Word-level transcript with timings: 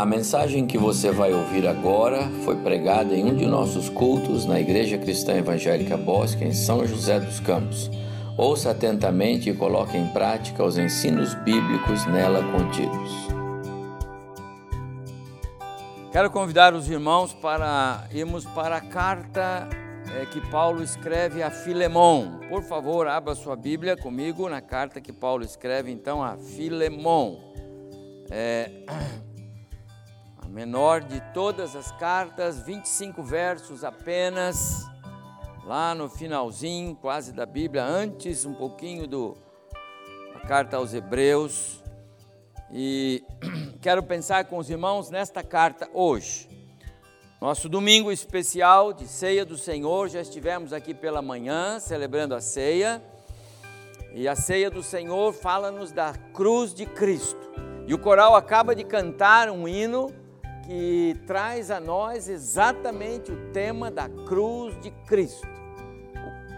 A 0.00 0.06
mensagem 0.06 0.66
que 0.66 0.78
você 0.78 1.10
vai 1.10 1.30
ouvir 1.34 1.68
agora 1.68 2.26
foi 2.42 2.56
pregada 2.56 3.14
em 3.14 3.22
um 3.22 3.36
de 3.36 3.44
nossos 3.44 3.90
cultos 3.90 4.46
na 4.46 4.58
Igreja 4.58 4.96
Cristã 4.96 5.34
Evangélica 5.34 5.94
Bosque, 5.94 6.42
em 6.42 6.54
São 6.54 6.86
José 6.86 7.20
dos 7.20 7.38
Campos. 7.38 7.90
Ouça 8.34 8.70
atentamente 8.70 9.50
e 9.50 9.54
coloque 9.54 9.98
em 9.98 10.06
prática 10.06 10.64
os 10.64 10.78
ensinos 10.78 11.34
bíblicos 11.34 12.06
nela 12.06 12.42
contidos. 12.50 13.10
Quero 16.10 16.30
convidar 16.30 16.72
os 16.72 16.88
irmãos 16.88 17.34
para 17.34 18.08
irmos 18.10 18.46
para 18.46 18.76
a 18.76 18.80
carta 18.80 19.68
é, 20.18 20.24
que 20.24 20.40
Paulo 20.48 20.82
escreve 20.82 21.42
a 21.42 21.50
Filemon. 21.50 22.38
Por 22.48 22.62
favor, 22.62 23.06
abra 23.06 23.34
sua 23.34 23.54
Bíblia 23.54 23.98
comigo 23.98 24.48
na 24.48 24.62
carta 24.62 24.98
que 24.98 25.12
Paulo 25.12 25.44
escreve 25.44 25.92
então 25.92 26.22
a 26.22 26.38
Filemon. 26.38 27.36
É, 28.30 28.70
menor 30.50 31.00
de 31.00 31.20
todas 31.32 31.76
as 31.76 31.92
cartas, 31.92 32.60
25 32.60 33.22
versos 33.22 33.84
apenas, 33.84 34.84
lá 35.64 35.94
no 35.94 36.08
finalzinho, 36.08 36.96
quase 36.96 37.32
da 37.32 37.46
Bíblia, 37.46 37.84
antes 37.84 38.44
um 38.44 38.52
pouquinho 38.52 39.06
do 39.06 39.36
da 40.34 40.40
carta 40.40 40.76
aos 40.76 40.92
Hebreus. 40.92 41.80
E 42.72 43.22
quero 43.80 44.02
pensar 44.02 44.46
com 44.46 44.58
os 44.58 44.68
irmãos 44.68 45.08
nesta 45.08 45.42
carta 45.44 45.88
hoje. 45.94 46.48
Nosso 47.40 47.68
domingo 47.68 48.10
especial 48.10 48.92
de 48.92 49.06
ceia 49.06 49.44
do 49.44 49.56
Senhor, 49.56 50.08
já 50.08 50.20
estivemos 50.20 50.72
aqui 50.72 50.92
pela 50.92 51.22
manhã 51.22 51.78
celebrando 51.78 52.34
a 52.34 52.40
ceia. 52.40 53.00
E 54.12 54.26
a 54.26 54.34
ceia 54.34 54.68
do 54.68 54.82
Senhor 54.82 55.32
fala-nos 55.32 55.92
da 55.92 56.12
cruz 56.34 56.74
de 56.74 56.86
Cristo. 56.86 57.38
E 57.86 57.94
o 57.94 57.98
coral 57.98 58.34
acaba 58.34 58.74
de 58.74 58.82
cantar 58.82 59.48
um 59.48 59.68
hino 59.68 60.19
que 60.70 61.16
traz 61.26 61.68
a 61.68 61.80
nós 61.80 62.28
exatamente 62.28 63.32
o 63.32 63.50
tema 63.50 63.90
da 63.90 64.08
cruz 64.08 64.80
de 64.80 64.92
Cristo. 65.04 65.48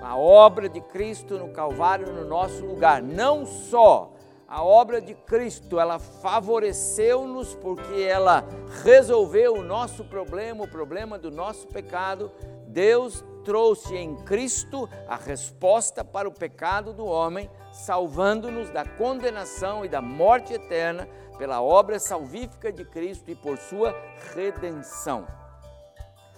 A 0.02 0.18
obra 0.18 0.68
de 0.68 0.82
Cristo 0.82 1.38
no 1.38 1.48
Calvário 1.48 2.12
no 2.12 2.22
nosso 2.22 2.62
lugar. 2.62 3.02
Não 3.02 3.46
só 3.46 4.12
a 4.46 4.62
obra 4.62 5.00
de 5.00 5.14
Cristo, 5.14 5.80
ela 5.80 5.98
favoreceu-nos 5.98 7.54
porque 7.54 8.02
ela 8.02 8.46
resolveu 8.84 9.54
o 9.54 9.62
nosso 9.62 10.04
problema, 10.04 10.64
o 10.64 10.68
problema 10.68 11.18
do 11.18 11.30
nosso 11.30 11.66
pecado. 11.68 12.30
Deus 12.72 13.22
trouxe 13.44 13.94
em 13.96 14.16
Cristo 14.16 14.88
a 15.06 15.16
resposta 15.16 16.02
para 16.02 16.28
o 16.28 16.32
pecado 16.32 16.92
do 16.92 17.04
homem, 17.04 17.50
salvando-nos 17.72 18.70
da 18.70 18.84
condenação 18.84 19.84
e 19.84 19.88
da 19.88 20.00
morte 20.00 20.54
eterna 20.54 21.06
pela 21.36 21.60
obra 21.60 21.98
salvífica 21.98 22.72
de 22.72 22.84
Cristo 22.84 23.30
e 23.30 23.34
por 23.34 23.58
sua 23.58 23.94
redenção. 24.34 25.26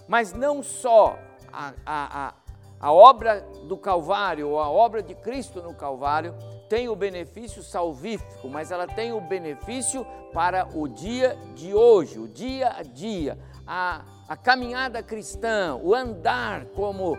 Mas 0.07 0.33
não 0.33 0.61
só 0.61 1.17
a, 1.51 1.73
a, 1.85 2.27
a, 2.27 2.33
a 2.79 2.91
obra 2.91 3.41
do 3.67 3.77
Calvário, 3.77 4.49
ou 4.49 4.59
a 4.59 4.69
obra 4.69 5.01
de 5.01 5.15
Cristo 5.15 5.61
no 5.61 5.73
Calvário, 5.73 6.35
tem 6.67 6.89
o 6.89 6.95
benefício 6.95 7.63
salvífico, 7.63 8.49
mas 8.49 8.71
ela 8.71 8.87
tem 8.87 9.13
o 9.13 9.21
benefício 9.21 10.05
para 10.33 10.67
o 10.73 10.87
dia 10.87 11.37
de 11.53 11.73
hoje, 11.73 12.19
o 12.19 12.27
dia 12.27 12.73
a 12.75 12.83
dia, 12.83 13.37
a, 13.65 14.03
a 14.27 14.35
caminhada 14.35 15.03
cristã, 15.03 15.75
o 15.75 15.93
andar 15.93 16.65
como 16.67 17.15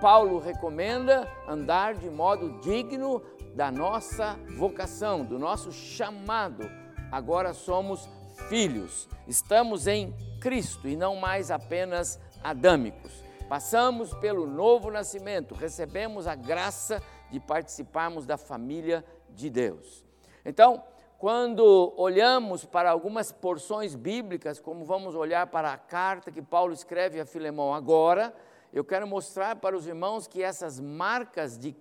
Paulo 0.00 0.38
recomenda, 0.38 1.26
andar 1.48 1.94
de 1.94 2.10
modo 2.10 2.60
digno 2.60 3.22
da 3.54 3.70
nossa 3.70 4.38
vocação, 4.56 5.24
do 5.24 5.38
nosso 5.38 5.72
chamado. 5.72 6.70
Agora 7.10 7.54
somos 7.54 8.08
filhos, 8.48 9.08
estamos 9.26 9.86
em 9.86 10.14
Cristo 10.38 10.86
e 10.86 10.96
não 10.96 11.16
mais 11.16 11.50
apenas 11.50 12.20
adâmicos. 12.44 13.24
Passamos 13.48 14.12
pelo 14.14 14.46
novo 14.46 14.90
nascimento, 14.90 15.54
recebemos 15.54 16.26
a 16.26 16.34
graça 16.34 17.02
de 17.30 17.40
participarmos 17.40 18.26
da 18.26 18.36
família 18.36 19.04
de 19.30 19.48
Deus. 19.48 20.04
Então, 20.44 20.82
quando 21.20 21.92
olhamos 21.98 22.64
para 22.64 22.90
algumas 22.90 23.30
porções 23.30 23.94
bíblicas, 23.94 24.58
como 24.58 24.86
vamos 24.86 25.14
olhar 25.14 25.48
para 25.48 25.70
a 25.70 25.76
carta 25.76 26.32
que 26.32 26.40
Paulo 26.40 26.72
escreve 26.72 27.20
a 27.20 27.26
Filemão 27.26 27.74
agora, 27.74 28.34
eu 28.72 28.82
quero 28.82 29.06
mostrar 29.06 29.56
para 29.56 29.76
os 29.76 29.86
irmãos 29.86 30.26
que 30.26 30.42
essas 30.42 30.80
marcas 30.80 31.58
de, 31.58 31.76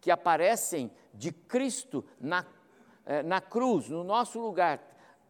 que 0.00 0.10
aparecem 0.10 0.90
de 1.14 1.30
Cristo 1.30 2.04
na, 2.20 2.44
eh, 3.06 3.22
na 3.22 3.40
cruz, 3.40 3.88
no 3.88 4.02
nosso 4.02 4.40
lugar, 4.40 4.80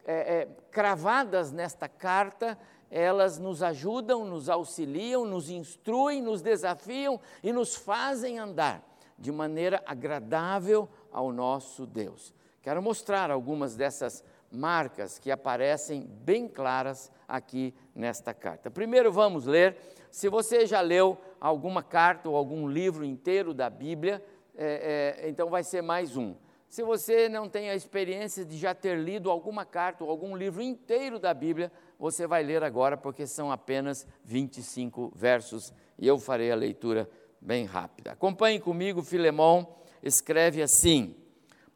é, 0.07 0.15
é, 0.15 0.49
cravadas 0.71 1.53
nesta 1.53 1.87
carta, 1.91 2.59
elas 2.91 3.39
nos 3.39 3.63
ajudam, 3.63 4.25
nos 4.25 4.49
auxiliam, 4.49 5.27
nos 5.27 5.51
instruem, 5.51 6.23
nos 6.23 6.41
desafiam 6.41 7.21
e 7.43 7.53
nos 7.53 7.75
fazem 7.75 8.39
andar 8.39 8.83
de 9.19 9.31
maneira 9.31 9.83
agradável 9.85 10.89
ao 11.13 11.31
nosso 11.31 11.87
Deus. 11.87 12.33
Quero 12.63 12.81
mostrar 12.81 13.29
algumas 13.29 13.75
dessas 13.75 14.23
marcas 14.49 15.19
que 15.19 15.33
aparecem 15.33 16.03
bem 16.03 16.47
claras 16.47 17.11
aqui 17.27 17.75
nesta 17.93 18.33
carta. 18.33 18.71
Primeiro 18.71 19.11
vamos 19.11 19.47
ler, 19.47 19.77
se 20.13 20.29
você 20.29 20.65
já 20.65 20.81
leu 20.81 21.19
alguma 21.41 21.83
carta 21.83 22.29
ou 22.29 22.37
algum 22.37 22.69
livro 22.69 23.05
inteiro 23.05 23.53
da 23.53 23.69
Bíblia, 23.69 24.25
é, 24.55 25.19
é, 25.25 25.29
então 25.29 25.51
vai 25.51 25.65
ser 25.65 25.83
mais 25.83 26.17
um. 26.17 26.37
Se 26.69 26.85
você 26.85 27.29
não 27.29 27.49
tem 27.49 27.69
a 27.69 27.75
experiência 27.75 28.45
de 28.45 28.57
já 28.57 28.75
ter 28.75 28.97
lido 28.97 29.29
alguma 29.29 29.65
carta 29.65 30.05
ou 30.05 30.11
algum 30.11 30.37
livro 30.37 30.63
inteiro 30.63 31.19
da 31.19 31.35
Bíblia, 31.35 31.71
você 31.99 32.27
vai 32.27 32.45
ler 32.45 32.63
agora, 32.63 32.97
porque 32.97 33.27
são 33.27 33.51
apenas 33.51 34.07
25 34.25 35.13
versos 35.17 35.73
e 35.99 36.07
eu 36.07 36.17
farei 36.17 36.53
a 36.53 36.57
leitura 36.57 37.11
bem 37.41 37.65
rápida. 37.65 38.13
Acompanhe 38.13 38.61
comigo, 38.61 39.03
Filemão 39.03 39.75
escreve 40.03 40.63
assim: 40.63 41.17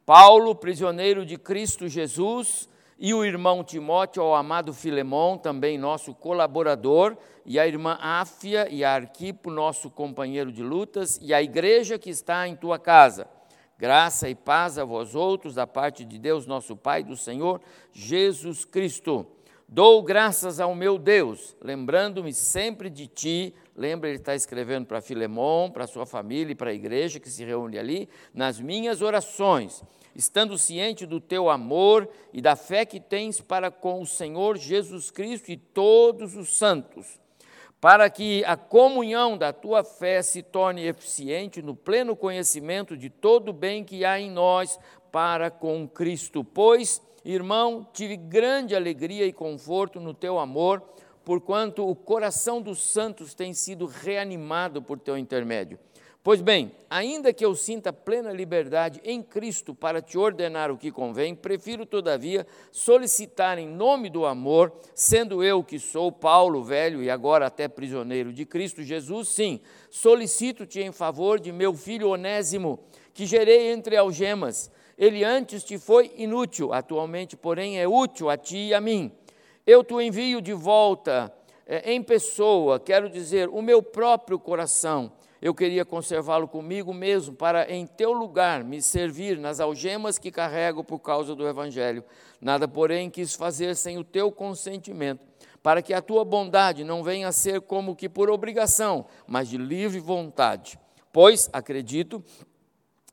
Paulo, 0.07 0.55
prisioneiro 0.55 1.25
de 1.25 1.37
Cristo 1.37 1.85
Jesus, 1.85 2.69
e 2.97 3.13
o 3.13 3.25
irmão 3.25 3.61
Timóteo, 3.61 4.23
ao 4.23 4.35
amado 4.35 4.73
Filemão, 4.73 5.37
também 5.37 5.77
nosso 5.77 6.15
colaborador, 6.15 7.17
e 7.45 7.59
a 7.59 7.67
irmã 7.67 7.97
Áfia 7.99 8.69
e 8.71 8.85
a 8.85 8.93
Arquipo, 8.93 9.51
nosso 9.51 9.89
companheiro 9.89 10.49
de 10.49 10.63
lutas, 10.63 11.19
e 11.21 11.33
a 11.33 11.43
igreja 11.43 11.99
que 11.99 12.09
está 12.09 12.47
em 12.47 12.55
tua 12.55 12.79
casa. 12.79 13.27
Graça 13.77 14.29
e 14.29 14.33
paz 14.33 14.79
a 14.79 14.85
vós 14.85 15.13
outros, 15.13 15.55
da 15.55 15.67
parte 15.67 16.05
de 16.05 16.17
Deus, 16.17 16.47
nosso 16.47 16.77
Pai, 16.77 17.03
do 17.03 17.17
Senhor 17.17 17.59
Jesus 17.91 18.63
Cristo. 18.63 19.27
Dou 19.69 20.01
graças 20.01 20.61
ao 20.61 20.73
meu 20.73 20.97
Deus, 20.97 21.53
lembrando-me 21.61 22.33
sempre 22.33 22.89
de 22.89 23.05
ti. 23.05 23.53
Lembra, 23.75 24.07
ele 24.07 24.17
está 24.17 24.33
escrevendo 24.33 24.85
para 24.85 25.01
Filemão, 25.01 25.69
para 25.69 25.85
sua 25.85 26.05
família 26.05 26.53
e 26.53 26.55
para 26.55 26.69
a 26.69 26.73
igreja 26.73 27.19
que 27.19 27.29
se 27.29 27.43
reúne 27.43 27.77
ali, 27.77 28.07
nas 28.33 28.61
minhas 28.61 29.01
orações, 29.01 29.83
estando 30.15 30.57
ciente 30.57 31.05
do 31.05 31.19
teu 31.19 31.49
amor 31.49 32.07
e 32.31 32.41
da 32.41 32.55
fé 32.55 32.85
que 32.85 32.97
tens 32.97 33.41
para 33.41 33.69
com 33.69 34.01
o 34.01 34.05
Senhor 34.05 34.55
Jesus 34.55 35.11
Cristo 35.11 35.51
e 35.51 35.57
todos 35.57 36.37
os 36.37 36.57
santos, 36.57 37.19
para 37.81 38.09
que 38.09 38.45
a 38.45 38.55
comunhão 38.55 39.37
da 39.37 39.51
tua 39.51 39.83
fé 39.83 40.21
se 40.21 40.41
torne 40.41 40.87
eficiente 40.87 41.61
no 41.61 41.75
pleno 41.75 42.15
conhecimento 42.15 42.95
de 42.95 43.09
todo 43.09 43.49
o 43.49 43.53
bem 43.53 43.83
que 43.83 44.05
há 44.05 44.17
em 44.17 44.31
nós 44.31 44.79
para 45.11 45.51
com 45.51 45.85
Cristo, 45.89 46.41
pois 46.41 47.01
Irmão, 47.29 47.85
tive 47.91 48.15
grande 48.15 48.73
alegria 48.73 49.25
e 49.25 49.33
conforto 49.33 49.99
no 49.99 50.13
teu 50.13 50.39
amor, 50.39 50.81
porquanto 51.25 51.85
o 51.85 51.93
coração 51.93 52.61
dos 52.61 52.79
santos 52.79 53.33
tem 53.33 53.53
sido 53.53 53.85
reanimado 53.85 54.81
por 54.81 54.97
teu 54.97 55.17
intermédio. 55.17 55.77
Pois 56.23 56.41
bem, 56.41 56.71
ainda 56.89 57.33
que 57.33 57.43
eu 57.43 57.53
sinta 57.53 57.91
plena 57.91 58.31
liberdade 58.31 59.01
em 59.03 59.21
Cristo 59.21 59.75
para 59.75 60.01
te 60.01 60.17
ordenar 60.17 60.71
o 60.71 60.77
que 60.77 60.89
convém, 60.89 61.35
prefiro, 61.35 61.85
todavia, 61.85 62.47
solicitar 62.71 63.57
em 63.57 63.67
nome 63.67 64.09
do 64.09 64.25
amor, 64.25 64.71
sendo 64.95 65.43
eu 65.43 65.61
que 65.61 65.79
sou 65.79 66.09
Paulo, 66.13 66.63
velho 66.63 67.03
e 67.03 67.09
agora 67.09 67.47
até 67.47 67.67
prisioneiro 67.67 68.31
de 68.31 68.45
Cristo 68.45 68.81
Jesus, 68.83 69.27
sim, 69.27 69.59
solicito-te 69.89 70.79
em 70.79 70.93
favor 70.93 71.41
de 71.41 71.51
meu 71.51 71.73
filho 71.73 72.07
Onésimo, 72.07 72.79
que 73.13 73.25
gerei 73.25 73.69
entre 73.69 73.97
algemas 73.97 74.71
ele 74.97 75.23
antes 75.23 75.63
te 75.63 75.77
foi 75.77 76.11
inútil, 76.17 76.73
atualmente, 76.73 77.37
porém, 77.37 77.79
é 77.79 77.87
útil 77.87 78.29
a 78.29 78.37
ti 78.37 78.69
e 78.69 78.73
a 78.73 78.81
mim. 78.81 79.11
Eu 79.65 79.83
te 79.83 79.93
envio 79.93 80.41
de 80.41 80.53
volta 80.53 81.31
é, 81.67 81.93
em 81.93 82.01
pessoa, 82.01 82.79
quero 82.79 83.09
dizer, 83.09 83.49
o 83.49 83.61
meu 83.61 83.83
próprio 83.83 84.39
coração. 84.39 85.11
Eu 85.39 85.53
queria 85.53 85.85
conservá-lo 85.85 86.47
comigo 86.47 86.91
mesmo, 86.93 87.35
para 87.35 87.71
em 87.71 87.85
teu 87.85 88.11
lugar 88.11 88.63
me 88.63 88.81
servir 88.81 89.37
nas 89.37 89.59
algemas 89.59 90.17
que 90.17 90.31
carrego 90.31 90.83
por 90.83 90.97
causa 90.99 91.35
do 91.35 91.47
Evangelho. 91.47 92.03
Nada, 92.41 92.67
porém, 92.67 93.09
quis 93.09 93.35
fazer 93.35 93.75
sem 93.75 93.99
o 93.99 94.03
teu 94.03 94.31
consentimento, 94.31 95.23
para 95.61 95.81
que 95.81 95.93
a 95.93 96.01
tua 96.01 96.25
bondade 96.25 96.83
não 96.83 97.03
venha 97.03 97.27
a 97.27 97.31
ser 97.31 97.61
como 97.61 97.95
que 97.95 98.09
por 98.09 98.31
obrigação, 98.31 99.05
mas 99.27 99.47
de 99.47 99.57
livre 99.57 99.99
vontade. 99.99 100.79
Pois, 101.13 101.49
acredito, 101.53 102.23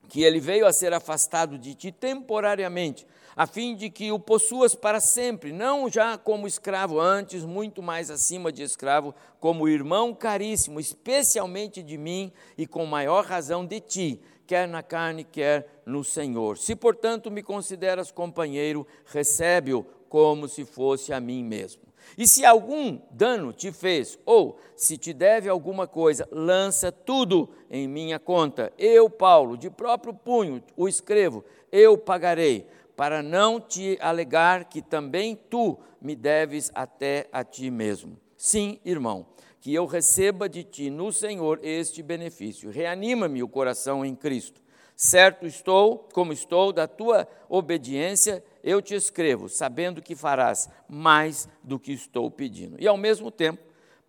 que 0.08 0.22
ele 0.22 0.40
veio 0.40 0.66
a 0.66 0.72
ser 0.72 0.92
afastado 0.92 1.58
de 1.58 1.74
ti 1.74 1.92
temporariamente, 1.92 3.06
a 3.36 3.46
fim 3.46 3.74
de 3.74 3.90
que 3.90 4.12
o 4.12 4.18
possuas 4.18 4.74
para 4.74 5.00
sempre, 5.00 5.52
não 5.52 5.88
já 5.88 6.16
como 6.16 6.46
escravo 6.46 7.00
antes, 7.00 7.44
muito 7.44 7.82
mais 7.82 8.10
acima 8.10 8.52
de 8.52 8.62
escravo, 8.62 9.14
como 9.40 9.68
irmão 9.68 10.14
caríssimo, 10.14 10.78
especialmente 10.78 11.82
de 11.82 11.98
mim 11.98 12.32
e 12.56 12.66
com 12.66 12.86
maior 12.86 13.24
razão 13.24 13.66
de 13.66 13.80
ti, 13.80 14.20
quer 14.46 14.68
na 14.68 14.82
carne, 14.82 15.24
quer 15.24 15.82
no 15.84 16.04
Senhor. 16.04 16.58
Se, 16.58 16.76
portanto, 16.76 17.30
me 17.30 17.42
consideras 17.42 18.12
companheiro, 18.12 18.86
recebe-o 19.06 19.84
como 20.08 20.46
se 20.46 20.64
fosse 20.64 21.12
a 21.12 21.18
mim 21.18 21.42
mesmo. 21.42 21.82
E 22.16 22.28
se 22.28 22.44
algum 22.44 22.98
dano 23.10 23.52
te 23.52 23.72
fez, 23.72 24.18
ou 24.24 24.58
se 24.76 24.96
te 24.96 25.12
deve 25.12 25.48
alguma 25.48 25.86
coisa, 25.86 26.28
lança 26.30 26.92
tudo 26.92 27.48
em 27.70 27.88
minha 27.88 28.18
conta. 28.18 28.72
Eu, 28.78 29.10
Paulo, 29.10 29.56
de 29.56 29.70
próprio 29.70 30.14
punho 30.14 30.62
o 30.76 30.88
escrevo, 30.88 31.44
eu 31.72 31.98
pagarei, 31.98 32.66
para 32.96 33.22
não 33.22 33.60
te 33.60 33.98
alegar 34.00 34.66
que 34.66 34.80
também 34.80 35.34
tu 35.34 35.78
me 36.00 36.14
deves 36.14 36.70
até 36.74 37.28
a 37.32 37.42
ti 37.42 37.70
mesmo. 37.70 38.16
Sim, 38.36 38.78
irmão, 38.84 39.26
que 39.60 39.72
eu 39.74 39.86
receba 39.86 40.48
de 40.48 40.62
ti 40.62 40.90
no 40.90 41.10
Senhor 41.10 41.58
este 41.62 42.02
benefício. 42.02 42.70
Reanima-me 42.70 43.42
o 43.42 43.48
coração 43.48 44.04
em 44.04 44.14
Cristo. 44.14 44.60
Certo 44.96 45.46
estou, 45.46 46.08
como 46.12 46.32
estou, 46.32 46.72
da 46.72 46.86
tua 46.86 47.26
obediência 47.48 48.44
eu 48.62 48.80
te 48.80 48.94
escrevo, 48.94 49.48
sabendo 49.48 50.00
que 50.00 50.14
farás 50.14 50.70
mais 50.88 51.48
do 51.62 51.78
que 51.78 51.92
estou 51.92 52.30
pedindo. 52.30 52.76
E 52.80 52.86
ao 52.86 52.96
mesmo 52.96 53.30
tempo, 53.30 53.62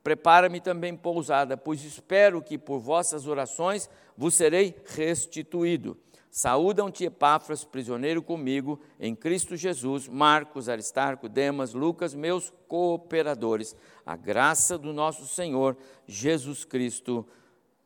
prepara-me 0.04 0.62
também 0.62 0.96
pousada, 0.96 1.58
pois 1.58 1.84
espero 1.84 2.42
que 2.42 2.58
por 2.58 2.80
vossas 2.80 3.26
orações 3.26 3.90
vos 4.16 4.36
serei 4.36 4.76
restituído. 4.86 5.98
Saúdam-te 6.30 7.06
Epáfras, 7.06 7.64
prisioneiro 7.64 8.22
comigo, 8.22 8.80
em 9.00 9.16
Cristo 9.16 9.56
Jesus, 9.56 10.08
Marcos, 10.08 10.68
Aristarco, 10.70 11.30
Demas, 11.30 11.74
Lucas, 11.74 12.14
meus 12.14 12.54
cooperadores. 12.68 13.76
A 14.06 14.16
graça 14.18 14.78
do 14.78 14.94
nosso 14.94 15.26
Senhor 15.26 15.78
Jesus 16.06 16.66
Cristo 16.66 17.26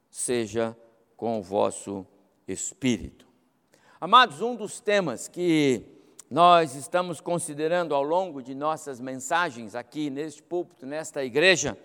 seja 0.10 0.76
com 1.16 1.38
o 1.38 1.44
vosso 1.44 2.06
espírito. 2.52 3.28
Amados, 4.02 4.42
um 4.42 4.56
dos 4.56 4.80
temas 4.80 5.28
que 5.28 5.84
nós 6.30 6.76
estamos 6.76 7.22
considerando 7.22 7.94
ao 7.94 8.04
longo 8.04 8.42
de 8.42 8.56
nossas 8.56 9.00
mensagens 9.00 9.76
aqui 9.76 10.10
neste 10.10 10.42
púlpito, 10.42 10.86
nesta 10.86 11.24
igreja, 11.24 11.78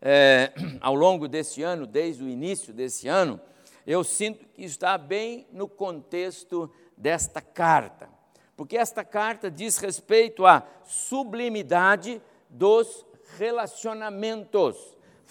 é, 0.00 0.52
ao 0.80 0.94
longo 0.94 1.26
desse 1.26 1.62
ano, 1.62 1.86
desde 1.86 2.22
o 2.22 2.28
início 2.28 2.72
desse 2.72 3.08
ano, 3.08 3.40
eu 3.86 4.04
sinto 4.04 4.46
que 4.48 4.64
está 4.64 4.96
bem 4.96 5.46
no 5.52 5.66
contexto 5.66 6.70
desta 6.96 7.40
carta, 7.40 8.08
porque 8.56 8.76
esta 8.76 9.04
carta 9.04 9.50
diz 9.50 9.78
respeito 9.78 10.46
à 10.46 10.64
sublimidade 10.84 12.22
dos 12.48 13.04
relacionamentos. 13.38 14.76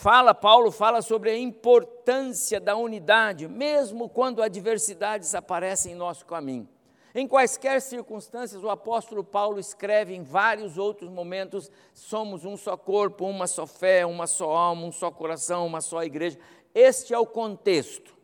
Fala, 0.02 0.34
Paulo 0.34 0.72
fala 0.72 1.00
sobre 1.04 1.30
a 1.30 1.38
importância 1.38 2.60
da 2.60 2.76
unidade, 2.76 3.48
mesmo 3.48 4.10
quando 4.10 4.42
adversidades 4.42 5.36
aparecem 5.36 5.92
em 5.92 5.96
nosso 5.96 6.26
caminho. 6.26 6.68
Em 7.14 7.28
quaisquer 7.28 7.80
circunstâncias, 7.80 8.64
o 8.64 8.72
apóstolo 8.72 9.24
Paulo 9.24 9.60
escreve 9.60 10.16
em 10.16 10.24
vários 10.24 10.80
outros 10.80 11.08
momentos: 11.08 11.70
somos 11.94 12.46
um 12.46 12.58
só 12.58 12.76
corpo, 12.76 13.28
uma 13.28 13.46
só 13.46 13.68
fé, 13.68 14.04
uma 14.04 14.26
só 14.26 14.50
alma, 14.50 14.88
um 14.88 14.92
só 14.92 15.12
coração, 15.12 15.68
uma 15.68 15.82
só 15.82 16.04
igreja. 16.04 16.40
Este 16.74 17.14
é 17.14 17.20
o 17.20 17.28
contexto. 17.28 18.18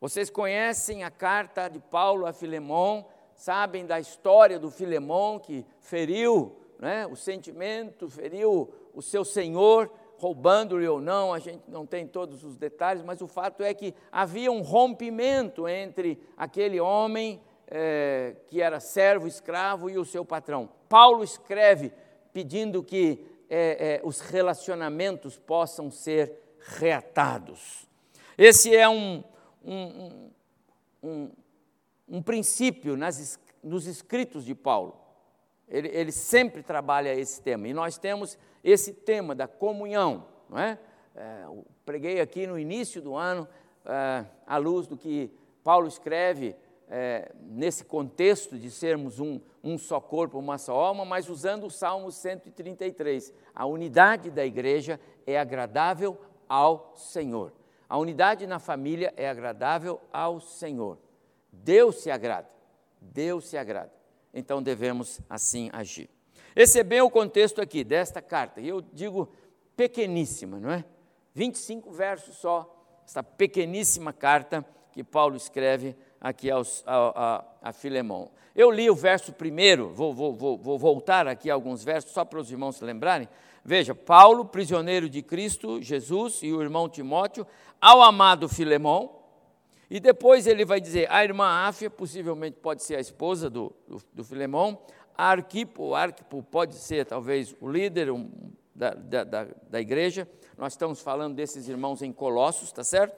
Vocês 0.00 0.30
conhecem 0.30 1.04
a 1.04 1.12
carta 1.12 1.68
de 1.68 1.78
Paulo 1.78 2.26
a 2.26 2.32
Filemão, 2.32 3.06
sabem 3.36 3.86
da 3.86 4.00
história 4.00 4.58
do 4.58 4.68
Filemão 4.68 5.38
que 5.38 5.64
feriu 5.78 6.56
né, 6.80 7.06
o 7.06 7.14
sentimento, 7.14 8.10
feriu 8.10 8.74
o 8.92 9.00
seu 9.00 9.24
senhor 9.24 9.88
roubando-lhe 10.18 10.86
ou 10.86 11.00
não, 11.00 11.32
a 11.32 11.38
gente 11.38 11.62
não 11.68 11.84
tem 11.84 12.06
todos 12.06 12.44
os 12.44 12.56
detalhes, 12.56 13.02
mas 13.02 13.20
o 13.20 13.26
fato 13.26 13.62
é 13.62 13.74
que 13.74 13.94
havia 14.10 14.50
um 14.50 14.62
rompimento 14.62 15.68
entre 15.68 16.20
aquele 16.36 16.80
homem 16.80 17.40
é, 17.66 18.36
que 18.46 18.60
era 18.60 18.80
servo, 18.80 19.26
escravo 19.26 19.90
e 19.90 19.98
o 19.98 20.04
seu 20.04 20.24
patrão. 20.24 20.68
Paulo 20.88 21.24
escreve 21.24 21.92
pedindo 22.32 22.82
que 22.82 23.26
é, 23.48 24.00
é, 24.00 24.00
os 24.04 24.20
relacionamentos 24.20 25.38
possam 25.38 25.90
ser 25.90 26.32
reatados. 26.78 27.86
Esse 28.36 28.74
é 28.74 28.88
um, 28.88 29.22
um, 29.64 30.30
um, 31.02 31.30
um 32.08 32.22
princípio 32.22 32.96
nas, 32.96 33.38
nos 33.62 33.86
escritos 33.86 34.44
de 34.44 34.54
Paulo. 34.54 35.03
Ele, 35.68 35.88
ele 35.88 36.12
sempre 36.12 36.62
trabalha 36.62 37.14
esse 37.14 37.40
tema. 37.40 37.68
E 37.68 37.72
nós 37.72 37.98
temos 37.98 38.38
esse 38.62 38.92
tema 38.92 39.34
da 39.34 39.46
comunhão, 39.46 40.26
não 40.48 40.58
é? 40.58 40.78
é 41.14 41.46
preguei 41.84 42.20
aqui 42.20 42.46
no 42.46 42.58
início 42.58 43.02
do 43.02 43.14
ano, 43.14 43.48
é, 43.84 44.24
à 44.46 44.56
luz 44.56 44.86
do 44.86 44.96
que 44.96 45.30
Paulo 45.62 45.86
escreve 45.86 46.56
é, 46.88 47.32
nesse 47.40 47.84
contexto 47.84 48.58
de 48.58 48.70
sermos 48.70 49.18
um, 49.18 49.40
um 49.62 49.78
só 49.78 50.00
corpo, 50.00 50.38
uma 50.38 50.58
só 50.58 50.74
alma, 50.74 51.04
mas 51.04 51.28
usando 51.28 51.66
o 51.66 51.70
Salmo 51.70 52.10
133. 52.10 53.32
A 53.54 53.66
unidade 53.66 54.30
da 54.30 54.44
igreja 54.44 55.00
é 55.26 55.38
agradável 55.38 56.18
ao 56.48 56.92
Senhor. 56.94 57.52
A 57.88 57.98
unidade 57.98 58.46
na 58.46 58.58
família 58.58 59.12
é 59.16 59.28
agradável 59.28 60.00
ao 60.12 60.40
Senhor. 60.40 60.98
Deus 61.52 61.96
se 61.96 62.10
agrada. 62.10 62.48
Deus 63.00 63.46
se 63.46 63.56
agrada. 63.56 63.92
Então 64.34 64.62
devemos 64.62 65.20
assim 65.30 65.70
agir. 65.72 66.10
Esse 66.56 66.80
é 66.80 66.84
bem 66.84 67.00
o 67.00 67.10
contexto 67.10 67.60
aqui 67.60 67.84
desta 67.84 68.20
carta, 68.20 68.60
e 68.60 68.68
eu 68.68 68.80
digo 68.80 69.32
pequeníssima, 69.76 70.58
não 70.58 70.70
é? 70.70 70.84
25 71.34 71.90
versos 71.90 72.36
só, 72.36 72.70
essa 73.06 73.22
pequeníssima 73.22 74.12
carta 74.12 74.64
que 74.92 75.02
Paulo 75.02 75.36
escreve 75.36 75.96
aqui 76.20 76.50
aos, 76.50 76.82
a, 76.86 77.44
a, 77.62 77.68
a 77.70 77.72
Filemão. 77.72 78.30
Eu 78.54 78.70
li 78.70 78.88
o 78.88 78.94
verso 78.94 79.32
primeiro, 79.32 79.90
vou, 79.90 80.14
vou, 80.14 80.32
vou, 80.32 80.56
vou 80.56 80.78
voltar 80.78 81.26
aqui 81.26 81.50
alguns 81.50 81.82
versos, 81.82 82.12
só 82.12 82.24
para 82.24 82.38
os 82.38 82.50
irmãos 82.52 82.76
se 82.76 82.84
lembrarem. 82.84 83.28
Veja, 83.64 83.94
Paulo, 83.94 84.44
prisioneiro 84.44 85.08
de 85.08 85.22
Cristo, 85.22 85.82
Jesus 85.82 86.40
e 86.42 86.52
o 86.52 86.62
irmão 86.62 86.88
Timóteo, 86.88 87.44
ao 87.80 88.00
amado 88.02 88.48
Filemão, 88.48 89.10
e 89.94 90.00
depois 90.00 90.48
ele 90.48 90.64
vai 90.64 90.80
dizer, 90.80 91.08
a 91.08 91.22
irmã 91.22 91.46
Áfia, 91.46 91.88
possivelmente 91.88 92.56
pode 92.60 92.82
ser 92.82 92.96
a 92.96 93.00
esposa 93.00 93.48
do, 93.48 93.72
do, 93.86 94.02
do 94.12 94.24
Filemão, 94.24 94.76
Arquipo, 95.16 95.94
Arquipo 95.94 96.42
pode 96.42 96.74
ser 96.74 97.06
talvez 97.06 97.54
o 97.60 97.70
líder 97.70 98.10
um, 98.10 98.28
da, 98.74 98.90
da, 98.90 99.22
da, 99.70 99.80
igreja, 99.80 100.28
nós 100.58 100.72
estamos 100.72 101.00
falando 101.00 101.36
desses 101.36 101.68
irmãos 101.68 102.02
em 102.02 102.12
Colossos, 102.12 102.70
está 102.70 102.82
certo? 102.82 103.16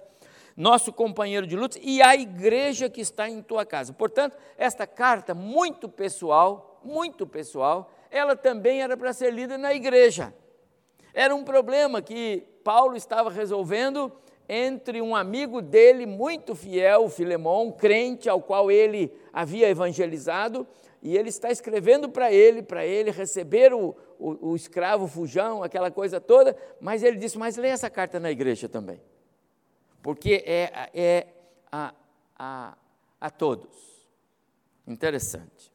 Nosso 0.55 0.93
companheiro 0.93 1.47
de 1.47 1.57
luta 1.57 1.79
e 1.81 2.03
a 2.03 2.15
igreja 2.15 2.91
que 2.91 3.01
está 3.01 3.27
em 3.27 3.41
tua 3.41 3.65
casa. 3.65 3.95
Portanto, 3.95 4.37
esta 4.59 4.87
carta, 4.87 5.33
muito 5.33 5.89
pessoal, 5.89 6.83
muito 6.85 7.27
pessoal, 7.27 7.91
ela 8.11 8.37
também 8.37 8.83
era 8.83 8.99
para 8.99 9.15
ser 9.15 9.33
lida 9.33 9.57
na 9.57 9.73
igreja. 9.73 10.31
Era 11.15 11.35
um 11.35 11.43
problema 11.43 12.03
que 12.03 12.47
Paulo 12.63 12.97
estava 12.97 13.31
resolvendo 13.31 14.13
entre 14.49 15.03
um 15.03 15.15
amigo 15.15 15.61
dele 15.61 16.07
muito 16.07 16.55
fiel, 16.55 17.09
Filemão, 17.09 17.73
crente 17.73 18.29
ao 18.29 18.41
qual 18.41 18.71
ele 18.71 19.13
havia 19.33 19.69
evangelizado, 19.69 20.67
e 21.03 21.17
ele 21.17 21.29
está 21.29 21.51
escrevendo 21.51 22.09
para 22.09 22.33
ele, 22.33 22.63
para 22.63 22.85
ele 22.87 23.11
receber 23.11 23.73
o, 23.73 23.97
o, 24.19 24.51
o, 24.51 24.57
escravo 24.57 25.07
fujão, 25.07 25.63
aquela 25.63 25.91
coisa 25.91 26.21
toda, 26.21 26.57
mas 26.81 27.03
ele 27.03 27.19
disse, 27.19 27.39
mas 27.39 27.57
leia 27.57 27.73
essa 27.73 27.91
carta 27.91 28.19
na 28.19 28.31
igreja 28.31 28.69
também, 28.69 29.01
porque 30.03 30.43
é, 30.47 30.91
é 30.95 31.27
a, 31.71 31.95
a, 32.39 32.77
a 33.21 33.31
todos. 33.31 33.87
Interessante. 34.87 35.73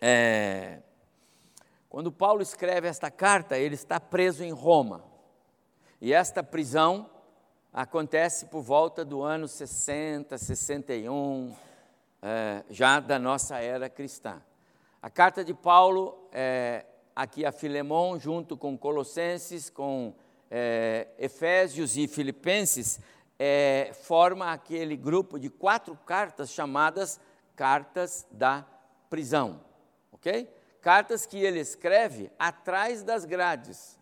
É, 0.00 0.80
quando 1.88 2.12
Paulo 2.12 2.42
escreve 2.42 2.88
esta 2.88 3.10
carta, 3.10 3.58
ele 3.58 3.74
está 3.74 3.98
preso 3.98 4.44
em 4.44 4.52
Roma, 4.52 5.04
e 6.00 6.12
esta 6.12 6.42
prisão 6.42 7.08
acontece 7.74 8.46
por 8.46 8.62
volta 8.62 9.04
do 9.04 9.20
ano 9.20 9.48
60, 9.48 10.38
61, 10.38 11.52
é, 12.22 12.62
já 12.70 13.00
da 13.00 13.18
nossa 13.18 13.58
era 13.58 13.90
cristã. 13.90 14.40
A 15.02 15.10
carta 15.10 15.44
de 15.44 15.52
Paulo, 15.52 16.28
é, 16.30 16.86
aqui 17.16 17.44
a 17.44 17.50
Filemão, 17.50 18.18
junto 18.18 18.56
com 18.56 18.78
Colossenses, 18.78 19.68
com 19.68 20.14
é, 20.48 21.08
Efésios 21.18 21.96
e 21.96 22.06
Filipenses, 22.06 23.00
é, 23.36 23.90
forma 23.92 24.52
aquele 24.52 24.96
grupo 24.96 25.36
de 25.36 25.50
quatro 25.50 25.98
cartas 26.06 26.50
chamadas 26.50 27.20
cartas 27.56 28.26
da 28.30 28.64
prisão, 29.10 29.60
ok? 30.12 30.48
Cartas 30.80 31.26
que 31.26 31.38
ele 31.38 31.58
escreve 31.58 32.30
atrás 32.38 33.02
das 33.02 33.24
grades, 33.24 33.98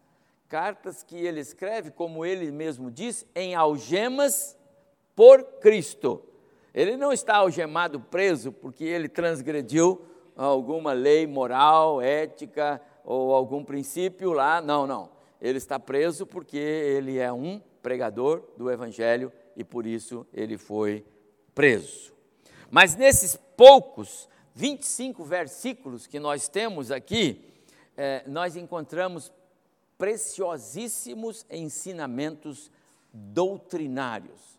cartas 0.53 1.03
que 1.03 1.17
ele 1.17 1.41
escreve, 1.41 1.91
como 1.91 2.27
ele 2.27 2.51
mesmo 2.51 2.91
diz, 2.91 3.27
em 3.35 3.55
algemas 3.55 4.55
por 5.17 5.43
Cristo 5.63 6.23
Ele 6.75 6.95
não 6.95 7.11
está 7.11 7.37
algemado 7.37 7.99
preso 7.99 8.53
porque 8.53 8.85
ele 8.85 9.09
transgrediu 9.09 10.05
alguma 10.37 10.93
lei 10.93 11.27
moral, 11.27 12.03
ética 12.03 12.83
ou 13.03 13.35
algum 13.35 13.65
princípio 13.65 14.35
lá. 14.35 14.61
Não, 14.61 14.87
não. 14.87 15.09
Ele 15.41 15.57
está 15.57 15.79
preso 15.79 16.27
porque 16.27 16.59
ele 16.59 17.19
é 17.19 17.33
um 17.33 17.59
pregador 17.83 18.43
do 18.59 18.71
Evangelho 18.71 19.33
e 19.57 19.65
por 19.65 19.87
isso 19.87 20.27
ele 20.35 20.59
foi 20.59 21.03
preso. 21.55 22.13
Mas 22.71 22.95
nesses 22.95 23.37
poucos 23.57 24.29
25 24.55 25.25
versículos 25.25 26.07
que 26.07 26.21
nós 26.21 26.47
temos 26.47 26.91
aqui, 26.91 27.43
é, 27.97 28.23
nós 28.27 28.55
encontramos 28.55 29.33
preciosíssimos 29.99 31.47
ensinamentos 31.51 32.71
doutrinários. 33.13 34.59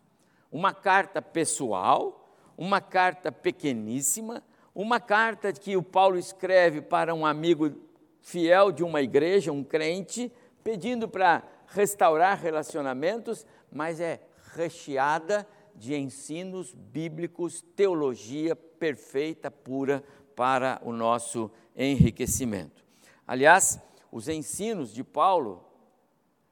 Uma 0.50 0.72
carta 0.72 1.20
pessoal, 1.20 2.34
uma 2.56 2.80
carta 2.80 3.32
pequeníssima, 3.32 4.42
uma 4.74 5.00
carta 5.00 5.52
que 5.52 5.76
o 5.76 5.82
Paulo 5.82 6.18
escreve 6.18 6.80
para 6.80 7.14
um 7.14 7.26
amigo 7.26 7.72
fiel 8.20 8.72
de 8.72 8.82
uma 8.82 9.02
igreja, 9.02 9.52
um 9.52 9.62
crente, 9.62 10.32
pedindo 10.62 11.08
para 11.08 11.42
restaurar 11.66 12.38
relacionamentos, 12.40 13.44
mas 13.70 14.00
é 14.00 14.20
recheada 14.54 15.46
de 15.74 15.94
ensinos 15.94 16.72
bíblicos, 16.72 17.60
teologia 17.74 18.54
perfeita, 18.54 19.50
pura 19.50 20.02
para 20.36 20.80
o 20.84 20.92
nosso 20.92 21.50
enriquecimento. 21.76 22.84
Aliás, 23.26 23.80
os 24.14 24.28
ensinos 24.28 24.94
de 24.94 25.02
Paulo 25.02 25.64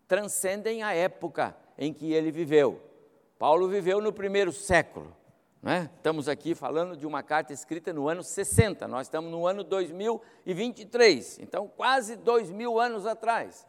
transcendem 0.09 0.83
a 0.83 0.93
época 0.95 1.57
em 1.79 1.95
que 1.95 2.13
ele 2.13 2.33
viveu. 2.33 2.83
Paulo 3.39 3.69
viveu 3.69 4.01
no 4.01 4.13
primeiro 4.13 4.51
século. 4.51 5.17
Né? 5.63 5.89
Estamos 5.95 6.29
aqui 6.29 6.57
falando 6.57 6.97
de 6.97 7.07
uma 7.07 7.23
carta 7.23 7.53
escrita 7.53 7.93
no 7.93 8.09
ano 8.09 8.25
60, 8.25 8.89
nós 8.89 9.07
estamos 9.07 9.31
no 9.31 9.47
ano 9.47 9.63
2023, 9.63 11.39
então 11.39 11.69
quase 11.69 12.17
dois 12.17 12.51
mil 12.51 12.81
anos 12.81 13.07
atrás. 13.07 13.65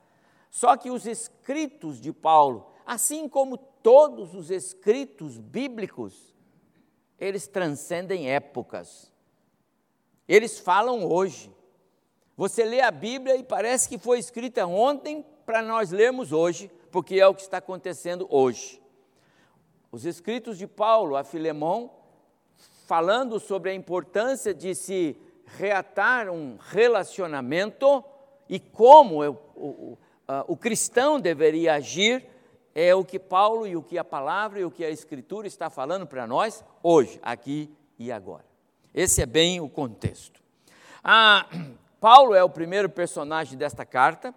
Só 0.49 0.75
que 0.75 0.89
os 0.89 1.05
escritos 1.05 2.01
de 2.01 2.11
Paulo, 2.11 2.71
assim 2.87 3.29
como 3.29 3.57
todos 3.57 4.33
os 4.33 4.49
escritos 4.49 5.37
bíblicos, 5.37 6.33
eles 7.19 7.45
transcendem 7.45 8.31
épocas. 8.31 9.11
Eles 10.27 10.57
falam 10.57 11.05
hoje. 11.05 11.53
Você 12.35 12.63
lê 12.63 12.81
a 12.81 12.89
Bíblia 12.89 13.35
e 13.35 13.43
parece 13.43 13.87
que 13.87 13.97
foi 13.97 14.17
escrita 14.17 14.65
ontem 14.65 15.25
para 15.45 15.61
nós 15.61 15.91
lermos 15.91 16.31
hoje, 16.31 16.71
porque 16.91 17.19
é 17.19 17.27
o 17.27 17.35
que 17.35 17.41
está 17.41 17.57
acontecendo 17.57 18.27
hoje. 18.29 18.81
Os 19.91 20.05
escritos 20.05 20.57
de 20.57 20.65
Paulo 20.65 21.15
a 21.15 21.23
Filemão, 21.23 21.91
falando 22.87 23.39
sobre 23.39 23.69
a 23.69 23.73
importância 23.73 24.53
de 24.53 24.73
se 24.73 25.15
reatar 25.45 26.29
um 26.29 26.57
relacionamento 26.59 28.03
e 28.49 28.59
como 28.59 29.23
o, 29.23 29.37
o, 29.55 29.97
o 30.47 30.57
cristão 30.57 31.19
deveria 31.19 31.75
agir 31.75 32.25
é 32.75 32.93
o 32.95 33.05
que 33.05 33.19
Paulo 33.19 33.67
e 33.67 33.75
o 33.75 33.83
que 33.83 33.97
a 33.97 34.03
palavra 34.03 34.59
e 34.59 34.65
o 34.65 34.71
que 34.71 34.83
a 34.83 34.89
Escritura 34.89 35.47
está 35.47 35.69
falando 35.69 36.07
para 36.07 36.25
nós 36.25 36.63
hoje, 36.81 37.19
aqui 37.21 37.69
e 37.99 38.11
agora. 38.11 38.45
Esse 38.93 39.21
é 39.21 39.25
bem 39.25 39.61
o 39.61 39.69
contexto. 39.69 40.41
Ah, 41.03 41.47
Paulo 42.03 42.35
é 42.35 42.43
o 42.43 42.49
primeiro 42.49 42.89
personagem 42.89 43.57
desta 43.57 43.85
carta, 43.85 44.35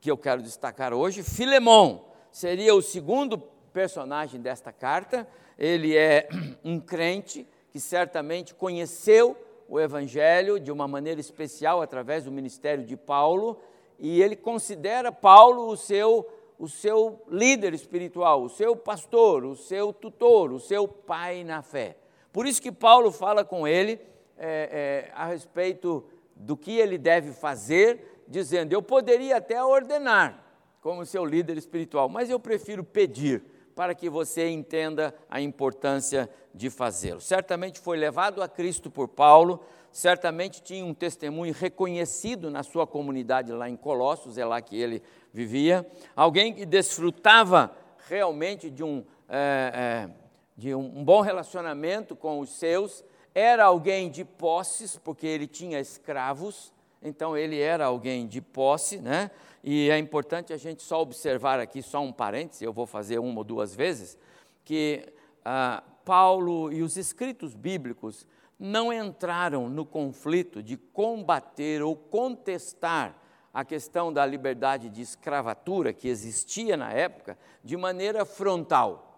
que 0.00 0.08
eu 0.08 0.16
quero 0.16 0.40
destacar 0.40 0.94
hoje. 0.94 1.24
Filemão 1.24 2.04
seria 2.30 2.76
o 2.76 2.80
segundo 2.80 3.36
personagem 3.72 4.40
desta 4.40 4.72
carta. 4.72 5.26
Ele 5.58 5.96
é 5.96 6.28
um 6.64 6.78
crente 6.78 7.44
que 7.72 7.80
certamente 7.80 8.54
conheceu 8.54 9.36
o 9.68 9.80
Evangelho 9.80 10.60
de 10.60 10.70
uma 10.70 10.86
maneira 10.86 11.20
especial 11.20 11.82
através 11.82 12.22
do 12.22 12.30
ministério 12.30 12.84
de 12.84 12.96
Paulo, 12.96 13.60
e 13.98 14.22
ele 14.22 14.36
considera 14.36 15.10
Paulo 15.10 15.66
o 15.66 15.76
seu 15.76 16.24
o 16.56 16.68
seu 16.68 17.20
líder 17.28 17.74
espiritual, 17.74 18.44
o 18.44 18.48
seu 18.48 18.76
pastor, 18.76 19.44
o 19.44 19.56
seu 19.56 19.92
tutor, 19.92 20.52
o 20.52 20.60
seu 20.60 20.86
pai 20.86 21.42
na 21.42 21.62
fé. 21.62 21.96
Por 22.32 22.46
isso 22.46 22.62
que 22.62 22.70
Paulo 22.70 23.10
fala 23.10 23.44
com 23.44 23.66
ele 23.66 23.98
é, 24.38 25.08
é, 25.08 25.12
a 25.12 25.26
respeito 25.26 26.04
do 26.34 26.56
que 26.56 26.72
ele 26.72 26.98
deve 26.98 27.32
fazer, 27.32 28.24
dizendo: 28.28 28.72
Eu 28.72 28.82
poderia 28.82 29.36
até 29.36 29.62
ordenar 29.62 30.42
como 30.80 31.06
seu 31.06 31.24
líder 31.24 31.56
espiritual, 31.56 32.08
mas 32.08 32.28
eu 32.28 32.40
prefiro 32.40 32.82
pedir 32.82 33.42
para 33.74 33.94
que 33.94 34.10
você 34.10 34.48
entenda 34.48 35.14
a 35.30 35.40
importância 35.40 36.28
de 36.54 36.68
fazê-lo. 36.68 37.20
Certamente 37.20 37.80
foi 37.80 37.96
levado 37.96 38.42
a 38.42 38.48
Cristo 38.48 38.90
por 38.90 39.08
Paulo, 39.08 39.60
certamente 39.90 40.62
tinha 40.62 40.84
um 40.84 40.92
testemunho 40.92 41.54
reconhecido 41.54 42.50
na 42.50 42.62
sua 42.62 42.86
comunidade 42.86 43.52
lá 43.52 43.68
em 43.68 43.76
Colossos, 43.76 44.38
é 44.38 44.44
lá 44.44 44.60
que 44.60 44.78
ele 44.78 45.02
vivia, 45.32 45.86
alguém 46.14 46.52
que 46.52 46.66
desfrutava 46.66 47.74
realmente 48.08 48.70
de 48.70 48.82
um, 48.82 49.04
é, 49.28 49.72
é, 49.74 50.10
de 50.56 50.74
um 50.74 51.02
bom 51.04 51.20
relacionamento 51.20 52.14
com 52.14 52.40
os 52.40 52.50
seus, 52.50 53.04
era 53.34 53.64
alguém 53.64 54.10
de 54.10 54.24
posses, 54.24 54.96
porque 54.96 55.26
ele 55.26 55.46
tinha 55.46 55.80
escravos, 55.80 56.72
então 57.02 57.36
ele 57.36 57.58
era 57.58 57.86
alguém 57.86 58.26
de 58.26 58.40
posse, 58.40 58.98
né? 58.98 59.30
E 59.64 59.90
é 59.90 59.98
importante 59.98 60.52
a 60.52 60.56
gente 60.56 60.82
só 60.82 61.00
observar 61.00 61.60
aqui, 61.60 61.82
só 61.82 62.00
um 62.00 62.12
parêntese, 62.12 62.64
eu 62.64 62.72
vou 62.72 62.86
fazer 62.86 63.18
uma 63.18 63.38
ou 63.38 63.44
duas 63.44 63.74
vezes, 63.74 64.18
que 64.64 65.06
ah, 65.44 65.82
Paulo 66.04 66.72
e 66.72 66.82
os 66.82 66.96
escritos 66.96 67.54
bíblicos 67.54 68.26
não 68.58 68.92
entraram 68.92 69.68
no 69.68 69.84
conflito 69.84 70.62
de 70.62 70.76
combater 70.76 71.82
ou 71.82 71.96
contestar 71.96 73.16
a 73.52 73.64
questão 73.64 74.12
da 74.12 74.24
liberdade 74.24 74.88
de 74.88 75.02
escravatura 75.02 75.92
que 75.92 76.08
existia 76.08 76.76
na 76.76 76.92
época 76.92 77.36
de 77.62 77.76
maneira 77.76 78.24
frontal. 78.24 79.11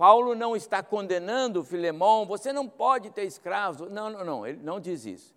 Paulo 0.00 0.34
não 0.34 0.56
está 0.56 0.82
condenando 0.82 1.62
Filemão, 1.62 2.24
você 2.24 2.54
não 2.54 2.66
pode 2.66 3.10
ter 3.10 3.24
escravos. 3.24 3.90
Não, 3.90 4.08
não, 4.08 4.24
não, 4.24 4.46
ele 4.46 4.58
não 4.62 4.80
diz 4.80 5.04
isso. 5.04 5.34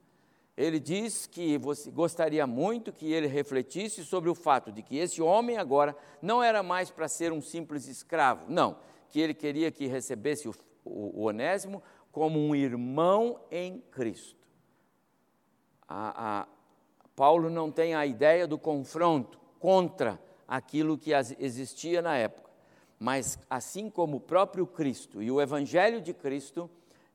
Ele 0.55 0.79
diz 0.79 1.27
que 1.27 1.57
você 1.57 1.91
gostaria 1.91 2.47
muito 2.47 2.93
que 2.93 3.11
ele 3.11 3.27
refletisse 3.27 4.05
sobre 4.05 4.29
o 4.29 4.33
fato 4.33 4.71
de 4.71 4.81
que 4.81 4.95
esse 4.95 5.21
homem 5.21 5.57
agora 5.57 5.93
não 6.21 6.41
era 6.41 6.63
mais 6.63 6.89
para 6.89 7.09
ser 7.09 7.33
um 7.33 7.41
simples 7.41 7.89
escravo, 7.89 8.45
não, 8.47 8.77
que 9.09 9.19
ele 9.19 9.33
queria 9.33 9.69
que 9.69 9.85
recebesse 9.85 10.47
o, 10.47 10.55
o, 10.85 11.23
o 11.23 11.27
Onésimo 11.27 11.83
como 12.09 12.39
um 12.39 12.55
irmão 12.55 13.41
em 13.51 13.81
Cristo. 13.91 14.47
A, 15.85 16.39
a, 16.41 16.47
Paulo 17.17 17.49
não 17.49 17.69
tem 17.69 17.95
a 17.95 18.05
ideia 18.05 18.47
do 18.47 18.57
confronto 18.57 19.37
contra 19.59 20.17
aquilo 20.47 20.97
que 20.97 21.11
existia 21.37 22.01
na 22.01 22.15
época, 22.15 22.42
mas 23.03 23.37
assim 23.49 23.89
como 23.89 24.15
o 24.15 24.21
próprio 24.21 24.65
Cristo 24.65 25.21
e 25.21 25.29
o 25.29 25.41
Evangelho 25.41 25.99
de 25.99 26.13
Cristo, 26.13 26.69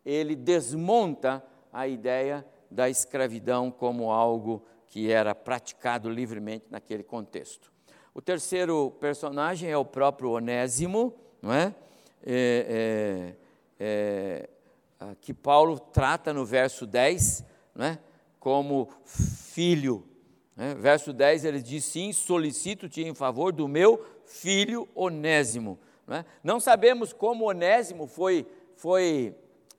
ele 0.05 0.37
desmonta 0.37 1.43
a 1.73 1.89
ideia 1.89 2.47
da 2.71 2.91
escravidão 2.91 3.71
como 3.71 4.11
algo 4.11 4.63
que 4.87 5.11
era 5.11 5.35
praticado 5.35 6.11
livremente 6.11 6.67
naquele 6.69 7.03
contexto. 7.03 7.73
O 8.13 8.21
terceiro 8.21 8.91
personagem 9.01 9.71
é 9.71 9.79
o 9.79 9.85
próprio 9.85 10.33
Onésimo, 10.33 11.15
não 11.41 11.55
é? 11.55 11.75
é, 12.23 13.35
é, 13.81 14.51
é 15.01 15.17
que 15.23 15.33
Paulo 15.33 15.79
trata 15.79 16.35
no 16.35 16.45
verso 16.45 16.87
10, 16.87 17.47
não 17.75 17.87
é? 17.87 17.99
como 18.39 18.91
filho. 19.07 20.05
Né? 20.55 20.75
Verso 20.75 21.15
10 21.15 21.47
ele 21.47 21.63
diz: 21.63 21.83
Sim, 21.87 22.13
solicito-te 22.13 23.03
em 23.03 23.15
favor 23.15 23.55
do 23.55 23.67
meu 23.67 24.18
filho 24.29 24.89
Onésimo. 24.95 25.79
Não, 26.07 26.17
é? 26.17 26.25
Não 26.45 26.61
sabemos 26.61 27.13
como 27.13 27.49
Onésimo 27.49 28.07
foi, 28.07 28.47
foi 28.77 29.35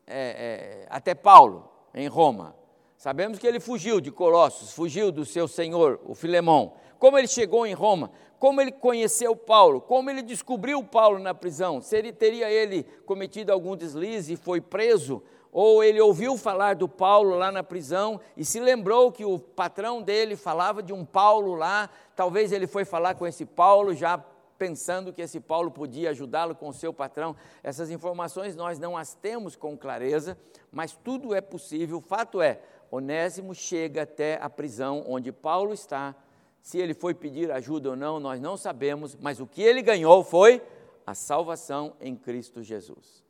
é, 0.06 0.84
é, 0.84 0.88
até 0.90 1.16
Paulo, 1.16 1.70
em 1.94 2.08
Roma. 2.08 2.56
Sabemos 2.98 3.40
que 3.40 3.48
ele 3.48 3.60
fugiu 3.60 4.02
de 4.02 4.12
Colossos, 4.12 4.74
fugiu 4.74 5.12
do 5.12 5.24
seu 5.24 5.48
senhor, 5.48 6.02
o 6.06 6.14
Filemão. 6.14 6.74
Como 6.98 7.18
ele 7.18 7.28
chegou 7.28 7.66
em 7.66 7.74
Roma, 7.74 8.12
como 8.38 8.60
ele 8.60 8.72
conheceu 8.72 9.36
Paulo, 9.36 9.80
como 9.80 10.10
ele 10.10 10.22
descobriu 10.22 10.84
Paulo 10.84 11.20
na 11.20 11.34
prisão, 11.34 11.82
se 11.82 11.96
ele 11.96 12.12
teria 12.12 12.50
ele 12.50 12.84
cometido 13.06 13.54
algum 13.54 13.76
deslize 13.76 14.34
e 14.34 14.38
foi 14.38 14.60
preso, 14.60 15.24
ou 15.52 15.84
ele 15.84 16.00
ouviu 16.00 16.38
falar 16.38 16.76
do 16.76 16.88
Paulo 16.88 17.36
lá 17.36 17.52
na 17.52 17.64
prisão 17.64 18.20
e 18.38 18.46
se 18.46 18.60
lembrou 18.60 19.12
que 19.12 19.26
o 19.26 19.40
patrão 19.40 20.02
dele 20.02 20.36
falava 20.36 20.84
de 20.84 20.94
um 20.94 21.04
Paulo 21.04 21.56
lá, 21.56 21.90
talvez 22.16 22.52
ele 22.52 22.68
foi 22.68 22.86
falar 22.86 23.16
com 23.16 23.26
esse 23.26 23.46
Paulo 23.46 23.94
já 23.94 24.18
pensando 24.60 25.14
que 25.14 25.22
esse 25.22 25.40
Paulo 25.40 25.72
podia 25.72 26.10
ajudá-lo 26.10 26.54
com 26.54 26.68
o 26.68 26.74
seu 26.74 26.94
patrão. 26.94 27.34
Essas 27.64 27.90
informações 27.90 28.58
nós 28.58 28.78
não 28.78 28.98
as 28.98 29.16
temos 29.16 29.56
com 29.56 29.78
clareza, 29.78 30.38
mas 30.70 30.92
tudo 30.92 31.34
é 31.34 31.40
possível. 31.40 31.98
O 31.98 32.02
fato 32.02 32.42
é, 32.42 32.62
Onésimo 32.92 33.56
chega 33.56 34.02
até 34.02 34.38
a 34.42 34.50
prisão 34.50 35.06
onde 35.08 35.32
Paulo 35.32 35.74
está. 35.74 36.14
Se 36.62 36.78
ele 36.78 36.94
foi 36.94 37.14
pedir 37.14 37.50
ajuda 37.50 37.92
ou 37.92 37.96
não, 37.96 38.20
nós 38.20 38.42
não 38.42 38.58
sabemos, 38.58 39.16
mas 39.16 39.40
o 39.40 39.48
que 39.48 39.62
ele 39.62 39.82
ganhou 39.82 40.24
foi 40.26 40.62
a 41.08 41.16
salvação 41.16 41.96
em 42.02 42.16
Cristo 42.16 42.62
Jesus. 42.62 43.24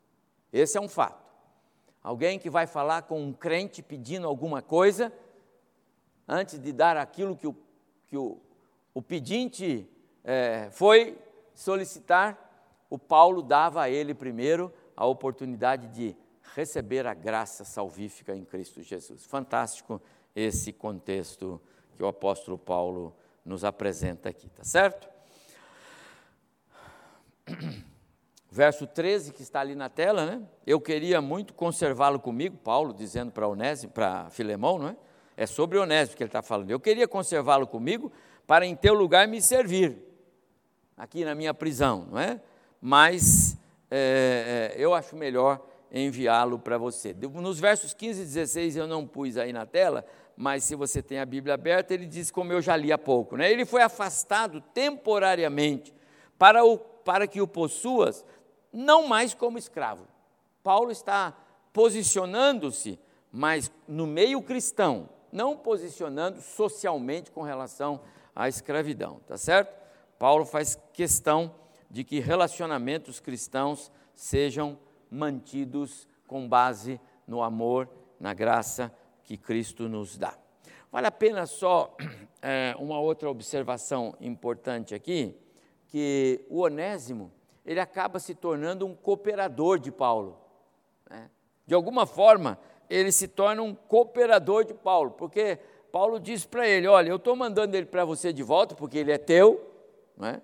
Esse 0.52 0.80
é 0.80 0.82
um 0.82 0.90
fato. 0.90 1.30
Alguém 2.02 2.40
que 2.40 2.50
vai 2.50 2.66
falar 2.66 3.04
com 3.04 3.22
um 3.22 3.32
crente 3.32 3.84
pedindo 3.84 4.26
alguma 4.26 4.64
coisa, 4.64 5.14
antes 6.28 6.58
de 6.58 6.74
dar 6.74 6.98
aquilo 6.98 7.36
que 7.36 7.46
o, 7.46 7.56
que 8.08 8.18
o, 8.18 8.40
o 8.96 9.02
pedinte 9.02 9.88
é, 10.32 10.70
foi 10.70 11.18
solicitar, 11.56 12.38
o 12.88 13.00
Paulo 13.00 13.42
dava 13.42 13.82
a 13.82 13.90
ele 13.90 14.14
primeiro 14.14 14.72
a 14.96 15.04
oportunidade 15.04 15.88
de 15.88 16.16
receber 16.54 17.08
a 17.08 17.16
graça 17.16 17.66
salvífica 17.66 18.36
em 18.36 18.46
Cristo 18.46 18.84
Jesus. 18.84 19.26
Fantástico 19.26 20.00
esse 20.36 20.72
contexto 20.72 21.60
que 21.96 22.04
o 22.04 22.08
apóstolo 22.08 22.60
Paulo 22.60 23.16
nos 23.44 23.64
apresenta 23.64 24.30
aqui, 24.30 24.48
tá 24.52 24.64
certo? 24.64 25.10
Verso 28.52 28.86
13 28.86 29.34
que 29.34 29.42
está 29.42 29.62
ali 29.62 29.74
na 29.74 29.90
tela, 29.90 30.28
né? 30.28 30.44
Eu 30.64 30.80
queria 30.80 31.20
muito 31.24 31.56
conservá-lo 31.56 32.20
comigo, 32.20 32.56
Paulo 32.56 32.94
dizendo 32.94 33.32
para 33.32 33.48
Onésimo, 33.48 33.94
para 33.94 34.30
Filemão, 34.30 34.78
não 34.78 34.90
é? 34.90 34.96
É 35.36 35.48
sobre 35.48 35.80
Onésimo 35.80 36.16
que 36.16 36.22
ele 36.22 36.30
está 36.30 36.44
falando. 36.44 36.70
Eu 36.70 36.80
queria 36.80 37.08
conservá-lo 37.08 37.66
comigo 37.66 38.12
para 38.46 38.64
em 38.64 38.76
teu 38.76 38.94
lugar 38.94 39.28
me 39.28 39.42
servir 39.42 40.09
aqui 41.00 41.24
na 41.24 41.34
minha 41.34 41.54
prisão, 41.54 42.06
não 42.12 42.20
é? 42.20 42.42
Mas 42.82 43.58
é, 43.90 44.74
é, 44.76 44.84
eu 44.84 44.94
acho 44.94 45.16
melhor 45.16 45.66
enviá-lo 45.90 46.60
para 46.60 46.78
você. 46.78 47.16
Nos 47.36 47.58
versos 47.58 47.94
15 47.94 48.22
e 48.22 48.26
16 48.26 48.76
eu 48.76 48.86
não 48.86 49.08
pus 49.08 49.38
aí 49.38 49.54
na 49.54 49.66
tela, 49.66 50.06
mas 50.36 50.66
se 50.66 50.76
você 50.76 51.02
tem 51.02 51.20
a 51.20 51.26
Bíblia 51.26 51.54
aberta, 51.54 51.94
ele 51.94 52.06
diz, 52.06 52.30
como 52.30 52.52
eu 52.52 52.62
já 52.62 52.76
li 52.76 52.92
há 52.92 52.98
pouco, 52.98 53.38
né? 53.38 53.50
ele 53.50 53.66
foi 53.66 53.82
afastado 53.82 54.62
temporariamente 54.74 55.94
para, 56.38 56.66
o, 56.66 56.78
para 56.78 57.26
que 57.26 57.42
o 57.42 57.48
possuas, 57.48 58.26
não 58.72 59.08
mais 59.08 59.34
como 59.34 59.58
escravo. 59.58 60.06
Paulo 60.62 60.92
está 60.92 61.34
posicionando-se, 61.72 63.00
mas 63.32 63.72
no 63.88 64.06
meio 64.06 64.42
cristão, 64.42 65.10
não 65.32 65.56
posicionando 65.56 66.42
socialmente 66.42 67.32
com 67.32 67.42
relação 67.42 68.02
à 68.36 68.50
escravidão, 68.50 69.22
tá 69.26 69.38
certo? 69.38 69.79
Paulo 70.20 70.46
faz 70.46 70.78
questão 70.92 71.56
de 71.90 72.04
que 72.04 72.20
relacionamentos 72.20 73.22
cristãos 73.22 73.90
sejam 74.14 74.78
mantidos 75.10 76.06
com 76.28 76.48
base 76.48 77.00
no 77.26 77.42
amor, 77.42 77.90
na 78.20 78.34
graça 78.34 78.94
que 79.24 79.38
Cristo 79.38 79.88
nos 79.88 80.18
dá. 80.18 80.38
Vale 80.92 81.08
a 81.08 81.12
pena 81.12 81.46
só 81.46 81.96
é, 82.42 82.76
uma 82.78 83.00
outra 83.00 83.30
observação 83.30 84.14
importante 84.20 84.94
aqui, 84.94 85.36
que 85.88 86.46
o 86.50 86.60
Onésimo, 86.64 87.32
ele 87.66 87.80
acaba 87.80 88.20
se 88.20 88.36
tornando 88.36 88.86
um 88.86 88.94
cooperador 88.94 89.80
de 89.80 89.92
Paulo. 89.92 90.38
Né? 91.10 91.30
De 91.66 91.74
alguma 91.74 92.06
forma, 92.06 92.60
ele 92.90 93.12
se 93.12 93.28
torna 93.28 93.62
um 93.62 93.74
cooperador 93.74 94.66
de 94.66 94.74
Paulo, 94.74 95.12
porque 95.12 95.60
Paulo 95.92 96.20
diz 96.20 96.46
para 96.46 96.68
ele: 96.68 96.88
Olha, 96.88 97.10
eu 97.10 97.16
estou 97.16 97.36
mandando 97.36 97.78
ele 97.78 97.86
para 97.86 98.04
você 98.04 98.34
de 98.34 98.44
volta, 98.44 98.76
porque 98.76 98.98
ele 98.98 99.12
é 99.12 99.18
teu, 99.18 99.69
não 100.20 100.28
é? 100.28 100.42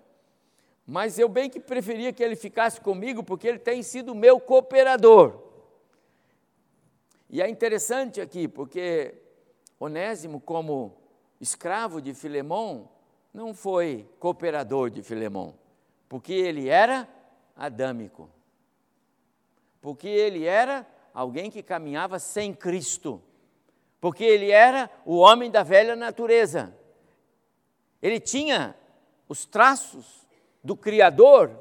mas 0.88 1.18
eu 1.18 1.28
bem 1.28 1.50
que 1.50 1.60
preferia 1.60 2.14
que 2.14 2.24
ele 2.24 2.36
ficasse 2.36 2.80
comigo, 2.80 3.24
porque 3.24 3.48
ele 3.48 3.58
tem 3.58 3.82
sido 3.82 4.14
meu 4.14 4.40
cooperador. 4.40 5.42
E 7.30 7.42
é 7.42 7.50
interessante 7.50 8.22
aqui, 8.22 8.48
porque 8.48 9.16
Onésimo, 9.80 10.40
como 10.40 10.96
escravo 11.42 12.00
de 12.00 12.14
Filemão, 12.14 12.88
não 13.34 13.54
foi 13.54 14.08
cooperador 14.20 14.92
de 14.92 15.02
Filemão, 15.02 15.56
porque 16.08 16.34
ele 16.34 16.70
era 16.70 17.10
adâmico, 17.56 18.30
porque 19.82 20.08
ele 20.08 20.46
era 20.46 20.88
alguém 21.14 21.50
que 21.50 21.64
caminhava 21.64 22.20
sem 22.20 22.54
Cristo, 22.54 23.22
porque 24.00 24.24
ele 24.24 24.52
era 24.52 24.90
o 25.04 25.18
homem 25.18 25.50
da 25.50 25.64
velha 25.64 25.96
natureza. 25.96 26.78
Ele 28.02 28.20
tinha 28.20 28.76
os 29.28 29.46
traços 29.46 30.28
do 30.64 30.76
Criador, 30.76 31.52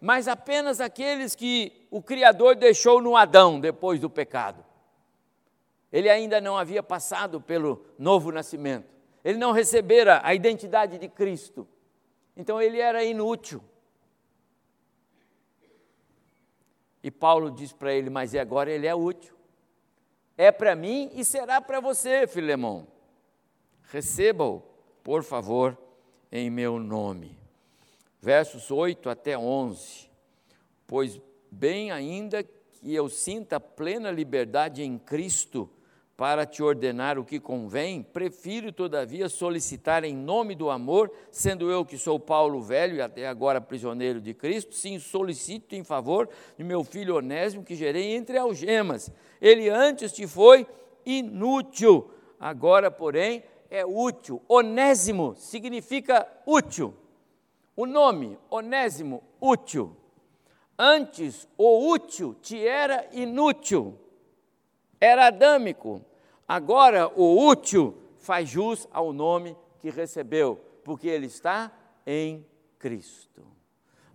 mas 0.00 0.28
apenas 0.28 0.80
aqueles 0.80 1.34
que 1.34 1.86
o 1.90 2.02
Criador 2.02 2.54
deixou 2.56 3.00
no 3.00 3.16
Adão 3.16 3.60
depois 3.60 4.00
do 4.00 4.08
pecado. 4.08 4.64
Ele 5.92 6.08
ainda 6.08 6.40
não 6.40 6.56
havia 6.56 6.82
passado 6.82 7.40
pelo 7.40 7.84
novo 7.98 8.30
nascimento, 8.30 8.88
ele 9.24 9.38
não 9.38 9.52
recebera 9.52 10.20
a 10.22 10.34
identidade 10.34 10.98
de 10.98 11.08
Cristo, 11.08 11.66
então 12.36 12.60
ele 12.60 12.78
era 12.78 13.04
inútil. 13.04 13.62
E 17.02 17.10
Paulo 17.10 17.50
diz 17.50 17.72
para 17.72 17.92
ele: 17.92 18.10
Mas 18.10 18.34
agora 18.34 18.70
ele 18.70 18.86
é 18.86 18.94
útil. 18.94 19.34
É 20.36 20.50
para 20.52 20.74
mim 20.74 21.10
e 21.14 21.24
será 21.24 21.60
para 21.60 21.80
você, 21.80 22.26
Filemão. 22.26 22.86
Receba-o, 23.90 24.62
por 25.02 25.22
favor, 25.22 25.76
em 26.32 26.50
meu 26.50 26.78
nome 26.78 27.40
versos 28.20 28.70
8 28.70 29.08
até 29.08 29.36
11. 29.36 30.10
Pois 30.86 31.20
bem 31.50 31.90
ainda 31.90 32.42
que 32.42 32.94
eu 32.94 33.08
sinta 33.08 33.58
plena 33.58 34.10
liberdade 34.10 34.82
em 34.82 34.98
Cristo 34.98 35.70
para 36.16 36.44
te 36.44 36.62
ordenar 36.62 37.18
o 37.18 37.24
que 37.24 37.40
convém, 37.40 38.02
prefiro, 38.02 38.70
todavia, 38.70 39.26
solicitar 39.26 40.04
em 40.04 40.14
nome 40.14 40.54
do 40.54 40.68
amor, 40.68 41.10
sendo 41.30 41.70
eu 41.70 41.82
que 41.82 41.96
sou 41.96 42.20
Paulo 42.20 42.60
velho 42.60 42.96
e 42.96 43.00
até 43.00 43.26
agora 43.26 43.58
prisioneiro 43.58 44.20
de 44.20 44.34
Cristo, 44.34 44.74
sim, 44.74 44.98
solicito 44.98 45.74
em 45.74 45.82
favor 45.82 46.28
de 46.58 46.62
meu 46.62 46.84
filho 46.84 47.16
Onésimo, 47.16 47.64
que 47.64 47.74
gerei 47.74 48.14
entre 48.14 48.36
algemas. 48.36 49.10
Ele 49.40 49.70
antes 49.70 50.12
te 50.12 50.26
foi 50.26 50.66
inútil, 51.06 52.10
agora, 52.38 52.90
porém, 52.90 53.42
é 53.70 53.86
útil. 53.86 54.42
Onésimo 54.48 55.34
significa 55.36 56.26
útil. 56.44 56.94
O 57.76 57.86
nome 57.86 58.36
Onésimo, 58.50 59.22
útil. 59.40 59.96
Antes, 60.76 61.46
o 61.56 61.90
útil 61.90 62.34
te 62.34 62.66
era 62.66 63.06
inútil, 63.12 63.98
era 65.00 65.28
adâmico. 65.28 66.04
Agora, 66.48 67.08
o 67.14 67.46
útil 67.46 67.96
faz 68.18 68.48
jus 68.48 68.88
ao 68.90 69.12
nome 69.12 69.56
que 69.78 69.90
recebeu, 69.90 70.56
porque 70.82 71.06
ele 71.06 71.26
está 71.26 71.70
em 72.06 72.46
Cristo. 72.78 73.46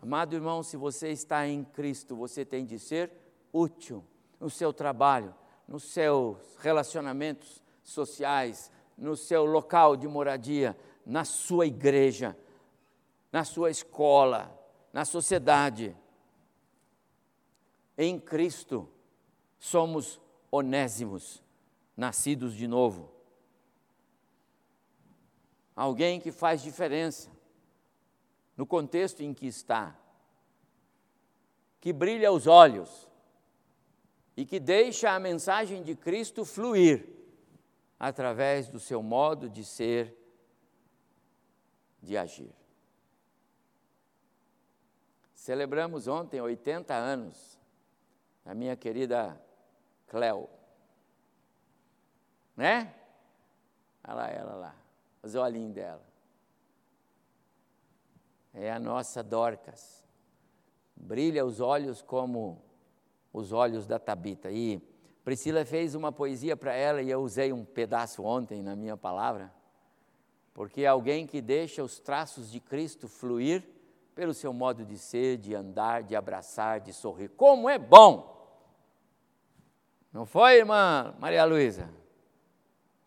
Amado 0.02 0.36
irmão, 0.36 0.62
se 0.62 0.76
você 0.76 1.10
está 1.10 1.48
em 1.48 1.64
Cristo, 1.64 2.16
você 2.16 2.44
tem 2.44 2.66
de 2.66 2.78
ser 2.78 3.12
útil 3.54 4.04
no 4.40 4.50
seu 4.50 4.74
trabalho, 4.74 5.34
nos 5.68 5.84
seus 5.84 6.38
relacionamentos 6.60 7.64
sociais, 7.84 8.72
no 8.98 9.16
seu 9.16 9.46
local 9.46 9.96
de 9.96 10.08
moradia, 10.08 10.78
na 11.06 11.24
sua 11.24 11.66
igreja 11.66 12.36
na 13.36 13.44
sua 13.44 13.70
escola, 13.70 14.58
na 14.94 15.04
sociedade. 15.04 15.94
Em 17.98 18.18
Cristo 18.18 18.90
somos 19.60 20.22
onésimos, 20.50 21.44
nascidos 21.98 22.54
de 22.54 22.66
novo. 22.66 23.12
Alguém 25.76 26.22
que 26.22 26.32
faz 26.32 26.62
diferença 26.62 27.30
no 28.56 28.66
contexto 28.66 29.22
em 29.22 29.34
que 29.34 29.48
está, 29.48 29.94
que 31.82 31.92
brilha 31.92 32.32
os 32.32 32.48
olhos 32.48 33.06
e 34.38 34.46
que 34.46 34.62
deixa 34.62 35.12
a 35.12 35.20
mensagem 35.20 35.84
de 35.84 35.94
Cristo 35.94 36.46
fluir 36.46 37.06
através 38.00 38.68
do 38.68 38.80
seu 38.80 39.02
modo 39.02 39.50
de 39.50 39.64
ser, 39.64 40.16
de 42.02 42.18
agir. 42.18 42.54
Celebramos 45.34 46.08
ontem 46.08 46.42
80 46.42 46.94
anos 46.94 47.60
da 48.44 48.54
minha 48.54 48.76
querida 48.76 49.40
Cleo. 50.08 50.50
Né? 52.56 52.94
Olha 54.04 54.16
lá 54.16 54.30
ela 54.30 54.56
lá, 54.56 54.76
os 55.22 55.36
olhinhos 55.36 55.74
dela. 55.74 56.06
É 58.54 58.72
a 58.72 58.80
nossa 58.80 59.22
Dorcas. 59.22 60.04
Brilha 60.96 61.46
os 61.46 61.60
olhos 61.60 62.02
como 62.02 62.64
os 63.34 63.52
olhos 63.52 63.86
da 63.86 64.00
Tabita. 64.00 64.50
E 64.50 64.82
Priscila 65.26 65.66
fez 65.66 65.96
uma 65.96 66.12
poesia 66.12 66.56
para 66.56 66.72
ela 66.76 67.02
e 67.02 67.10
eu 67.10 67.20
usei 67.20 67.52
um 67.52 67.66
pedaço 67.66 68.24
ontem 68.24 68.62
na 68.62 68.76
minha 68.76 68.96
palavra, 68.96 69.52
porque 70.54 70.86
alguém 70.86 71.26
que 71.26 71.42
deixa 71.42 71.84
os 71.84 72.00
traços 72.00 72.52
de 72.52 72.60
Cristo 72.60 73.08
fluir 73.08 73.68
pelo 74.14 74.36
seu 74.36 74.54
modo 74.54 74.86
de 74.86 75.00
ser, 75.00 75.38
de 75.38 75.56
andar, 75.56 76.04
de 76.04 76.16
abraçar, 76.16 76.80
de 76.80 76.94
sorrir. 76.94 77.30
Como 77.30 77.68
é 77.68 77.80
bom! 77.80 78.36
Não 80.14 80.28
foi, 80.28 80.60
irmã 80.60 81.16
Maria 81.18 81.44
Luísa? 81.44 81.90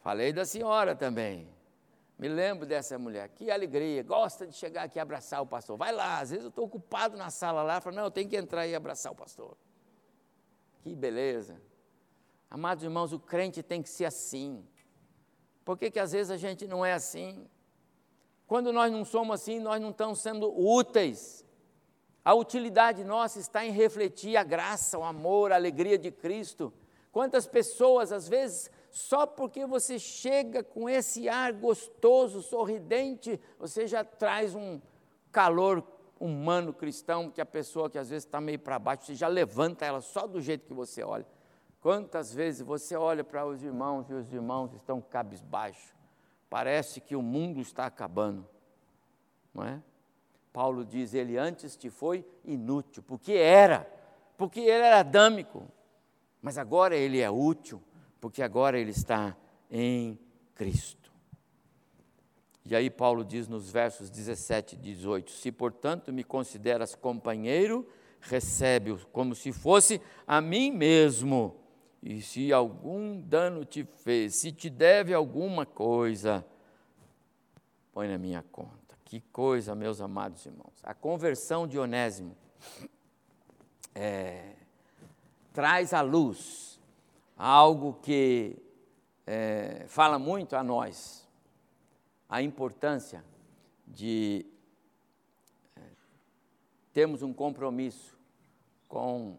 Falei 0.01 0.33
da 0.33 0.45
senhora 0.45 0.97
também. 0.97 1.49
Me 2.19 2.27
lembro 2.27 2.67
dessa 2.67 2.99
mulher, 2.99 3.29
que 3.29 3.49
alegria, 3.49 4.03
gosta 4.03 4.45
de 4.45 4.55
chegar 4.55 4.83
aqui 4.83 4.99
e 4.99 5.01
abraçar 5.01 5.41
o 5.41 5.47
pastor. 5.47 5.77
Vai 5.77 5.93
lá, 5.93 6.19
às 6.19 6.31
vezes 6.31 6.47
eu 6.47 6.51
estou 6.51 6.65
ocupado 6.65 7.17
na 7.17 7.31
sala 7.31 7.63
lá, 7.63 7.81
falo, 7.81 7.95
não, 7.95 8.03
eu 8.03 8.11
tenho 8.11 8.29
que 8.29 8.37
entrar 8.37 8.67
e 8.67 8.75
abraçar 8.75 9.13
o 9.13 9.15
pastor. 9.15 9.57
Que 10.83 10.97
beleza. 10.97 11.63
Amados 12.51 12.83
irmãos, 12.83 13.13
o 13.13 13.19
crente 13.19 13.63
tem 13.63 13.83
que 13.83 13.91
ser 13.91 14.07
assim. 14.07 14.65
Por 15.65 15.77
que, 15.77 15.91
que 15.91 16.01
às 16.01 16.13
vezes 16.13 16.31
a 16.31 16.37
gente 16.37 16.67
não 16.67 16.85
é 16.85 16.95
assim? 16.95 17.47
Quando 18.47 18.73
nós 18.73 18.91
não 18.91 19.05
somos 19.05 19.35
assim, 19.35 19.61
nós 19.61 19.81
não 19.81 19.91
estamos 19.91 20.21
sendo 20.21 20.49
úteis. 20.49 21.45
A 22.25 22.35
utilidade 22.35 23.05
nossa 23.05 23.39
está 23.39 23.65
em 23.65 23.71
refletir 23.71 24.37
a 24.37 24.43
graça, 24.43 24.99
o 24.99 25.05
amor, 25.05 25.53
a 25.53 25.57
alegria 25.57 25.99
de 25.99 26.11
Cristo. 26.11 26.73
Quantas 27.13 27.47
pessoas, 27.47 28.13
às 28.13 28.27
vezes, 28.27 28.71
só 28.91 29.27
porque 29.27 29.67
você 29.67 29.99
chega 29.99 30.63
com 30.63 30.89
esse 30.89 31.29
ar 31.29 31.53
gostoso, 31.53 32.43
sorridente, 32.43 33.39
você 33.59 33.87
já 33.87 34.03
traz 34.03 34.55
um 34.55 34.81
calor 35.31 35.87
humano 36.19 36.73
cristão, 36.73 37.31
que 37.31 37.41
a 37.41 37.47
pessoa 37.47 37.91
que 37.91 37.99
às 37.99 38.09
vezes 38.09 38.25
está 38.25 38.41
meio 38.41 38.59
para 38.59 38.79
baixo, 38.79 39.05
você 39.05 39.15
já 39.15 39.29
levanta 39.29 39.85
ela 39.85 40.01
só 40.01 40.27
do 40.27 40.41
jeito 40.41 40.67
que 40.67 40.75
você 40.75 41.03
olha. 41.03 41.27
Quantas 41.81 42.33
vezes 42.35 42.61
você 42.61 42.97
olha 42.97 43.23
para 43.23 43.47
os 43.47 43.63
irmãos 43.63 44.11
e 44.11 44.15
os 44.15 44.33
irmãos 44.33 44.75
estão 44.75 45.01
cabisbaixo, 45.01 45.95
parece 46.51 47.01
que 47.01 47.15
o 47.15 47.23
mundo 47.23 47.61
está 47.61 47.87
acabando, 47.87 48.49
não 49.55 49.65
é? 49.65 49.83
Paulo 50.53 50.85
diz: 50.85 51.15
ele 51.15 51.37
antes 51.37 51.77
te 51.77 51.89
foi 51.89 52.27
inútil, 52.45 53.03
porque 53.03 53.33
era, 53.33 53.89
porque 54.37 54.61
ele 54.61 54.83
era 54.83 55.01
adâmico, 55.01 55.69
mas 56.43 56.59
agora 56.59 56.97
ele 56.97 57.21
é 57.21 57.31
útil, 57.31 57.81
porque 58.21 58.43
agora 58.43 58.79
ele 58.79 58.91
está 58.91 59.37
em 59.71 60.19
Cristo. 60.55 61.13
E 62.65 62.75
aí 62.75 62.91
Paulo 62.91 63.25
diz 63.25 63.49
nos 63.49 63.71
versos 63.71 64.11
17 64.11 64.75
e 64.75 64.79
18: 64.79 65.31
Se 65.31 65.53
portanto 65.53 66.13
me 66.13 66.25
consideras 66.25 66.95
companheiro, 66.95 67.87
recebe-o 68.21 68.99
como 69.13 69.35
se 69.35 69.53
fosse 69.53 70.01
a 70.27 70.41
mim 70.41 70.71
mesmo. 70.71 71.68
E 72.03 72.23
se 72.23 72.53
algum 72.53 73.21
dano 73.21 73.65
te 73.65 73.85
fez, 73.85 74.37
se 74.37 74.53
te 74.53 74.71
deve 74.71 75.13
alguma 75.13 75.67
coisa, 75.67 76.47
põe 77.93 78.09
na 78.09 78.19
minha 78.19 78.43
conta. 78.53 78.97
Que 79.05 79.21
coisa, 79.21 79.75
meus 79.75 80.01
amados 80.01 80.45
irmãos. 80.47 80.75
A 80.83 80.95
conversão 80.95 81.67
de 81.67 81.79
Onésimo 81.79 82.37
é, 83.95 84.55
traz 85.53 85.93
à 85.93 86.01
luz 86.01 86.79
algo 87.37 87.95
que 87.95 88.57
é, 89.27 89.85
fala 89.89 90.19
muito 90.19 90.57
a 90.57 90.63
nós, 90.63 91.27
a 92.29 92.43
importância 92.43 93.25
de 93.87 94.47
é, 95.77 95.81
termos 96.93 97.23
um 97.23 97.33
compromisso 97.33 98.19
com 98.87 99.39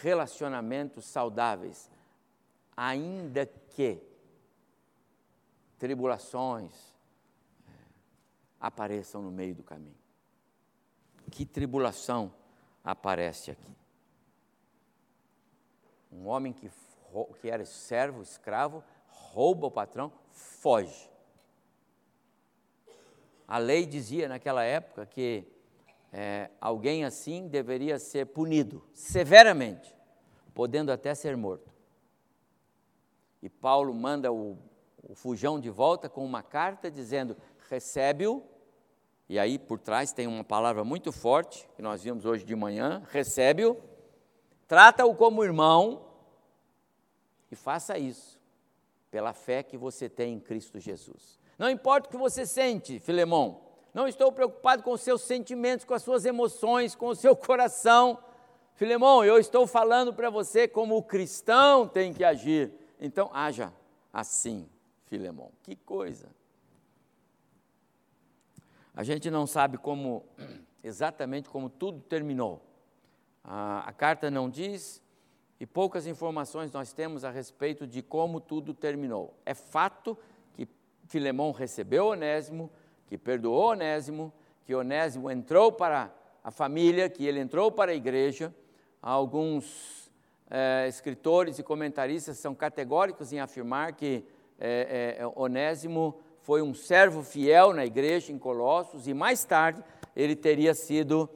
relacionamentos 0.00 1.04
saudáveis, 1.04 1.90
ainda 2.76 3.46
que 3.46 4.00
tribulações 5.78 6.72
é, 7.66 7.72
apareçam 8.60 9.22
no 9.22 9.30
meio 9.30 9.54
do 9.54 9.62
caminho. 9.62 9.96
Que 11.30 11.44
tribulação 11.44 12.32
aparece 12.82 13.50
aqui? 13.50 13.76
Um 16.12 16.26
homem 16.26 16.52
que, 16.52 16.70
que 17.40 17.50
era 17.50 17.64
servo, 17.64 18.22
escravo, 18.22 18.84
rouba 19.08 19.66
o 19.66 19.70
patrão, 19.70 20.12
foge. 20.30 21.10
A 23.46 23.58
lei 23.58 23.84
dizia 23.84 24.28
naquela 24.28 24.62
época 24.62 25.06
que 25.06 25.53
é, 26.16 26.48
alguém 26.60 27.04
assim 27.04 27.48
deveria 27.48 27.98
ser 27.98 28.26
punido 28.26 28.84
severamente, 28.92 29.92
podendo 30.54 30.92
até 30.92 31.12
ser 31.12 31.36
morto. 31.36 31.74
E 33.42 33.48
Paulo 33.48 33.92
manda 33.92 34.32
o, 34.32 34.56
o 35.02 35.16
fujão 35.16 35.58
de 35.58 35.68
volta 35.70 36.08
com 36.08 36.24
uma 36.24 36.40
carta 36.40 36.88
dizendo: 36.88 37.36
recebe-o, 37.68 38.44
e 39.28 39.40
aí 39.40 39.58
por 39.58 39.80
trás 39.80 40.12
tem 40.12 40.28
uma 40.28 40.44
palavra 40.44 40.84
muito 40.84 41.10
forte, 41.10 41.68
que 41.74 41.82
nós 41.82 42.04
vimos 42.04 42.24
hoje 42.24 42.44
de 42.44 42.54
manhã: 42.54 43.02
recebe-o, 43.10 43.76
trata-o 44.68 45.16
como 45.16 45.42
irmão, 45.42 46.06
e 47.50 47.56
faça 47.56 47.98
isso 47.98 48.40
pela 49.10 49.32
fé 49.32 49.64
que 49.64 49.76
você 49.76 50.08
tem 50.08 50.34
em 50.34 50.40
Cristo 50.40 50.78
Jesus. 50.78 51.40
Não 51.58 51.68
importa 51.68 52.08
o 52.08 52.12
que 52.12 52.16
você 52.16 52.46
sente, 52.46 53.00
Filemão, 53.00 53.63
não 53.94 54.08
estou 54.08 54.32
preocupado 54.32 54.82
com 54.82 54.90
os 54.90 55.00
seus 55.00 55.22
sentimentos, 55.22 55.86
com 55.86 55.94
as 55.94 56.02
suas 56.02 56.24
emoções, 56.24 56.96
com 56.96 57.06
o 57.06 57.14
seu 57.14 57.34
coração. 57.36 58.18
Filemão, 58.74 59.24
eu 59.24 59.38
estou 59.38 59.68
falando 59.68 60.12
para 60.12 60.28
você 60.28 60.66
como 60.66 60.96
o 60.96 61.02
cristão 61.02 61.86
tem 61.86 62.12
que 62.12 62.24
agir. 62.24 62.72
Então, 63.00 63.30
haja 63.32 63.72
assim, 64.12 64.68
Filemão. 65.06 65.52
Que 65.62 65.76
coisa. 65.76 66.28
A 68.96 69.04
gente 69.04 69.30
não 69.30 69.46
sabe 69.46 69.78
como, 69.78 70.24
exatamente 70.82 71.48
como 71.48 71.70
tudo 71.70 72.00
terminou. 72.00 72.60
A, 73.44 73.88
a 73.88 73.92
carta 73.92 74.28
não 74.28 74.50
diz, 74.50 75.00
e 75.60 75.66
poucas 75.66 76.06
informações 76.06 76.72
nós 76.72 76.92
temos 76.92 77.24
a 77.24 77.30
respeito 77.30 77.86
de 77.86 78.02
como 78.02 78.40
tudo 78.40 78.74
terminou. 78.74 79.34
É 79.46 79.54
fato 79.54 80.18
que 80.52 80.66
Filemão 81.06 81.52
recebeu 81.52 82.06
Onésimo, 82.06 82.70
que 83.06 83.18
perdoou 83.18 83.70
Onésimo, 83.70 84.32
que 84.64 84.74
Onésimo 84.74 85.30
entrou 85.30 85.70
para 85.70 86.12
a 86.42 86.50
família, 86.50 87.08
que 87.08 87.26
ele 87.26 87.40
entrou 87.40 87.70
para 87.70 87.92
a 87.92 87.94
igreja. 87.94 88.54
Alguns 89.00 90.10
é, 90.50 90.86
escritores 90.88 91.58
e 91.58 91.62
comentaristas 91.62 92.38
são 92.38 92.54
categóricos 92.54 93.32
em 93.32 93.40
afirmar 93.40 93.92
que 93.92 94.24
é, 94.58 95.16
é, 95.18 95.26
Onésimo 95.34 96.20
foi 96.40 96.62
um 96.62 96.74
servo 96.74 97.22
fiel 97.22 97.72
na 97.72 97.84
igreja 97.86 98.32
em 98.32 98.38
Colossos 98.38 99.08
e 99.08 99.14
mais 99.14 99.44
tarde 99.44 99.82
ele 100.14 100.36
teria 100.36 100.74
sido 100.74 101.28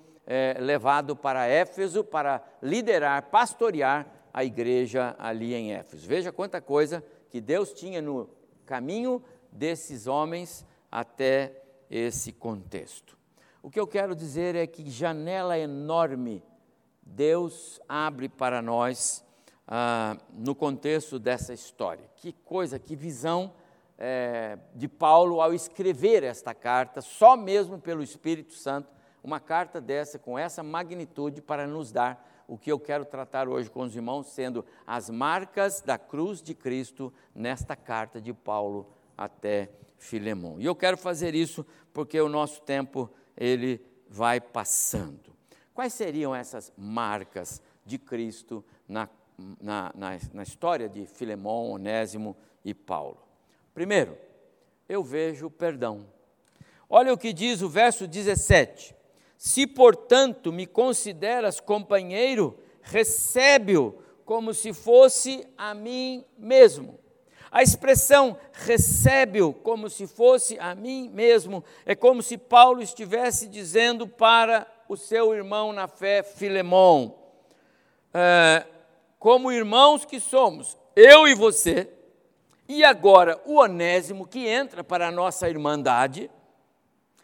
levado 0.61 1.17
para 1.17 1.47
Éfeso 1.47 2.05
para 2.05 2.45
liderar, 2.63 3.31
pastorear 3.31 4.07
a 4.31 4.45
igreja 4.45 5.17
ali 5.19 5.55
em 5.55 5.73
Éfeso. 5.73 6.07
Veja 6.07 6.31
quanta 6.31 6.61
coisa 6.61 7.03
que 7.31 7.41
Deus 7.41 7.73
tinha 7.73 8.03
no 8.03 8.29
caminho 8.67 9.23
desses 9.51 10.07
homens 10.07 10.67
até 10.91 11.63
esse 11.91 12.33
contexto. 12.33 13.17
O 13.63 13.71
que 13.71 13.81
eu 13.81 13.87
quero 13.87 14.15
dizer 14.15 14.55
é 14.55 14.67
que 14.67 14.89
janela 14.91 15.59
enorme 15.59 16.43
Deus 17.03 17.81
abre 17.89 18.29
para 18.29 18.63
nós 18.63 19.25
ah, 19.67 20.17
no 20.33 20.55
contexto 20.55 21.19
dessa 21.19 21.53
história. 21.53 22.05
Que 22.17 22.33
coisa, 22.33 22.79
que 22.79 22.95
visão 22.95 23.53
é, 23.99 24.59
de 24.75 24.89
Paulo 24.89 25.41
ao 25.41 25.53
escrever 25.53 26.23
esta 26.23 26.55
carta, 26.55 27.01
só 27.01 27.37
mesmo 27.37 27.79
pelo 27.79 28.03
Espírito 28.03 28.55
Santo, 28.55 28.89
uma 29.23 29.41
carta 29.41 29.81
dessa, 29.81 30.19
com 30.19 30.39
essa 30.39 30.63
magnitude, 30.63 31.43
para 31.43 31.67
nos 31.67 31.91
dar 31.91 32.27
o 32.47 32.57
que 32.57 32.73
eu 32.73 32.79
quero 32.79 33.05
tratar 33.05 33.49
hoje 33.49 33.69
com 33.69 33.83
os 33.83 33.95
irmãos, 33.95 34.29
sendo 34.29 34.65
as 34.87 35.11
marcas 35.11 35.83
da 35.83 35.99
cruz 35.99 36.41
de 36.41 36.55
Cristo 36.55 37.13
nesta 37.35 37.77
carta 37.77 38.21
de 38.21 38.33
Paulo 38.33 38.87
até 39.17 39.71
Filemão. 39.99 40.61
E 40.61 40.65
eu 40.65 40.75
quero 40.75 40.97
fazer 40.97 41.35
isso 41.35 41.67
porque 41.93 42.21
o 42.21 42.29
nosso 42.29 42.63
tempo 42.63 43.11
ele 43.37 43.85
vai 44.09 44.41
passando. 44.41 45.37
Quais 45.75 45.93
seriam 45.93 46.35
essas 46.35 46.73
marcas 46.77 47.61
de 47.85 47.99
Cristo 47.99 48.65
na, 48.89 49.09
na, 49.61 49.93
na, 49.95 50.19
na 50.33 50.43
história 50.43 50.89
de 50.89 51.07
Filemão, 51.07 51.71
Onésimo 51.71 52.37
e 52.65 52.73
Paulo? 52.73 53.19
Primeiro, 53.75 54.17
eu 54.89 55.03
vejo 55.03 55.51
perdão. 55.51 56.07
Olha 56.89 57.13
o 57.13 57.19
que 57.19 57.33
diz 57.33 57.61
o 57.61 57.69
verso 57.69 58.07
17: 58.07 58.95
Se, 59.37 59.67
portanto, 59.67 60.53
me 60.53 60.67
consideras 60.67 61.61
companheiro, 61.61 62.59
recebe-o 62.81 64.03
como 64.25 64.53
se 64.53 64.73
fosse 64.73 65.47
a 65.57 65.75
mim 65.75 66.25
mesmo. 66.37 66.99
A 67.51 67.63
expressão 67.63 68.39
recebe-o 68.53 69.53
como 69.53 69.89
se 69.89 70.07
fosse 70.07 70.59
a 70.59 70.75
mim 70.75 71.09
mesmo 71.09 71.65
é 71.87 71.95
como 71.95 72.23
se 72.23 72.37
Paulo 72.37 72.83
estivesse 72.83 73.49
dizendo 73.49 74.07
para 74.07 74.67
o 74.89 74.97
seu 74.97 75.35
irmão 75.35 75.73
na 75.73 75.87
fé, 75.87 76.23
Filemão, 76.23 77.15
é, 78.13 78.67
como 79.19 79.53
irmãos 79.53 80.05
que 80.05 80.19
somos, 80.19 80.77
eu 80.97 81.29
e 81.29 81.35
você, 81.35 81.91
e 82.67 82.85
agora 82.85 83.41
o 83.47 83.57
Onésimo 83.57 84.27
que 84.27 84.47
entra 84.47 84.83
para 84.83 85.09
a 85.09 85.13
nossa 85.13 85.49
irmandade, 85.49 86.31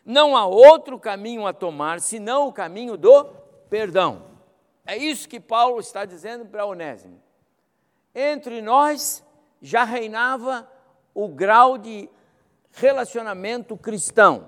não 0.04 0.36
há 0.36 0.44
outro 0.44 0.98
caminho 0.98 1.46
a 1.46 1.52
tomar 1.52 2.00
senão 2.00 2.48
o 2.48 2.52
caminho 2.52 2.96
do 2.96 3.24
perdão. 3.70 4.26
É 4.86 4.96
isso 4.96 5.28
que 5.28 5.40
Paulo 5.40 5.80
está 5.80 6.04
dizendo 6.04 6.44
para 6.44 6.66
Onésimo. 6.66 7.22
Entre 8.14 8.60
nós 8.60 9.23
já 9.64 9.82
reinava 9.82 10.70
o 11.14 11.26
grau 11.26 11.78
de 11.78 12.06
relacionamento 12.70 13.78
cristão. 13.78 14.46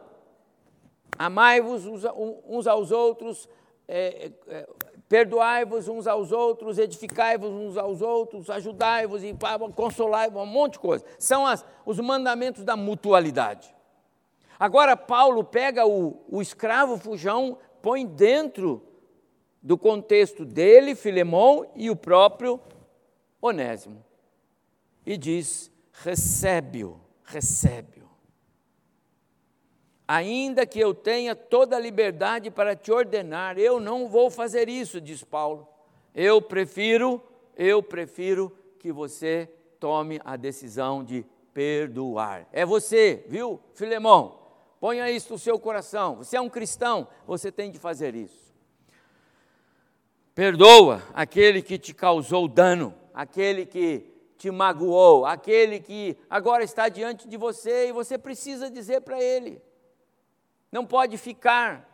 Amai-vos 1.19 1.87
uns 2.47 2.67
aos 2.67 2.91
outros, 2.91 3.49
é, 3.89 4.31
é, 4.47 4.69
perdoai-vos 5.09 5.89
uns 5.89 6.07
aos 6.07 6.33
outros, 6.33 6.77
edificai-vos 6.77 7.51
uns 7.51 7.79
aos 7.79 8.03
outros, 8.03 8.51
ajudai-vos 8.51 9.25
e 9.25 9.35
consolai-vos, 9.75 10.43
um 10.43 10.45
monte 10.45 10.75
de 10.75 10.81
coisa. 10.81 11.03
São 11.19 11.47
as, 11.47 11.65
os 11.87 11.99
mandamentos 11.99 12.63
da 12.63 12.77
mutualidade. 12.77 13.75
Agora, 14.59 14.95
Paulo 14.99 15.43
pega 15.43 15.87
o, 15.87 16.23
o 16.29 16.43
escravo 16.43 16.99
fujão, 16.99 17.57
põe 17.81 18.05
dentro 18.05 18.83
do 19.63 19.79
contexto 19.79 20.45
dele, 20.45 20.95
Filemão, 20.95 21.67
e 21.75 21.89
o 21.89 21.97
próprio 21.97 22.61
Onésimo. 23.41 24.06
E 25.07 25.17
diz: 25.17 25.71
recebe-o, 25.93 27.01
recebe-o. 27.25 28.07
Ainda 30.09 30.67
que 30.67 30.79
eu 30.79 30.95
tenha 30.95 31.35
toda 31.35 31.77
a 31.77 31.81
liberdade 31.81 32.51
para 32.51 32.77
te 32.77 32.93
ordenar, 32.93 33.59
eu 33.59 33.81
não 33.81 34.09
vou 34.09 34.31
fazer 34.31 34.69
isso, 34.69 35.01
diz 35.01 35.25
Paulo. 35.25 35.67
Eu 36.15 36.41
prefiro, 36.41 37.23
eu 37.57 37.83
prefiro 37.83 38.57
que 38.79 38.93
você 38.93 39.51
tome 39.81 40.21
a 40.25 40.37
decisão 40.37 41.03
de 41.03 41.27
perdoar. 41.53 42.47
É 42.53 42.65
você, 42.65 43.25
viu, 43.29 43.61
Filemão? 43.75 44.39
Ponha 44.79 45.11
isso 45.11 45.33
no 45.33 45.39
seu 45.39 45.59
coração. 45.59 46.17
Você 46.17 46.37
é 46.37 46.41
um 46.41 46.49
cristão, 46.49 47.09
você 47.27 47.51
tem 47.51 47.71
de 47.71 47.79
fazer 47.79 48.15
isso. 48.15 48.55
Perdoa 50.35 51.03
aquele 51.15 51.63
que 51.63 51.79
te 51.79 51.95
causou 51.95 52.47
dano, 52.47 52.95
aquele 53.13 53.67
que 53.67 54.16
te 54.37 54.51
magoou, 54.51 55.25
aquele 55.25 55.81
que 55.81 56.17
agora 56.29 56.63
está 56.63 56.89
diante 56.89 57.29
de 57.29 57.37
você 57.37 57.89
e 57.89 57.93
você 57.93 58.19
precisa 58.19 58.71
dizer 58.71 59.01
para 59.03 59.21
ele. 59.23 59.61
Não 60.71 60.85
pode 60.85 61.17
ficar 61.17 61.89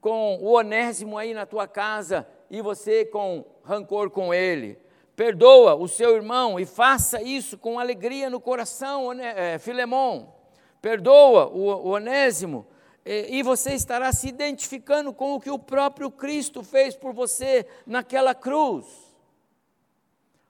com 0.00 0.36
o 0.36 0.52
onésimo 0.52 1.18
aí 1.18 1.34
na 1.34 1.46
tua 1.46 1.66
casa 1.66 2.26
e 2.50 2.62
você 2.62 3.04
com 3.04 3.44
rancor 3.64 4.10
com 4.10 4.32
ele. 4.32 4.78
Perdoa 5.16 5.74
o 5.74 5.86
seu 5.86 6.16
irmão 6.16 6.58
e 6.58 6.64
faça 6.64 7.22
isso 7.22 7.58
com 7.58 7.78
alegria 7.78 8.30
no 8.30 8.40
coração, 8.40 9.12
é, 9.12 9.58
Filemão 9.58 10.40
perdoa 10.80 11.48
o, 11.48 11.88
Onésimo, 11.90 12.66
e 13.04 13.42
você 13.42 13.74
estará 13.74 14.12
se 14.12 14.28
identificando 14.28 15.12
com 15.12 15.34
o 15.34 15.40
que 15.40 15.50
o 15.50 15.58
próprio 15.58 16.10
Cristo 16.10 16.62
fez 16.62 16.94
por 16.94 17.12
você 17.12 17.66
naquela 17.86 18.34
cruz. 18.34 18.86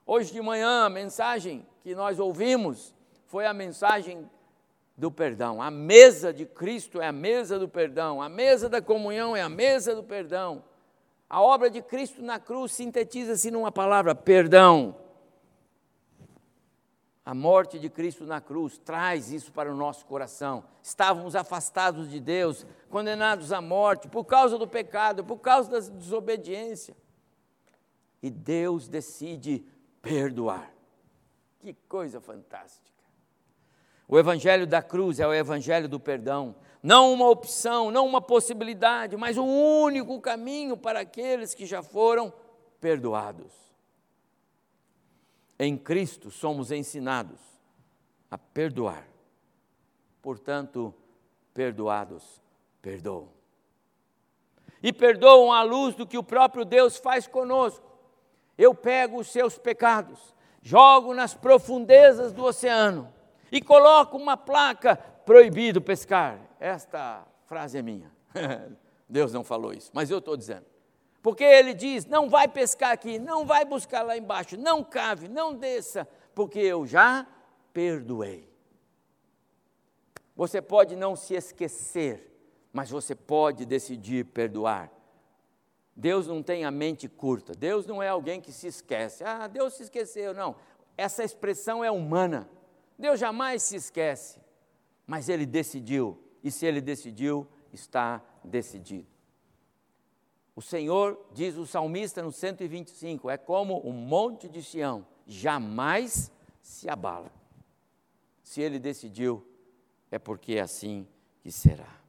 Hoje 0.05 0.31
de 0.33 0.41
manhã, 0.41 0.85
a 0.85 0.89
mensagem 0.89 1.65
que 1.83 1.93
nós 1.95 2.19
ouvimos 2.19 2.93
foi 3.25 3.45
a 3.45 3.53
mensagem 3.53 4.29
do 4.97 5.11
perdão. 5.11 5.61
A 5.61 5.71
mesa 5.71 6.33
de 6.33 6.45
Cristo 6.45 7.01
é 7.01 7.07
a 7.07 7.11
mesa 7.11 7.57
do 7.57 7.67
perdão, 7.67 8.21
a 8.21 8.29
mesa 8.29 8.67
da 8.67 8.81
comunhão 8.81 9.35
é 9.35 9.41
a 9.41 9.49
mesa 9.49 9.95
do 9.95 10.03
perdão. 10.03 10.63
A 11.29 11.41
obra 11.41 11.69
de 11.69 11.81
Cristo 11.81 12.21
na 12.21 12.39
cruz 12.39 12.73
sintetiza-se 12.73 13.49
numa 13.51 13.71
palavra: 13.71 14.13
perdão. 14.13 14.95
A 17.23 17.33
morte 17.33 17.79
de 17.79 17.89
Cristo 17.89 18.25
na 18.25 18.41
cruz 18.41 18.79
traz 18.79 19.31
isso 19.31 19.51
para 19.51 19.71
o 19.71 19.75
nosso 19.75 20.05
coração. 20.05 20.63
Estávamos 20.81 21.35
afastados 21.35 22.09
de 22.09 22.19
Deus, 22.19 22.65
condenados 22.89 23.53
à 23.53 23.61
morte 23.61 24.07
por 24.07 24.25
causa 24.25 24.57
do 24.57 24.67
pecado, 24.67 25.23
por 25.23 25.37
causa 25.37 25.69
da 25.69 25.79
desobediência. 25.79 26.97
E 28.21 28.29
Deus 28.29 28.87
decide 28.87 29.63
perdoar. 30.01 30.71
Que 31.59 31.73
coisa 31.87 32.19
fantástica. 32.19 32.91
O 34.07 34.17
evangelho 34.19 34.67
da 34.67 34.81
cruz 34.81 35.19
é 35.19 35.27
o 35.27 35.33
evangelho 35.33 35.87
do 35.87 35.99
perdão, 35.99 36.55
não 36.83 37.13
uma 37.13 37.29
opção, 37.29 37.91
não 37.91 38.05
uma 38.05 38.19
possibilidade, 38.19 39.15
mas 39.15 39.37
o 39.37 39.45
único 39.45 40.19
caminho 40.19 40.75
para 40.75 40.99
aqueles 40.99 41.53
que 41.53 41.65
já 41.65 41.81
foram 41.81 42.33
perdoados. 42.81 43.53
Em 45.57 45.77
Cristo 45.77 46.31
somos 46.31 46.71
ensinados 46.71 47.39
a 48.29 48.37
perdoar. 48.37 49.07
Portanto, 50.21 50.93
perdoados, 51.53 52.41
perdoam. 52.81 53.29
E 54.81 54.91
perdoam 54.91 55.53
à 55.53 55.61
luz 55.61 55.93
do 55.93 56.07
que 56.07 56.17
o 56.17 56.23
próprio 56.23 56.65
Deus 56.65 56.97
faz 56.97 57.27
conosco. 57.27 57.90
Eu 58.57 58.75
pego 58.75 59.19
os 59.19 59.27
seus 59.27 59.57
pecados, 59.57 60.35
jogo 60.61 61.13
nas 61.13 61.33
profundezas 61.33 62.31
do 62.31 62.43
oceano 62.43 63.11
e 63.51 63.61
coloco 63.61 64.17
uma 64.17 64.37
placa 64.37 64.95
proibido 64.95 65.81
pescar. 65.81 66.39
Esta 66.59 67.25
frase 67.45 67.77
é 67.77 67.81
minha. 67.81 68.11
Deus 69.09 69.33
não 69.33 69.43
falou 69.43 69.73
isso, 69.73 69.91
mas 69.93 70.09
eu 70.09 70.19
estou 70.19 70.37
dizendo. 70.37 70.65
Porque 71.21 71.43
ele 71.43 71.73
diz: 71.73 72.05
não 72.05 72.29
vai 72.29 72.47
pescar 72.47 72.91
aqui, 72.91 73.19
não 73.19 73.45
vai 73.45 73.65
buscar 73.65 74.03
lá 74.03 74.17
embaixo, 74.17 74.57
não 74.57 74.83
cave, 74.83 75.27
não 75.27 75.53
desça, 75.53 76.07
porque 76.33 76.59
eu 76.59 76.85
já 76.85 77.27
perdoei. 77.73 78.49
Você 80.35 80.61
pode 80.61 80.95
não 80.95 81.15
se 81.15 81.35
esquecer, 81.35 82.31
mas 82.71 82.89
você 82.89 83.13
pode 83.13 83.65
decidir 83.65 84.25
perdoar. 84.25 84.91
Deus 85.95 86.27
não 86.27 86.41
tem 86.41 86.63
a 86.63 86.71
mente 86.71 87.07
curta, 87.07 87.53
Deus 87.53 87.85
não 87.85 88.01
é 88.01 88.07
alguém 88.07 88.39
que 88.39 88.51
se 88.51 88.67
esquece. 88.67 89.23
Ah, 89.23 89.47
Deus 89.47 89.73
se 89.73 89.83
esqueceu, 89.83 90.33
não. 90.33 90.55
Essa 90.97 91.23
expressão 91.23 91.83
é 91.83 91.91
humana. 91.91 92.49
Deus 92.97 93.19
jamais 93.19 93.63
se 93.63 93.75
esquece, 93.75 94.39
mas 95.07 95.27
Ele 95.27 95.45
decidiu, 95.45 96.21
e 96.43 96.51
se 96.51 96.65
Ele 96.65 96.79
decidiu, 96.79 97.47
está 97.73 98.23
decidido. 98.43 99.07
O 100.55 100.61
Senhor, 100.61 101.19
diz 101.33 101.55
o 101.57 101.65
salmista 101.65 102.21
no 102.21 102.31
125, 102.31 103.29
é 103.29 103.37
como 103.37 103.79
o 103.79 103.91
monte 103.91 104.49
de 104.49 104.61
Sião, 104.61 105.07
jamais 105.25 106.31
se 106.61 106.89
abala. 106.89 107.31
Se 108.43 108.61
ele 108.61 108.79
decidiu, 108.79 109.45
é 110.09 110.19
porque 110.19 110.53
é 110.53 110.61
assim 110.61 111.07
que 111.41 111.51
será. 111.51 111.99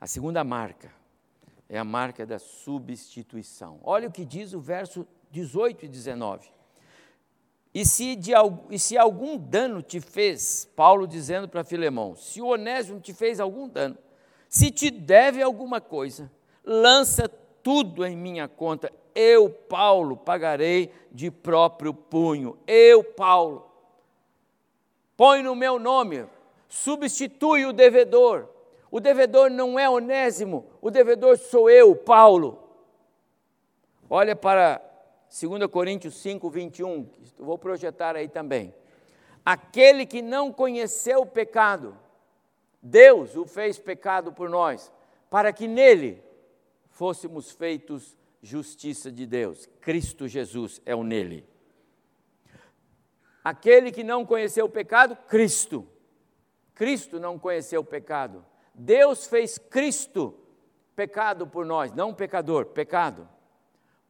A 0.00 0.06
segunda 0.06 0.44
marca 0.44 0.92
é 1.68 1.78
a 1.78 1.84
marca 1.84 2.26
da 2.26 2.38
substituição. 2.38 3.80
Olha 3.82 4.08
o 4.08 4.12
que 4.12 4.24
diz 4.24 4.52
o 4.52 4.60
verso 4.60 5.06
18 5.30 5.86
e 5.86 5.88
19. 5.88 6.48
E 7.74 7.84
se, 7.84 8.14
de, 8.14 8.30
e 8.70 8.78
se 8.78 8.96
algum 8.96 9.36
dano 9.36 9.82
te 9.82 10.00
fez, 10.00 10.70
Paulo 10.76 11.08
dizendo 11.08 11.48
para 11.48 11.64
Filemão, 11.64 12.14
se 12.14 12.40
o 12.40 12.46
Onésimo 12.46 13.00
te 13.00 13.12
fez 13.12 13.40
algum 13.40 13.68
dano, 13.68 13.98
se 14.48 14.70
te 14.70 14.90
deve 14.90 15.42
alguma 15.42 15.80
coisa, 15.80 16.30
lança 16.64 17.28
tudo 17.28 18.06
em 18.06 18.16
minha 18.16 18.46
conta. 18.46 18.92
Eu, 19.12 19.50
Paulo, 19.50 20.16
pagarei 20.16 20.92
de 21.10 21.30
próprio 21.30 21.92
punho. 21.92 22.56
Eu, 22.66 23.02
Paulo. 23.02 23.68
Põe 25.16 25.42
no 25.42 25.56
meu 25.56 25.78
nome, 25.78 26.26
substitui 26.68 27.64
o 27.64 27.72
devedor. 27.72 28.48
O 28.94 29.00
devedor 29.00 29.50
não 29.50 29.76
é 29.76 29.90
onésimo, 29.90 30.70
o 30.80 30.88
devedor 30.88 31.36
sou 31.36 31.68
eu, 31.68 31.96
Paulo. 31.96 32.62
Olha 34.08 34.36
para 34.36 34.80
2 35.28 35.66
Coríntios 35.68 36.14
5, 36.18 36.48
21, 36.48 37.10
vou 37.36 37.58
projetar 37.58 38.14
aí 38.14 38.28
também. 38.28 38.72
Aquele 39.44 40.06
que 40.06 40.22
não 40.22 40.52
conheceu 40.52 41.22
o 41.22 41.26
pecado, 41.26 41.98
Deus 42.80 43.34
o 43.34 43.44
fez 43.44 43.80
pecado 43.80 44.32
por 44.32 44.48
nós, 44.48 44.92
para 45.28 45.52
que 45.52 45.66
nele 45.66 46.22
fôssemos 46.86 47.50
feitos 47.50 48.16
justiça 48.40 49.10
de 49.10 49.26
Deus. 49.26 49.68
Cristo 49.80 50.28
Jesus 50.28 50.80
é 50.86 50.94
o 50.94 51.02
nele. 51.02 51.44
Aquele 53.42 53.90
que 53.90 54.04
não 54.04 54.24
conheceu 54.24 54.66
o 54.66 54.70
pecado, 54.70 55.16
Cristo. 55.26 55.84
Cristo 56.76 57.18
não 57.18 57.40
conheceu 57.40 57.80
o 57.80 57.84
pecado. 57.84 58.53
Deus 58.74 59.26
fez 59.26 59.58
Cristo 59.58 60.34
pecado 60.96 61.46
por 61.46 61.64
nós, 61.64 61.92
não 61.92 62.12
pecador, 62.12 62.66
pecado. 62.66 63.28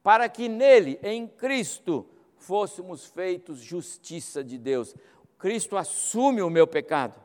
Para 0.02 0.28
que 0.28 0.48
nele, 0.48 0.98
em 1.02 1.26
Cristo, 1.26 2.06
fôssemos 2.36 3.06
feitos 3.06 3.58
justiça 3.60 4.44
de 4.44 4.58
Deus. 4.58 4.94
Cristo 5.38 5.76
assume 5.76 6.42
o 6.42 6.50
meu 6.50 6.66
pecado. 6.66 7.20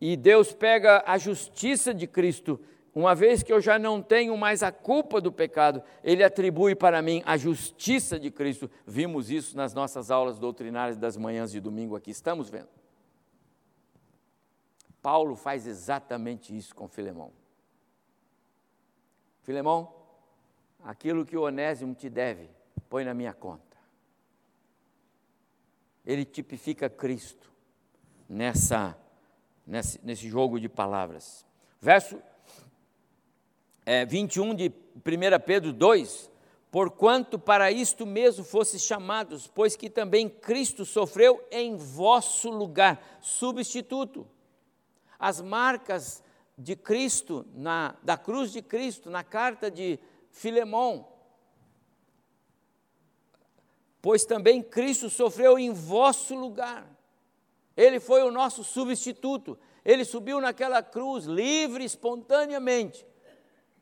E 0.00 0.16
Deus 0.16 0.52
pega 0.52 1.02
a 1.06 1.16
justiça 1.18 1.94
de 1.94 2.06
Cristo 2.06 2.60
uma 2.94 3.12
vez 3.12 3.42
que 3.42 3.52
eu 3.52 3.60
já 3.60 3.76
não 3.76 4.00
tenho 4.00 4.36
mais 4.36 4.62
a 4.62 4.70
culpa 4.70 5.20
do 5.20 5.32
pecado, 5.32 5.82
ele 6.02 6.22
atribui 6.22 6.76
para 6.76 7.02
mim 7.02 7.22
a 7.26 7.36
justiça 7.36 8.20
de 8.20 8.30
Cristo. 8.30 8.70
Vimos 8.86 9.30
isso 9.30 9.56
nas 9.56 9.74
nossas 9.74 10.12
aulas 10.12 10.38
doutrinárias 10.38 10.96
das 10.96 11.16
manhãs 11.16 11.50
de 11.50 11.60
domingo 11.60 11.96
aqui, 11.96 12.12
estamos 12.12 12.48
vendo. 12.48 12.68
Paulo 15.04 15.36
faz 15.36 15.66
exatamente 15.66 16.56
isso 16.56 16.74
com 16.74 16.88
Filemão. 16.88 17.30
Filemão, 19.42 19.94
aquilo 20.82 21.26
que 21.26 21.36
o 21.36 21.42
Onésimo 21.42 21.94
te 21.94 22.08
deve, 22.08 22.48
põe 22.88 23.04
na 23.04 23.12
minha 23.12 23.34
conta. 23.34 23.76
Ele 26.06 26.24
tipifica 26.24 26.88
Cristo 26.88 27.52
nessa, 28.26 28.96
nesse, 29.66 30.00
nesse 30.02 30.26
jogo 30.26 30.58
de 30.58 30.70
palavras. 30.70 31.44
Verso 31.78 32.18
é, 33.84 34.06
21 34.06 34.54
de 34.54 34.72
1 34.96 35.00
Pedro 35.44 35.70
2, 35.70 36.30
porquanto 36.70 37.38
para 37.38 37.70
isto 37.70 38.06
mesmo 38.06 38.42
fostes 38.42 38.82
chamados, 38.82 39.46
pois 39.46 39.76
que 39.76 39.90
também 39.90 40.30
Cristo 40.30 40.86
sofreu 40.86 41.46
em 41.50 41.76
vosso 41.76 42.48
lugar, 42.48 43.18
substituto. 43.20 44.26
As 45.18 45.40
marcas 45.40 46.22
de 46.56 46.76
Cristo, 46.76 47.46
na, 47.54 47.96
da 48.02 48.16
cruz 48.16 48.52
de 48.52 48.62
Cristo, 48.62 49.10
na 49.10 49.24
carta 49.24 49.70
de 49.70 49.98
Filemão. 50.30 51.08
Pois 54.00 54.24
também 54.24 54.62
Cristo 54.62 55.08
sofreu 55.08 55.58
em 55.58 55.72
vosso 55.72 56.34
lugar. 56.34 56.86
Ele 57.76 57.98
foi 57.98 58.22
o 58.22 58.30
nosso 58.30 58.62
substituto. 58.62 59.58
Ele 59.84 60.04
subiu 60.04 60.40
naquela 60.40 60.82
cruz 60.82 61.24
livre, 61.24 61.84
espontaneamente, 61.84 63.06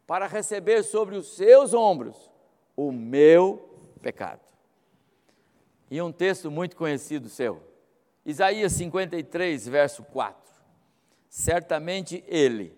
para 0.07 0.27
receber 0.27 0.83
sobre 0.83 1.17
os 1.17 1.37
seus 1.37 1.75
ombros 1.75 2.31
o 2.77 2.91
meu 2.91 3.79
pecado. 4.01 4.41
E 5.91 6.01
um 6.01 6.11
texto 6.11 6.51
muito 6.51 6.75
conhecido 6.75 7.29
seu, 7.29 7.63
Isaías 8.25 8.73
53, 8.73 9.69
verso 9.69 10.03
4. 10.05 10.42
Certamente 11.33 12.23
ele, 12.29 12.77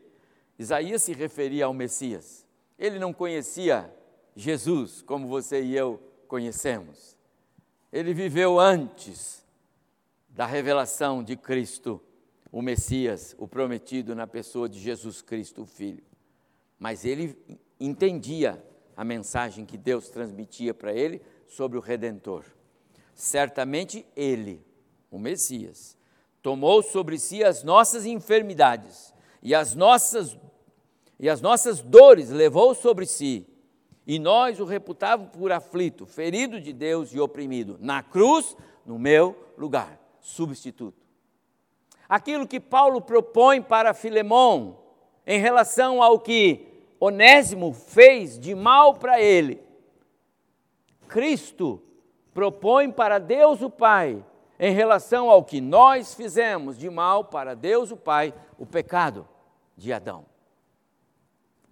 Isaías 0.56 1.02
se 1.02 1.12
referia 1.12 1.64
ao 1.64 1.74
Messias, 1.74 2.46
ele 2.78 3.00
não 3.00 3.12
conhecia 3.12 3.92
Jesus 4.36 5.02
como 5.02 5.26
você 5.26 5.60
e 5.60 5.76
eu 5.76 6.00
conhecemos. 6.28 7.18
Ele 7.92 8.14
viveu 8.14 8.60
antes 8.60 9.44
da 10.28 10.46
revelação 10.46 11.20
de 11.20 11.36
Cristo 11.36 12.00
o 12.52 12.62
Messias, 12.62 13.34
o 13.40 13.48
prometido 13.48 14.14
na 14.14 14.24
pessoa 14.24 14.68
de 14.68 14.78
Jesus 14.78 15.20
Cristo, 15.20 15.62
o 15.62 15.66
Filho. 15.66 16.04
Mas 16.78 17.04
ele 17.04 17.36
entendia 17.80 18.64
a 18.96 19.04
mensagem 19.04 19.66
que 19.66 19.76
Deus 19.76 20.08
transmitia 20.10 20.72
para 20.72 20.92
ele 20.92 21.20
sobre 21.48 21.76
o 21.76 21.80
Redentor. 21.80 22.44
Certamente 23.16 24.06
ele, 24.14 24.64
o 25.10 25.18
Messias, 25.18 25.98
tomou 26.44 26.80
sobre 26.80 27.18
si 27.18 27.42
as 27.42 27.64
nossas 27.64 28.06
enfermidades 28.06 29.12
e 29.42 29.52
as 29.52 29.74
nossas 29.74 30.38
e 31.18 31.28
as 31.28 31.40
nossas 31.40 31.80
dores 31.80 32.28
levou 32.28 32.74
sobre 32.74 33.06
si. 33.06 33.46
E 34.06 34.18
nós 34.18 34.60
o 34.60 34.64
reputávamos 34.64 35.32
por 35.32 35.50
aflito, 35.50 36.04
ferido 36.04 36.60
de 36.60 36.72
Deus 36.72 37.14
e 37.14 37.18
oprimido. 37.18 37.78
Na 37.80 38.02
cruz, 38.02 38.56
no 38.84 38.98
meu 38.98 39.34
lugar, 39.56 39.98
substituto 40.20 41.02
aquilo 42.08 42.46
que 42.46 42.60
Paulo 42.60 43.00
propõe 43.00 43.62
para 43.62 43.94
Filemão 43.94 44.78
em 45.26 45.40
relação 45.40 46.02
ao 46.02 46.18
que 46.18 46.68
Onésimo 47.00 47.72
fez 47.72 48.38
de 48.38 48.54
mal 48.54 48.94
para 48.94 49.20
ele. 49.20 49.60
Cristo 51.08 51.82
propõe 52.32 52.90
para 52.90 53.18
Deus 53.18 53.62
o 53.62 53.70
Pai 53.70 54.22
em 54.58 54.72
relação 54.72 55.28
ao 55.30 55.44
que 55.44 55.60
nós 55.60 56.14
fizemos 56.14 56.78
de 56.78 56.88
mal 56.88 57.24
para 57.24 57.54
Deus 57.54 57.90
o 57.90 57.96
Pai, 57.96 58.34
o 58.58 58.64
pecado 58.64 59.28
de 59.76 59.92
Adão. 59.92 60.26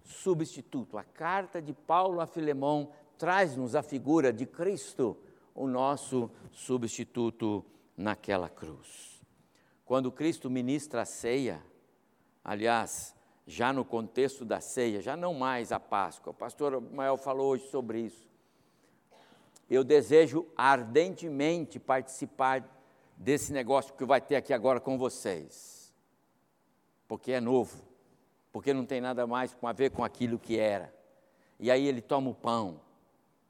Substituto, 0.03 0.97
a 0.97 1.03
carta 1.03 1.61
de 1.61 1.73
Paulo 1.73 2.19
a 2.19 2.27
Filemão 2.27 2.89
traz-nos 3.17 3.75
a 3.75 3.81
figura 3.81 4.33
de 4.33 4.45
Cristo, 4.45 5.17
o 5.55 5.67
nosso 5.67 6.29
substituto 6.51 7.63
naquela 7.95 8.49
cruz. 8.49 9.21
Quando 9.85 10.11
Cristo 10.11 10.49
ministra 10.49 11.01
a 11.01 11.05
ceia, 11.05 11.63
aliás, 12.43 13.15
já 13.45 13.71
no 13.71 13.83
contexto 13.83 14.45
da 14.45 14.59
ceia, 14.59 15.01
já 15.01 15.15
não 15.15 15.33
mais 15.33 15.71
a 15.71 15.79
Páscoa, 15.79 16.31
o 16.31 16.35
pastor 16.35 16.81
Mael 16.81 17.17
falou 17.17 17.51
hoje 17.51 17.67
sobre 17.69 17.99
isso. 18.01 18.27
Eu 19.69 19.83
desejo 19.83 20.45
ardentemente 20.55 21.79
participar 21.79 22.72
desse 23.23 23.51
negócio 23.51 23.93
que 23.93 24.05
vai 24.05 24.21
ter 24.21 24.35
aqui 24.35 24.53
agora 24.53 24.79
com 24.79 24.97
vocês, 24.97 25.93
porque 27.07 27.31
é 27.31 27.41
novo, 27.41 27.83
porque 28.51 28.73
não 28.73 28.85
tem 28.85 29.01
nada 29.01 29.25
mais 29.25 29.55
a 29.61 29.71
ver 29.71 29.91
com 29.91 30.03
aquilo 30.03 30.37
que 30.37 30.59
era. 30.59 30.93
E 31.59 31.71
aí 31.71 31.87
ele 31.87 32.01
toma 32.01 32.29
o 32.29 32.35
pão, 32.35 32.79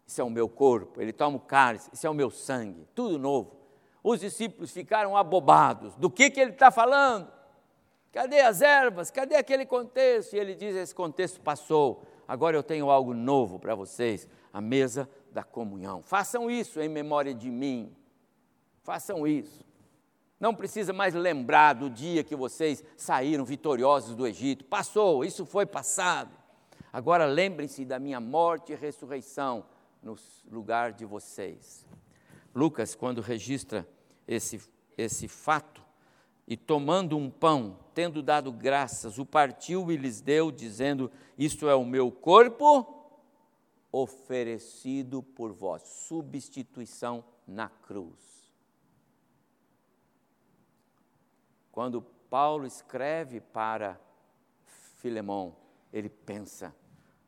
isso 0.06 0.22
é 0.22 0.24
o 0.24 0.30
meu 0.30 0.48
corpo, 0.48 1.02
ele 1.02 1.12
toma 1.12 1.38
o 1.38 1.40
cálice, 1.40 1.90
isso 1.92 2.06
é 2.06 2.10
o 2.10 2.14
meu 2.14 2.30
sangue, 2.30 2.88
tudo 2.94 3.18
novo 3.20 3.64
os 4.04 4.20
discípulos 4.20 4.72
ficaram 4.72 5.16
abobados. 5.16 5.96
Do 5.96 6.10
que, 6.10 6.30
que 6.30 6.40
ele 6.40 6.52
está 6.52 6.70
falando? 6.70 7.32
Cadê 8.12 8.42
as 8.42 8.62
ervas? 8.62 9.10
Cadê 9.10 9.36
aquele 9.36 9.66
contexto? 9.66 10.34
E 10.34 10.40
ele 10.40 10.54
diz: 10.54 10.76
esse 10.76 10.94
contexto 10.94 11.40
passou, 11.40 12.04
agora 12.28 12.56
eu 12.58 12.62
tenho 12.62 12.92
algo 12.92 13.14
novo 13.14 13.58
para 13.58 13.74
vocês, 13.74 14.28
a 14.52 14.60
mesa 14.60 15.10
da 15.32 15.42
comunhão. 15.42 16.04
Façam 16.04 16.52
isso 16.52 16.82
em 16.82 16.90
memória 16.90 17.34
de 17.34 17.50
mim. 17.50 17.96
Façam 18.84 19.26
isso. 19.26 19.66
Não 20.40 20.54
precisa 20.54 20.92
mais 20.92 21.14
lembrar 21.14 21.74
do 21.74 21.90
dia 21.90 22.24
que 22.24 22.36
vocês 22.36 22.84
saíram 22.98 23.46
vitoriosos 23.46 24.14
do 24.14 24.28
Egito. 24.28 24.66
Passou, 24.66 25.24
isso 25.24 25.46
foi 25.46 25.66
passado. 25.66 26.38
Agora 26.92 27.26
lembrem-se 27.26 27.86
da 27.86 27.98
minha 27.98 28.20
morte 28.20 28.74
e 28.74 28.76
ressurreição 28.76 29.66
no 30.02 30.18
lugar 30.52 30.92
de 30.92 31.06
vocês. 31.06 31.86
Lucas, 32.54 32.94
quando 32.94 33.22
registra 33.22 33.88
esse, 34.28 34.62
esse 34.98 35.30
fato, 35.30 35.82
e 36.46 36.58
tomando 36.58 37.18
um 37.18 37.30
pão, 37.30 37.80
tendo 37.94 38.22
dado 38.22 38.52
graças, 38.52 39.18
o 39.18 39.26
partiu 39.26 39.90
e 39.90 39.96
lhes 39.96 40.20
deu, 40.20 40.52
dizendo: 40.52 41.10
Isto 41.38 41.70
é 41.70 41.76
o 41.76 41.86
meu 41.86 42.12
corpo 42.12 42.86
oferecido 43.92 45.24
por 45.24 45.54
vós. 45.54 45.84
Substituição 45.84 47.24
na 47.48 47.70
cruz. 47.70 48.33
Quando 51.74 52.02
Paulo 52.30 52.66
escreve 52.66 53.42
para 53.42 54.00
Filemão, 55.02 55.54
ele 55.92 56.08
pensa 56.08 56.74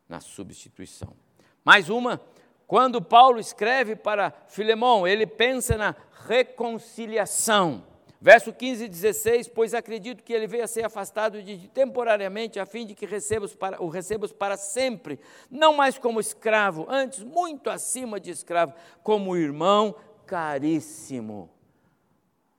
na 0.08 0.20
substituição. 0.20 1.14
Mais 1.62 1.90
uma 1.90 2.18
quando 2.66 3.02
Paulo 3.02 3.38
escreve 3.38 3.94
para 3.94 4.32
Filemão, 4.48 5.06
ele 5.06 5.26
pensa 5.26 5.76
na 5.76 5.94
reconciliação. 6.26 7.84
Verso 8.20 8.52
15 8.52 8.84
e 8.84 8.88
16, 8.88 9.48
pois 9.48 9.74
acredito 9.74 10.24
que 10.24 10.32
ele 10.32 10.46
veio 10.46 10.64
a 10.64 10.66
ser 10.68 10.84
afastado 10.84 11.42
de 11.42 11.68
temporariamente, 11.68 12.58
a 12.58 12.66
fim 12.66 12.86
de 12.86 12.94
que 12.94 13.04
recebas 13.04 13.54
para, 13.54 13.80
o 13.80 13.88
recebas 13.88 14.32
para 14.32 14.56
sempre, 14.56 15.20
não 15.50 15.74
mais 15.74 15.98
como 15.98 16.18
escravo, 16.18 16.86
antes 16.88 17.22
muito 17.22 17.68
acima 17.68 18.18
de 18.18 18.30
escravo, 18.30 18.72
como 19.02 19.36
irmão 19.36 19.94
caríssimo. 20.24 21.50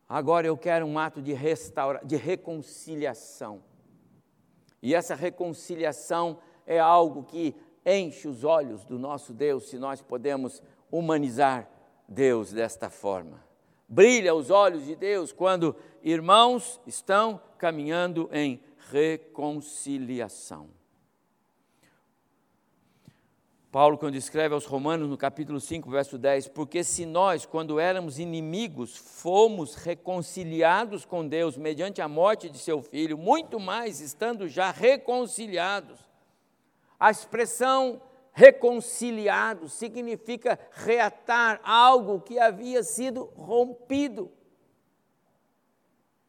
Agora 0.07 0.47
eu 0.47 0.57
quero 0.57 0.85
um 0.85 0.97
ato 0.97 1.21
de, 1.21 1.33
restaura, 1.33 2.01
de 2.03 2.15
reconciliação. 2.15 3.61
E 4.81 4.95
essa 4.95 5.15
reconciliação 5.15 6.39
é 6.65 6.79
algo 6.79 7.23
que 7.23 7.55
enche 7.85 8.27
os 8.27 8.43
olhos 8.43 8.85
do 8.85 8.97
nosso 8.97 9.33
Deus 9.33 9.69
se 9.69 9.77
nós 9.77 10.01
podemos 10.01 10.61
humanizar 10.91 11.69
Deus 12.07 12.53
desta 12.53 12.89
forma. 12.89 13.43
Brilha 13.87 14.35
os 14.35 14.49
olhos 14.49 14.85
de 14.85 14.95
Deus 14.95 15.31
quando 15.31 15.75
irmãos 16.03 16.79
estão 16.85 17.41
caminhando 17.57 18.29
em 18.31 18.61
reconciliação. 18.91 20.76
Paulo, 23.69 23.97
quando 23.97 24.15
escreve 24.15 24.53
aos 24.53 24.65
Romanos, 24.65 25.09
no 25.09 25.17
capítulo 25.17 25.59
5, 25.59 25.89
verso 25.89 26.17
10, 26.17 26.47
porque 26.49 26.85
se 26.85 27.05
nós, 27.05 27.45
quando 27.45 27.81
éramos 27.81 28.17
inimigos, 28.17 28.95
fomos 28.95 29.75
reconciliados 29.75 31.03
com 31.03 31.27
Deus 31.27 31.57
mediante 31.57 32.01
a 32.01 32.07
morte 32.07 32.49
de 32.49 32.57
seu 32.59 32.81
filho, 32.81 33.17
muito 33.17 33.59
mais 33.59 33.99
estando 33.99 34.47
já 34.47 34.71
reconciliados, 34.71 35.99
a 36.97 37.11
expressão 37.11 38.01
reconciliado 38.31 39.67
significa 39.67 40.57
reatar 40.71 41.59
algo 41.61 42.21
que 42.21 42.39
havia 42.39 42.83
sido 42.83 43.25
rompido. 43.35 44.31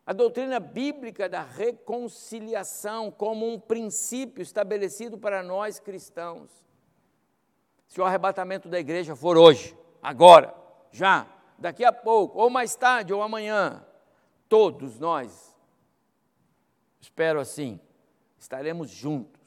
A 0.05 0.13
doutrina 0.13 0.59
bíblica 0.59 1.29
da 1.29 1.43
reconciliação 1.43 3.13
como 3.13 3.47
um 3.47 3.61
princípio 3.61 4.43
estabelecido 4.43 5.17
para 5.17 5.41
nós 5.41 5.79
cristãos. 5.79 6.68
Se 7.89 8.01
o 8.01 8.05
arrebatamento 8.05 8.69
da 8.69 8.79
igreja 8.79 9.17
for 9.17 9.37
hoje, 9.37 9.77
agora, 10.01 10.55
já, 10.93 11.27
daqui 11.59 11.85
a 11.85 11.93
pouco, 11.93 12.39
ou 12.39 12.49
mais 12.49 12.77
tarde, 12.77 13.13
ou 13.13 13.23
amanhã, 13.23 13.85
todos 14.49 14.99
nós, 15.01 15.57
espero 17.01 17.41
assim, 17.41 17.81
estaremos 18.39 18.91
juntos 18.91 19.39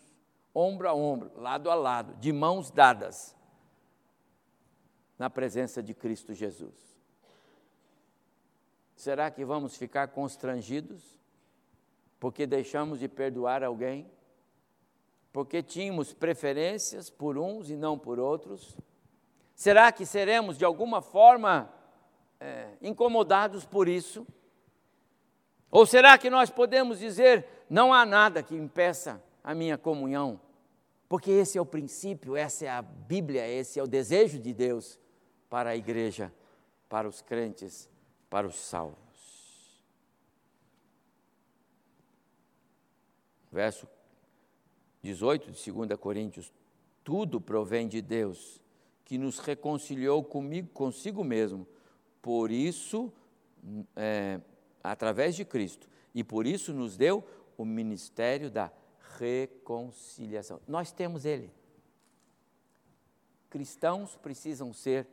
ombro 0.53 0.89
a 0.89 0.93
ombro, 0.93 1.31
lado 1.35 1.69
a 1.71 1.75
lado, 1.75 2.13
de 2.15 2.33
mãos 2.33 2.69
dadas, 2.69 3.35
na 5.17 5.29
presença 5.29 5.81
de 5.81 5.93
Cristo 5.93 6.33
Jesus. 6.33 6.75
Será 8.95 9.31
que 9.31 9.45
vamos 9.45 9.75
ficar 9.77 10.09
constrangidos 10.09 11.19
porque 12.19 12.45
deixamos 12.45 12.99
de 12.99 13.07
perdoar 13.07 13.63
alguém? 13.63 14.09
Porque 15.31 15.63
tínhamos 15.63 16.13
preferências 16.13 17.09
por 17.09 17.37
uns 17.37 17.69
e 17.69 17.75
não 17.75 17.97
por 17.97 18.19
outros? 18.19 18.75
Será 19.55 19.91
que 19.91 20.05
seremos 20.05 20.57
de 20.57 20.65
alguma 20.65 21.01
forma 21.01 21.71
é, 22.39 22.69
incomodados 22.81 23.65
por 23.65 23.87
isso? 23.87 24.27
Ou 25.69 25.85
será 25.85 26.17
que 26.17 26.29
nós 26.29 26.49
podemos 26.49 26.99
dizer: 26.99 27.47
não 27.69 27.93
há 27.93 28.05
nada 28.05 28.43
que 28.43 28.55
impeça 28.55 29.23
a 29.43 29.55
minha 29.55 29.77
comunhão? 29.77 30.39
Porque 31.07 31.31
esse 31.31 31.57
é 31.57 31.61
o 31.61 31.65
princípio, 31.65 32.35
essa 32.35 32.65
é 32.65 32.69
a 32.69 32.81
Bíblia, 32.81 33.47
esse 33.47 33.79
é 33.79 33.83
o 33.83 33.87
desejo 33.87 34.39
de 34.39 34.53
Deus 34.53 34.99
para 35.49 35.71
a 35.71 35.75
igreja, 35.75 36.33
para 36.87 37.07
os 37.07 37.21
crentes, 37.21 37.89
para 38.29 38.47
os 38.47 38.55
salvos. 38.55 38.97
Verso 43.51 43.85
18 45.03 45.51
de 45.51 45.71
2 45.71 45.99
Coríntios: 45.99 46.51
tudo 47.03 47.41
provém 47.41 47.87
de 47.87 48.01
Deus, 48.01 48.61
que 49.03 49.17
nos 49.17 49.39
reconciliou 49.39 50.23
comigo, 50.23 50.69
consigo 50.73 51.23
mesmo. 51.23 51.65
Por 52.21 52.51
isso, 52.51 53.11
é, 53.95 54.39
através 54.83 55.35
de 55.35 55.43
Cristo, 55.43 55.89
e 56.13 56.23
por 56.23 56.45
isso 56.45 56.71
nos 56.73 56.95
deu 56.95 57.23
o 57.57 57.65
ministério 57.65 58.51
da 58.51 58.71
reconciliação. 59.17 60.59
Nós 60.67 60.91
temos 60.91 61.25
ele. 61.25 61.51
Cristãos 63.49 64.15
precisam 64.15 64.71
ser 64.73 65.07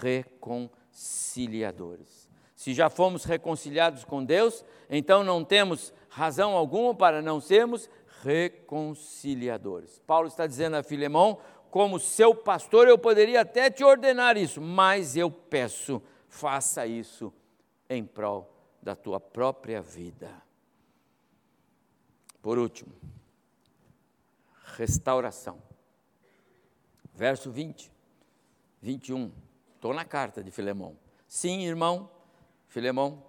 reconciliadores. 0.00 2.24
Se 2.56 2.72
já 2.72 2.88
fomos 2.88 3.24
reconciliados 3.24 4.04
com 4.04 4.24
Deus, 4.24 4.64
então 4.88 5.22
não 5.22 5.44
temos 5.44 5.92
razão 6.08 6.56
alguma 6.56 6.94
para 6.94 7.20
não 7.20 7.38
sermos 7.40 7.90
reconciliadores. 8.24 10.00
Paulo 10.06 10.28
está 10.28 10.46
dizendo 10.46 10.76
a 10.76 10.82
Filemão, 10.82 11.38
como 11.70 11.98
seu 12.00 12.34
pastor, 12.34 12.88
eu 12.88 12.96
poderia 12.96 13.42
até 13.42 13.70
te 13.70 13.84
ordenar 13.84 14.36
isso, 14.36 14.60
mas 14.60 15.16
eu 15.16 15.30
peço, 15.30 16.02
faça 16.28 16.86
isso 16.86 17.32
em 17.88 18.04
prol 18.04 18.50
da 18.82 18.94
tua 18.94 19.20
própria 19.20 19.82
vida. 19.82 20.30
Por 22.40 22.58
último, 22.58 22.92
restauração. 24.76 25.62
Verso 27.14 27.50
20, 27.50 27.90
21. 28.80 29.32
Estou 29.74 29.94
na 29.94 30.04
carta 30.04 30.42
de 30.42 30.50
Filemão. 30.50 30.96
Sim, 31.26 31.64
irmão, 31.64 32.10
Filemão, 32.68 33.22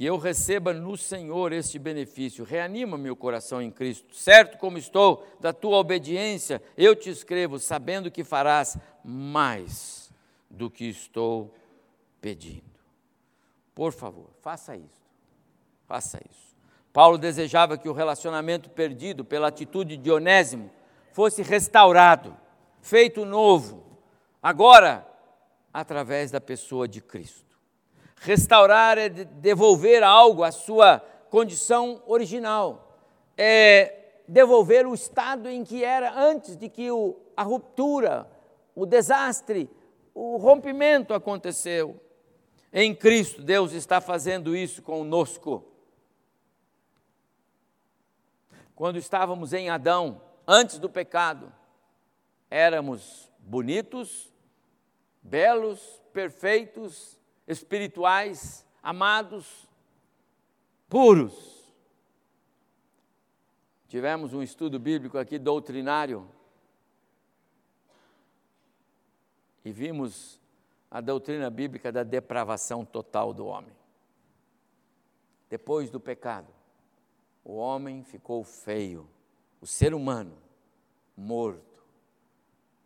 que 0.00 0.06
eu 0.06 0.16
receba 0.16 0.72
no 0.72 0.96
Senhor 0.96 1.52
este 1.52 1.78
benefício. 1.78 2.42
Reanima 2.42 2.96
meu 2.96 3.14
coração 3.14 3.60
em 3.60 3.70
Cristo. 3.70 4.16
Certo 4.16 4.56
como 4.56 4.78
estou 4.78 5.28
da 5.38 5.52
tua 5.52 5.76
obediência, 5.76 6.62
eu 6.74 6.96
te 6.96 7.10
escrevo, 7.10 7.58
sabendo 7.58 8.10
que 8.10 8.24
farás 8.24 8.78
mais 9.04 10.10
do 10.48 10.70
que 10.70 10.86
estou 10.86 11.54
pedindo. 12.18 12.62
Por 13.74 13.92
favor, 13.92 14.30
faça 14.40 14.74
isso. 14.74 15.02
Faça 15.86 16.18
isso. 16.30 16.56
Paulo 16.94 17.18
desejava 17.18 17.76
que 17.76 17.86
o 17.86 17.92
relacionamento 17.92 18.70
perdido 18.70 19.22
pela 19.22 19.48
atitude 19.48 19.98
de 19.98 20.10
Onésimo 20.10 20.70
fosse 21.12 21.42
restaurado, 21.42 22.34
feito 22.80 23.26
novo, 23.26 23.84
agora 24.42 25.06
através 25.74 26.30
da 26.30 26.40
pessoa 26.40 26.88
de 26.88 27.02
Cristo. 27.02 27.49
Restaurar 28.22 28.98
é 28.98 29.08
devolver 29.08 30.02
algo 30.02 30.44
à 30.44 30.52
sua 30.52 30.98
condição 31.30 32.02
original, 32.06 32.98
é 33.34 34.20
devolver 34.28 34.86
o 34.86 34.92
estado 34.92 35.48
em 35.48 35.64
que 35.64 35.82
era 35.82 36.12
antes 36.12 36.54
de 36.54 36.68
que 36.68 36.90
o, 36.90 37.16
a 37.34 37.42
ruptura, 37.42 38.30
o 38.74 38.84
desastre, 38.84 39.70
o 40.14 40.36
rompimento 40.36 41.14
aconteceu. 41.14 41.98
Em 42.70 42.94
Cristo, 42.94 43.40
Deus 43.40 43.72
está 43.72 44.02
fazendo 44.02 44.54
isso 44.54 44.82
conosco. 44.82 45.64
Quando 48.76 48.98
estávamos 48.98 49.54
em 49.54 49.70
Adão, 49.70 50.20
antes 50.46 50.78
do 50.78 50.90
pecado, 50.90 51.50
éramos 52.50 53.32
bonitos, 53.38 54.30
belos, 55.22 56.02
perfeitos, 56.12 57.18
espirituais, 57.50 58.64
amados, 58.80 59.68
puros. 60.88 61.60
Tivemos 63.88 64.32
um 64.32 64.42
estudo 64.42 64.78
bíblico 64.78 65.18
aqui 65.18 65.36
doutrinário 65.36 66.28
e 69.64 69.72
vimos 69.72 70.40
a 70.88 71.00
doutrina 71.00 71.50
bíblica 71.50 71.90
da 71.90 72.04
depravação 72.04 72.84
total 72.84 73.34
do 73.34 73.46
homem. 73.46 73.74
Depois 75.48 75.90
do 75.90 75.98
pecado, 75.98 76.52
o 77.44 77.56
homem 77.56 78.04
ficou 78.04 78.44
feio, 78.44 79.08
o 79.60 79.66
ser 79.66 79.92
humano 79.92 80.38
morto, 81.16 81.84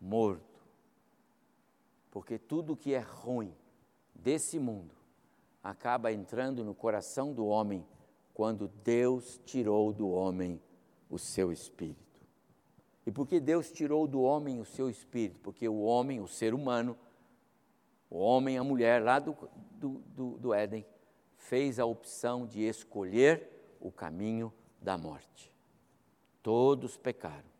morto. 0.01 0.43
Porque 2.09 2.39
tudo 2.39 2.75
que 2.75 2.95
é 2.95 2.99
ruim 2.99 3.55
desse 4.15 4.57
mundo 4.57 4.95
acaba 5.63 6.11
entrando 6.11 6.63
no 6.63 6.73
coração 6.73 7.33
do 7.33 7.45
homem 7.45 7.85
quando 8.33 8.67
Deus 8.83 9.39
tirou 9.45 9.91
do 9.93 10.09
homem 10.09 10.61
o 11.09 11.17
seu 11.17 11.51
espírito. 11.51 12.21
E 13.05 13.11
por 13.11 13.27
que 13.27 13.39
Deus 13.39 13.71
tirou 13.71 14.07
do 14.07 14.21
homem 14.21 14.59
o 14.59 14.65
seu 14.65 14.89
espírito? 14.89 15.39
Porque 15.41 15.67
o 15.67 15.81
homem, 15.81 16.19
o 16.19 16.27
ser 16.27 16.53
humano, 16.53 16.97
o 18.09 18.17
homem, 18.17 18.57
a 18.57 18.63
mulher 18.63 19.01
lá 19.01 19.19
do, 19.19 19.37
do, 19.71 19.89
do, 20.15 20.37
do 20.37 20.53
Éden, 20.53 20.85
fez 21.37 21.79
a 21.79 21.85
opção 21.85 22.45
de 22.45 22.61
escolher 22.61 23.75
o 23.79 23.91
caminho 23.91 24.51
da 24.81 24.97
morte. 24.97 25.53
Todos 26.41 26.97
pecaram 26.97 27.55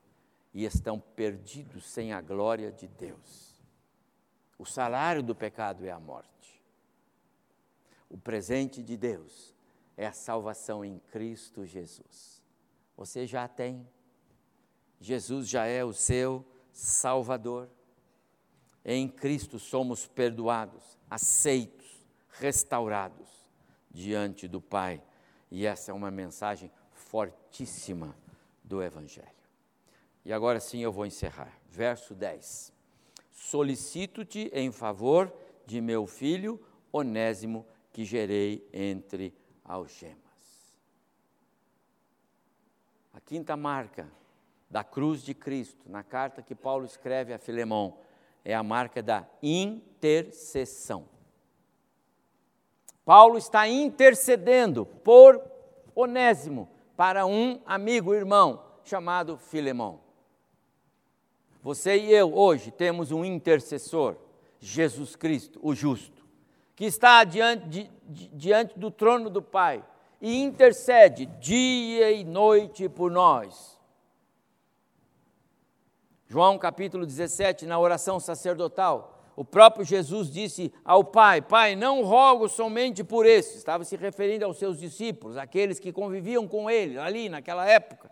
e 0.53 0.65
estão 0.65 0.99
perdidos 0.99 1.85
sem 1.85 2.13
a 2.13 2.21
glória 2.21 2.71
de 2.71 2.87
Deus. 2.87 3.61
O 4.57 4.65
salário 4.65 5.21
do 5.21 5.35
pecado 5.35 5.85
é 5.85 5.91
a 5.91 5.99
morte. 5.99 6.34
O 8.09 8.17
presente 8.17 8.83
de 8.83 8.95
Deus 8.95 9.53
é 9.97 10.05
a 10.05 10.13
salvação 10.13 10.83
em 10.83 10.99
Cristo 11.11 11.65
Jesus. 11.65 12.41
Você 12.95 13.25
já 13.25 13.47
tem. 13.47 13.87
Jesus 14.99 15.47
já 15.47 15.65
é 15.65 15.83
o 15.83 15.93
seu 15.93 16.45
Salvador. 16.71 17.69
Em 18.83 19.07
Cristo 19.07 19.57
somos 19.57 20.05
perdoados, 20.05 20.97
aceitos, 21.09 22.05
restaurados 22.29 23.27
diante 23.89 24.47
do 24.47 24.61
Pai. 24.61 25.01
E 25.49 25.65
essa 25.65 25.91
é 25.91 25.93
uma 25.93 26.11
mensagem 26.11 26.71
fortíssima 26.91 28.15
do 28.63 28.81
Evangelho. 28.81 29.29
E 30.23 30.33
agora 30.33 30.59
sim 30.59 30.79
eu 30.79 30.91
vou 30.91 31.05
encerrar. 31.05 31.51
Verso 31.69 32.13
10. 32.13 32.73
Solicito-te 33.31 34.49
em 34.53 34.71
favor 34.71 35.31
de 35.65 35.81
meu 35.81 36.07
filho 36.07 36.59
Onésimo, 36.91 37.65
que 37.95 38.03
gerei 38.03 38.67
entre 38.73 39.33
algemas. 39.63 40.75
A 43.13 43.21
quinta 43.21 43.55
marca 43.55 44.11
da 44.69 44.83
cruz 44.83 45.23
de 45.23 45.33
Cristo, 45.33 45.89
na 45.89 46.03
carta 46.03 46.41
que 46.41 46.53
Paulo 46.53 46.83
escreve 46.83 47.33
a 47.33 47.39
Filemão, 47.39 47.97
é 48.43 48.53
a 48.53 48.61
marca 48.61 49.01
da 49.01 49.25
intercessão. 49.41 51.07
Paulo 53.05 53.37
está 53.37 53.65
intercedendo 53.65 54.85
por 54.85 55.41
Onésimo 55.95 56.67
para 56.97 57.25
um 57.25 57.61
amigo, 57.65 58.13
irmão, 58.13 58.61
chamado 58.83 59.37
Filemão. 59.37 60.01
Você 61.63 61.95
e 61.95 62.11
eu 62.11 62.35
hoje 62.35 62.71
temos 62.71 63.13
um 63.13 63.23
intercessor, 63.23 64.17
Jesus 64.59 65.15
Cristo, 65.15 65.61
o 65.63 65.73
justo, 65.73 66.24
que 66.76 66.86
está 66.86 67.23
diante, 67.23 67.89
di, 68.03 68.28
diante 68.34 68.78
do 68.78 68.91
trono 68.91 69.30
do 69.30 69.41
Pai 69.41 69.84
e 70.21 70.41
intercede 70.41 71.26
dia 71.26 72.11
e 72.11 72.23
noite 72.23 72.89
por 72.89 73.11
nós 73.11 73.76
João 76.28 76.57
capítulo 76.57 77.05
17, 77.05 77.67
na 77.67 77.78
oração 77.78 78.19
sacerdotal, 78.19 79.23
o 79.36 79.45
próprio 79.45 79.86
Jesus 79.86 80.30
disse 80.30 80.73
ao 80.84 81.03
Pai: 81.03 81.39
Pai, 81.41 81.76
não 81.76 82.03
rogo 82.03 82.49
somente 82.49 83.03
por 83.03 83.28
esses, 83.28 83.57
estava 83.57 83.84
se 83.84 83.95
referindo 83.95 84.43
aos 84.43 84.57
seus 84.57 84.80
discípulos, 84.80 85.38
aqueles 85.38 85.80
que 85.80 85.93
conviviam 85.93 86.47
com 86.47 86.69
ele 86.69 86.97
ali 86.97 87.30
naquela 87.30 87.65
época, 87.65 88.09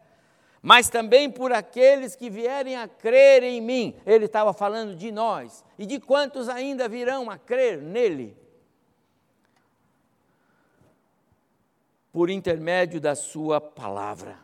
mas 0.62 0.90
também 0.90 1.30
por 1.30 1.52
aqueles 1.52 2.16
que 2.16 2.30
vierem 2.30 2.76
a 2.76 2.88
crer 2.88 3.42
em 3.42 3.60
mim. 3.60 3.96
Ele 4.06 4.26
estava 4.26 4.54
falando 4.54 4.96
de 4.96 5.12
nós 5.12 5.64
e 5.80 5.86
de 5.86 6.00
quantos 6.00 6.48
ainda 6.48 6.88
virão 6.88 7.32
a 7.32 7.38
crer 7.38 7.82
nele. 7.82 8.38
Por 12.14 12.30
intermédio 12.30 13.02
da 13.02 13.14
Sua 13.14 13.60
palavra. 13.60 14.40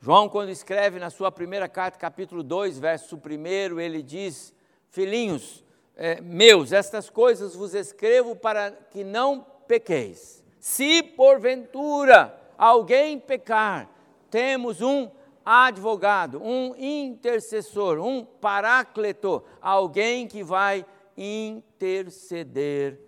João, 0.00 0.28
quando 0.28 0.50
escreve 0.50 1.00
na 1.00 1.10
sua 1.10 1.32
primeira 1.32 1.68
carta, 1.68 1.98
capítulo 1.98 2.44
2, 2.44 2.78
verso 2.78 3.16
1, 3.16 3.80
ele 3.80 4.00
diz: 4.00 4.54
Filhinhos 4.90 5.64
é, 5.96 6.20
meus, 6.20 6.70
estas 6.70 7.10
coisas 7.10 7.56
vos 7.56 7.74
escrevo 7.74 8.36
para 8.36 8.70
que 8.70 9.02
não 9.02 9.44
pequeis. 9.66 10.44
Se 10.60 11.02
porventura 11.02 12.40
alguém 12.56 13.18
pecar, 13.18 13.90
temos 14.30 14.80
um 14.80 15.10
advogado, 15.44 16.40
um 16.40 16.76
intercessor, 16.76 17.98
um 17.98 18.24
paráclito, 18.24 19.42
alguém 19.60 20.28
que 20.28 20.44
vai 20.44 20.86
interceder 21.16 23.00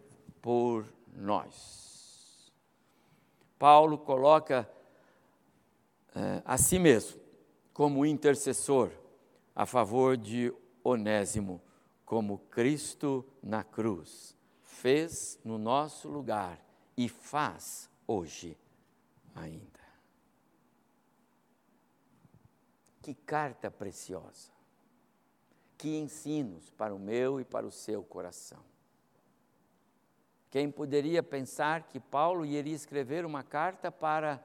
por 0.43 0.85
nós. 1.15 1.80
Paulo 3.61 3.99
coloca 3.99 4.67
é, 6.15 6.43
a 6.47 6.57
si 6.57 6.79
mesmo 6.79 7.21
como 7.75 8.07
intercessor 8.07 8.91
a 9.55 9.67
favor 9.67 10.17
de 10.17 10.51
Onésimo, 10.83 11.61
como 12.07 12.39
Cristo 12.39 13.23
na 13.43 13.63
cruz 13.63 14.35
fez 14.63 15.39
no 15.45 15.59
nosso 15.59 16.09
lugar 16.09 16.59
e 16.97 17.07
faz 17.07 17.91
hoje 18.07 18.57
ainda. 19.35 19.79
Que 23.03 23.13
carta 23.13 23.71
preciosa, 23.71 24.51
que 25.77 25.99
ensinos 25.99 26.71
para 26.71 26.95
o 26.95 26.99
meu 26.99 27.39
e 27.39 27.45
para 27.45 27.67
o 27.67 27.71
seu 27.71 28.03
coração. 28.03 28.65
Quem 30.51 30.69
poderia 30.69 31.23
pensar 31.23 31.85
que 31.85 32.01
Paulo 32.01 32.45
iria 32.45 32.75
escrever 32.75 33.25
uma 33.25 33.45
carta 33.45 33.91
para 33.91 34.43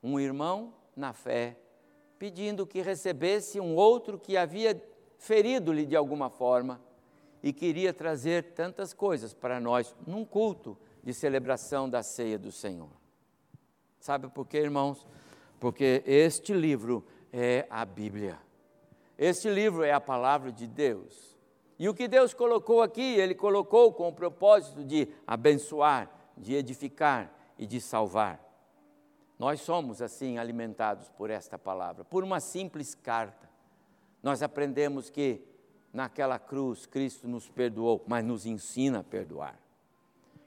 um 0.00 0.18
irmão 0.18 0.72
na 0.94 1.12
fé, 1.12 1.58
pedindo 2.18 2.66
que 2.66 2.80
recebesse 2.80 3.58
um 3.58 3.74
outro 3.74 4.18
que 4.18 4.36
havia 4.36 4.80
ferido-lhe 5.18 5.84
de 5.84 5.96
alguma 5.96 6.30
forma 6.30 6.80
e 7.42 7.52
queria 7.52 7.92
trazer 7.92 8.52
tantas 8.54 8.94
coisas 8.94 9.34
para 9.34 9.58
nós 9.58 9.94
num 10.06 10.24
culto 10.24 10.78
de 11.02 11.12
celebração 11.12 11.90
da 11.90 12.02
ceia 12.04 12.38
do 12.38 12.52
Senhor. 12.52 12.90
Sabe 13.98 14.28
por 14.28 14.46
quê, 14.46 14.58
irmãos? 14.58 15.04
Porque 15.58 16.02
este 16.06 16.52
livro 16.52 17.04
é 17.32 17.66
a 17.68 17.84
Bíblia. 17.84 18.38
Este 19.18 19.48
livro 19.48 19.82
é 19.82 19.92
a 19.92 20.00
palavra 20.00 20.52
de 20.52 20.66
Deus. 20.66 21.31
E 21.82 21.88
o 21.88 21.94
que 21.94 22.06
Deus 22.06 22.32
colocou 22.32 22.80
aqui, 22.80 23.16
Ele 23.16 23.34
colocou 23.34 23.92
com 23.92 24.06
o 24.06 24.12
propósito 24.12 24.84
de 24.84 25.08
abençoar, 25.26 26.08
de 26.36 26.54
edificar 26.54 27.34
e 27.58 27.66
de 27.66 27.80
salvar. 27.80 28.40
Nós 29.36 29.62
somos 29.62 30.00
assim 30.00 30.38
alimentados 30.38 31.08
por 31.08 31.28
esta 31.28 31.58
palavra, 31.58 32.04
por 32.04 32.22
uma 32.22 32.38
simples 32.38 32.94
carta. 32.94 33.50
Nós 34.22 34.44
aprendemos 34.44 35.10
que 35.10 35.42
naquela 35.92 36.38
cruz 36.38 36.86
Cristo 36.86 37.26
nos 37.26 37.48
perdoou, 37.48 38.04
mas 38.06 38.24
nos 38.24 38.46
ensina 38.46 39.00
a 39.00 39.02
perdoar. 39.02 39.58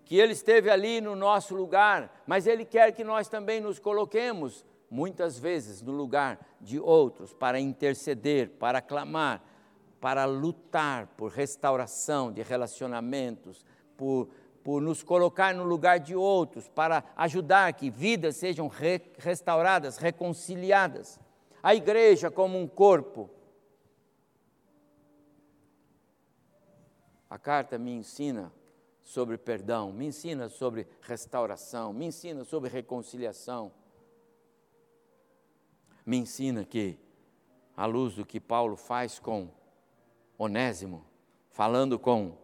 Que 0.05 0.15
Ele 0.15 0.31
esteve 0.31 0.69
ali 0.69 1.01
no 1.01 1.17
nosso 1.17 1.53
lugar, 1.53 2.23
mas 2.25 2.47
Ele 2.47 2.63
quer 2.63 2.93
que 2.93 3.03
nós 3.03 3.27
também 3.27 3.59
nos 3.59 3.77
coloquemos 3.77 4.63
muitas 4.89 5.37
vezes 5.37 5.81
no 5.81 5.91
lugar 5.91 6.39
de 6.61 6.79
outros 6.79 7.33
para 7.33 7.59
interceder, 7.59 8.51
para 8.51 8.81
clamar, 8.81 9.43
para 10.05 10.25
lutar 10.25 11.07
por 11.17 11.31
restauração 11.31 12.31
de 12.31 12.43
relacionamentos, 12.43 13.65
por, 13.97 14.29
por 14.63 14.79
nos 14.79 15.01
colocar 15.01 15.51
no 15.51 15.63
lugar 15.63 15.99
de 15.99 16.15
outros, 16.15 16.69
para 16.69 17.03
ajudar 17.15 17.73
que 17.73 17.89
vidas 17.89 18.35
sejam 18.35 18.67
re, 18.67 19.01
restauradas, 19.17 19.97
reconciliadas. 19.97 21.19
A 21.63 21.73
igreja 21.73 22.29
como 22.29 22.55
um 22.55 22.67
corpo. 22.67 23.31
A 27.27 27.39
carta 27.39 27.79
me 27.79 27.89
ensina 27.89 28.53
sobre 29.01 29.39
perdão, 29.39 29.91
me 29.91 30.05
ensina 30.05 30.49
sobre 30.49 30.87
restauração, 31.01 31.91
me 31.91 32.05
ensina 32.05 32.45
sobre 32.45 32.69
reconciliação 32.69 33.71
me 36.05 36.17
ensina 36.17 36.63
que, 36.63 36.99
à 37.75 37.87
luz 37.87 38.13
do 38.13 38.23
que 38.23 38.39
Paulo 38.39 38.75
faz 38.75 39.17
com 39.17 39.49
Onésimo, 40.37 41.05
falando 41.49 41.97
com 41.97 42.37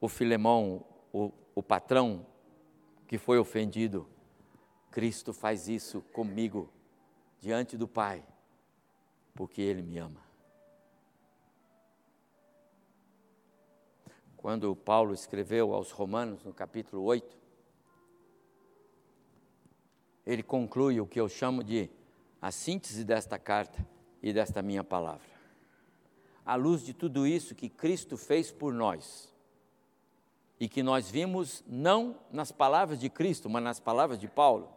o 0.00 0.08
Filemão, 0.08 0.84
o, 1.12 1.32
o 1.54 1.62
patrão 1.62 2.26
que 3.06 3.18
foi 3.18 3.38
ofendido, 3.38 4.08
Cristo 4.90 5.32
faz 5.32 5.68
isso 5.68 6.00
comigo 6.12 6.72
diante 7.38 7.76
do 7.76 7.86
Pai, 7.86 8.24
porque 9.34 9.60
Ele 9.62 9.82
me 9.82 9.98
ama. 9.98 10.20
Quando 14.36 14.74
Paulo 14.76 15.12
escreveu 15.12 15.74
aos 15.74 15.90
Romanos, 15.90 16.44
no 16.44 16.52
capítulo 16.52 17.02
8, 17.02 17.36
ele 20.26 20.42
conclui 20.42 21.00
o 21.00 21.06
que 21.06 21.20
eu 21.20 21.28
chamo 21.28 21.62
de 21.62 21.88
a 22.42 22.50
síntese 22.50 23.04
desta 23.04 23.38
carta 23.38 23.86
e 24.22 24.32
desta 24.32 24.60
minha 24.60 24.82
palavra. 24.82 25.35
À 26.46 26.54
luz 26.54 26.82
de 26.82 26.94
tudo 26.94 27.26
isso 27.26 27.54
que 27.54 27.68
Cristo 27.68 28.16
fez 28.16 28.52
por 28.52 28.72
nós, 28.72 29.34
e 30.58 30.68
que 30.68 30.82
nós 30.82 31.10
vimos 31.10 31.62
não 31.66 32.16
nas 32.32 32.50
palavras 32.50 32.98
de 32.98 33.10
Cristo, 33.10 33.50
mas 33.50 33.62
nas 33.62 33.80
palavras 33.80 34.18
de 34.18 34.28
Paulo, 34.28 34.72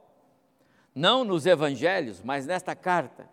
não 0.93 1.23
nos 1.23 1.45
evangelhos, 1.45 2.21
mas 2.21 2.45
nesta 2.45 2.75
carta, 2.75 3.29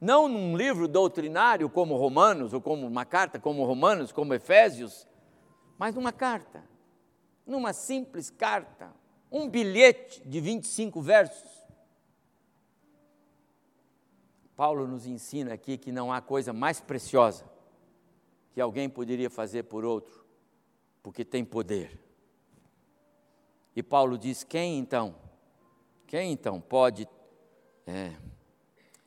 não 0.00 0.28
num 0.28 0.56
livro 0.56 0.86
doutrinário 0.86 1.68
como 1.70 1.96
Romanos, 1.96 2.52
ou 2.52 2.60
como 2.60 2.86
uma 2.86 3.04
carta 3.04 3.38
como 3.38 3.64
Romanos, 3.64 4.12
como 4.12 4.34
Efésios, 4.34 5.06
mas 5.78 5.94
numa 5.94 6.12
carta, 6.12 6.62
numa 7.46 7.72
simples 7.72 8.30
carta, 8.30 8.92
um 9.30 9.48
bilhete 9.48 10.22
de 10.26 10.40
25 10.40 11.00
versos, 11.00 11.57
Paulo 14.58 14.88
nos 14.88 15.06
ensina 15.06 15.54
aqui 15.54 15.78
que 15.78 15.92
não 15.92 16.12
há 16.12 16.20
coisa 16.20 16.52
mais 16.52 16.80
preciosa 16.80 17.48
que 18.50 18.60
alguém 18.60 18.88
poderia 18.88 19.30
fazer 19.30 19.62
por 19.62 19.84
outro, 19.84 20.26
porque 21.00 21.24
tem 21.24 21.44
poder. 21.44 21.96
E 23.76 23.84
Paulo 23.84 24.18
diz: 24.18 24.42
quem 24.42 24.76
então, 24.76 25.14
quem 26.08 26.32
então 26.32 26.60
pode 26.60 27.08
é, 27.86 28.16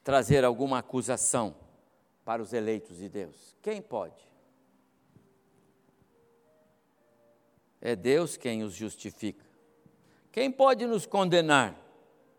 trazer 0.02 0.46
alguma 0.46 0.78
acusação 0.78 1.54
para 2.24 2.42
os 2.42 2.54
eleitos 2.54 2.96
de 2.96 3.10
Deus? 3.10 3.54
Quem 3.62 3.82
pode? 3.82 4.26
É 7.82 7.94
Deus 7.94 8.38
quem 8.38 8.64
os 8.64 8.74
justifica. 8.74 9.46
Quem 10.32 10.50
pode 10.50 10.86
nos 10.86 11.06
condenar? 11.06 11.78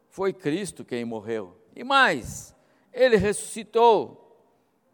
Foi 0.09 0.33
Cristo 0.33 0.83
quem 0.83 1.05
morreu. 1.05 1.61
E 1.77 1.85
mais, 1.85 2.52
ele 2.93 3.17
ressuscitou, 3.17 4.37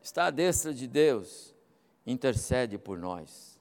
está 0.01 0.27
à 0.27 0.31
destra 0.31 0.73
de 0.73 0.87
Deus, 0.87 1.55
intercede 2.07 2.79
por 2.79 2.97
nós. 2.97 3.59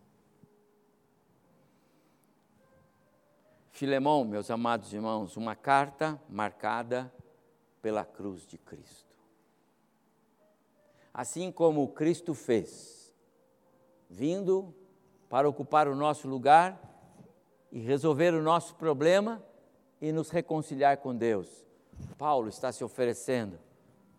Filemão, 3.72 4.24
meus 4.24 4.50
amados 4.50 4.94
irmãos, 4.94 5.38
uma 5.38 5.56
carta 5.56 6.22
marcada 6.30 7.12
pela 7.82 8.04
cruz 8.04 8.46
de 8.46 8.58
Cristo. 8.58 9.06
Assim 11.14 11.52
como 11.52 11.88
Cristo 11.90 12.34
fez, 12.34 13.14
vindo 14.10 14.74
para 15.30 15.50
ocupar 15.50 15.88
o 15.88 15.96
nosso 15.96 16.28
lugar 16.28 16.80
e 17.72 17.80
resolver 17.80 18.34
o 18.34 18.42
nosso 18.42 18.76
problema 18.76 19.44
e 20.00 20.12
nos 20.12 20.30
reconciliar 20.30 20.98
com 20.98 21.16
Deus. 21.16 21.66
Paulo 22.18 22.50
está 22.50 22.72
se 22.72 22.84
oferecendo 22.84 23.60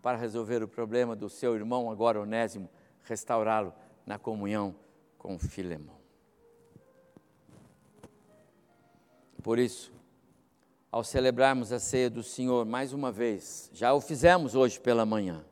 para 0.03 0.17
resolver 0.17 0.63
o 0.63 0.69
problema 0.69 1.17
do 1.17 1.29
seu 1.29 1.55
irmão, 1.55 1.91
agora 1.91 2.21
Onésimo, 2.21 2.69
restaurá-lo 3.05 3.73
na 4.07 4.19
comunhão 4.19 4.75
com 5.19 5.39
Filemão. 5.39 5.99
Por 9.43 9.59
isso, 9.59 9.93
ao 10.91 11.05
celebrarmos 11.05 11.73
a 11.73 11.79
ceia 11.79 12.09
do 12.09 12.23
Senhor 12.23 12.65
mais 12.65 12.93
uma 12.93 13.13
vez, 13.13 13.71
já 13.73 13.93
o 13.93 14.01
fizemos 14.01 14.55
hoje 14.55 14.81
pela 14.81 15.05
manhã, 15.05 15.45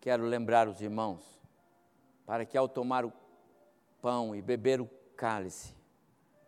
quero 0.00 0.24
lembrar 0.24 0.68
os 0.68 0.80
irmãos, 0.80 1.22
para 2.26 2.44
que 2.44 2.56
ao 2.56 2.68
tomar 2.68 3.04
o 3.04 3.12
pão 4.00 4.34
e 4.34 4.42
beber 4.42 4.80
o 4.80 4.88
cálice, 5.16 5.74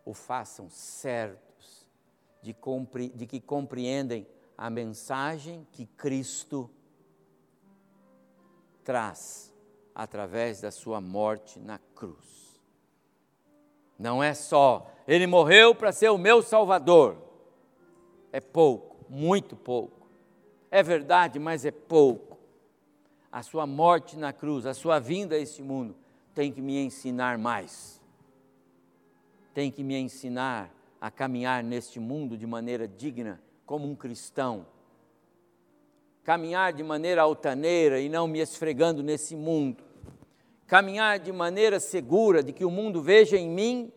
o 0.03 0.13
façam 0.13 0.69
certos 0.69 1.87
de, 2.41 2.55
de 3.15 3.25
que 3.25 3.39
compreendem 3.39 4.27
a 4.57 4.69
mensagem 4.69 5.67
que 5.71 5.85
Cristo 5.85 6.69
traz 8.83 9.53
através 9.93 10.61
da 10.61 10.71
sua 10.71 11.01
morte 11.01 11.59
na 11.59 11.79
cruz. 11.95 12.59
Não 13.97 14.21
é 14.21 14.33
só, 14.33 14.91
ele 15.07 15.25
morreu 15.25 15.73
para 15.73 15.91
ser 15.91 16.09
o 16.09 16.17
meu 16.17 16.41
salvador. 16.41 17.17
É 18.31 18.39
pouco, 18.39 18.97
muito 19.09 19.55
pouco. 19.55 20.07
É 20.69 20.83
verdade, 20.83 21.39
mas 21.39 21.65
é 21.65 21.71
pouco. 21.71 22.37
A 23.31 23.41
sua 23.41 23.65
morte 23.65 24.17
na 24.17 24.33
cruz, 24.33 24.65
a 24.65 24.73
sua 24.73 24.99
vinda 24.99 25.35
a 25.35 25.39
este 25.39 25.61
mundo, 25.61 25.95
tem 26.33 26.51
que 26.51 26.61
me 26.61 26.77
ensinar 26.77 27.37
mais. 27.37 28.01
Tem 29.53 29.71
que 29.71 29.83
me 29.83 29.95
ensinar 29.95 30.69
a 30.99 31.09
caminhar 31.09 31.63
neste 31.63 31.99
mundo 31.99 32.37
de 32.37 32.45
maneira 32.45 32.87
digna, 32.87 33.41
como 33.65 33.87
um 33.87 33.95
cristão. 33.95 34.65
Caminhar 36.23 36.73
de 36.73 36.83
maneira 36.83 37.21
altaneira 37.21 37.99
e 37.99 38.09
não 38.09 38.27
me 38.27 38.39
esfregando 38.39 39.03
nesse 39.03 39.35
mundo. 39.35 39.83
Caminhar 40.67 41.19
de 41.19 41.31
maneira 41.31 41.79
segura 41.79 42.41
de 42.41 42.51
que 42.51 42.65
o 42.65 42.71
mundo 42.71 43.01
veja 43.01 43.37
em 43.37 43.49
mim 43.49 43.91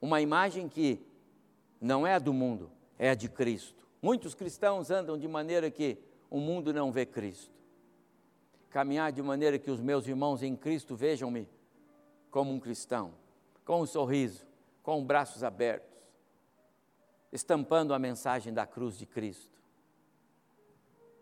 uma 0.00 0.20
imagem 0.20 0.68
que 0.68 1.00
não 1.80 2.06
é 2.06 2.14
a 2.14 2.18
do 2.18 2.32
mundo, 2.32 2.70
é 2.98 3.10
a 3.10 3.14
de 3.14 3.28
Cristo. 3.28 3.86
Muitos 4.00 4.34
cristãos 4.34 4.90
andam 4.90 5.16
de 5.16 5.28
maneira 5.28 5.70
que 5.70 5.98
o 6.30 6.38
mundo 6.38 6.72
não 6.72 6.90
vê 6.90 7.06
Cristo. 7.06 7.52
Caminhar 8.70 9.12
de 9.12 9.20
maneira 9.22 9.58
que 9.58 9.70
os 9.70 9.80
meus 9.80 10.06
irmãos 10.06 10.42
em 10.42 10.56
Cristo 10.56 10.96
vejam-me 10.96 11.48
como 12.30 12.52
um 12.52 12.58
cristão, 12.58 13.12
com 13.64 13.82
um 13.82 13.86
sorriso, 13.86 14.46
com 14.82 15.04
braços 15.04 15.44
abertos, 15.44 15.91
estampando 17.32 17.94
a 17.94 17.98
mensagem 17.98 18.52
da 18.52 18.66
cruz 18.66 18.98
de 18.98 19.06
Cristo, 19.06 19.58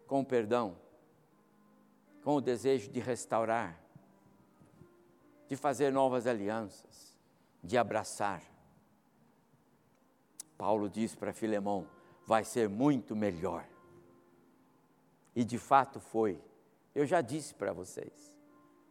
com 0.06 0.20
o 0.20 0.24
perdão, 0.24 0.76
com 2.24 2.34
o 2.34 2.40
desejo 2.40 2.90
de 2.90 2.98
restaurar, 2.98 3.78
de 5.48 5.56
fazer 5.56 5.92
novas 5.92 6.26
alianças, 6.26 7.16
de 7.62 7.78
abraçar. 7.78 8.42
Paulo 10.58 10.88
diz 10.88 11.14
para 11.14 11.32
Filemão: 11.32 11.86
vai 12.26 12.44
ser 12.44 12.68
muito 12.68 13.16
melhor. 13.16 13.64
E 15.34 15.44
de 15.44 15.58
fato 15.58 16.00
foi. 16.00 16.40
Eu 16.94 17.06
já 17.06 17.20
disse 17.20 17.54
para 17.54 17.72
vocês. 17.72 18.36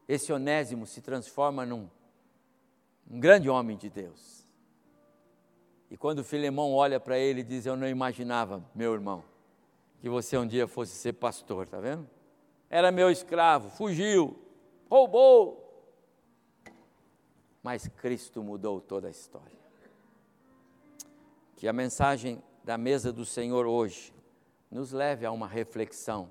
Esse 0.07 0.31
Onésimo 0.33 0.85
se 0.85 1.01
transforma 1.01 1.65
num 1.65 1.89
um 3.09 3.19
grande 3.19 3.49
homem 3.49 3.77
de 3.77 3.89
Deus. 3.89 4.48
E 5.89 5.97
quando 5.97 6.23
Filemão 6.23 6.73
olha 6.73 6.99
para 6.99 7.17
ele 7.17 7.41
e 7.41 7.43
diz: 7.43 7.65
Eu 7.65 7.75
não 7.75 7.87
imaginava, 7.87 8.63
meu 8.75 8.93
irmão, 8.93 9.23
que 9.99 10.09
você 10.09 10.37
um 10.37 10.47
dia 10.47 10.67
fosse 10.67 10.93
ser 10.93 11.13
pastor, 11.13 11.67
tá 11.67 11.79
vendo? 11.79 12.07
Era 12.69 12.91
meu 12.91 13.09
escravo, 13.09 13.69
fugiu, 13.69 14.37
roubou. 14.89 15.65
Mas 17.63 17.87
Cristo 17.87 18.43
mudou 18.43 18.79
toda 18.79 19.07
a 19.07 19.11
história 19.11 19.59
que 21.59 21.67
a 21.67 21.73
mensagem 21.73 22.41
da 22.63 22.77
mesa 22.77 23.11
do 23.11 23.25
Senhor 23.25 23.67
hoje 23.67 24.13
nos 24.71 24.93
leve 24.93 25.25
a 25.25 25.31
uma 25.31 25.45
reflexão, 25.45 26.29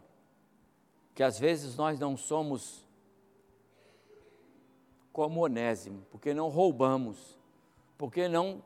que 1.14 1.22
às 1.22 1.38
vezes 1.38 1.76
nós 1.76 2.00
não 2.00 2.16
somos 2.16 2.82
como 5.12 5.44
Onésimo, 5.44 6.06
porque 6.10 6.32
não 6.32 6.48
roubamos, 6.48 7.38
porque 7.98 8.26
não, 8.26 8.64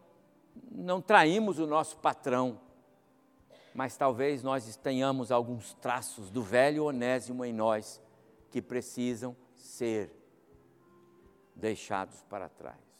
não 0.70 1.00
traímos 1.00 1.58
o 1.58 1.66
nosso 1.66 1.96
patrão, 1.98 2.60
mas 3.74 3.96
talvez 3.96 4.42
nós 4.42 4.76
tenhamos 4.76 5.32
alguns 5.32 5.74
traços 5.74 6.30
do 6.30 6.42
velho 6.42 6.84
Onésimo 6.84 7.44
em 7.44 7.52
nós 7.52 8.00
que 8.50 8.60
precisam 8.60 9.36
ser 9.56 10.10
deixados 11.54 12.22
para 12.28 12.48
trás 12.48 12.92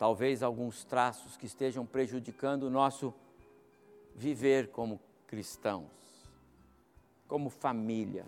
talvez 0.00 0.42
alguns 0.42 0.82
traços 0.82 1.36
que 1.36 1.44
estejam 1.44 1.84
prejudicando 1.84 2.62
o 2.62 2.70
nosso 2.70 3.12
viver 4.14 4.68
como 4.68 4.98
cristãos, 5.26 5.90
como 7.28 7.50
família, 7.50 8.24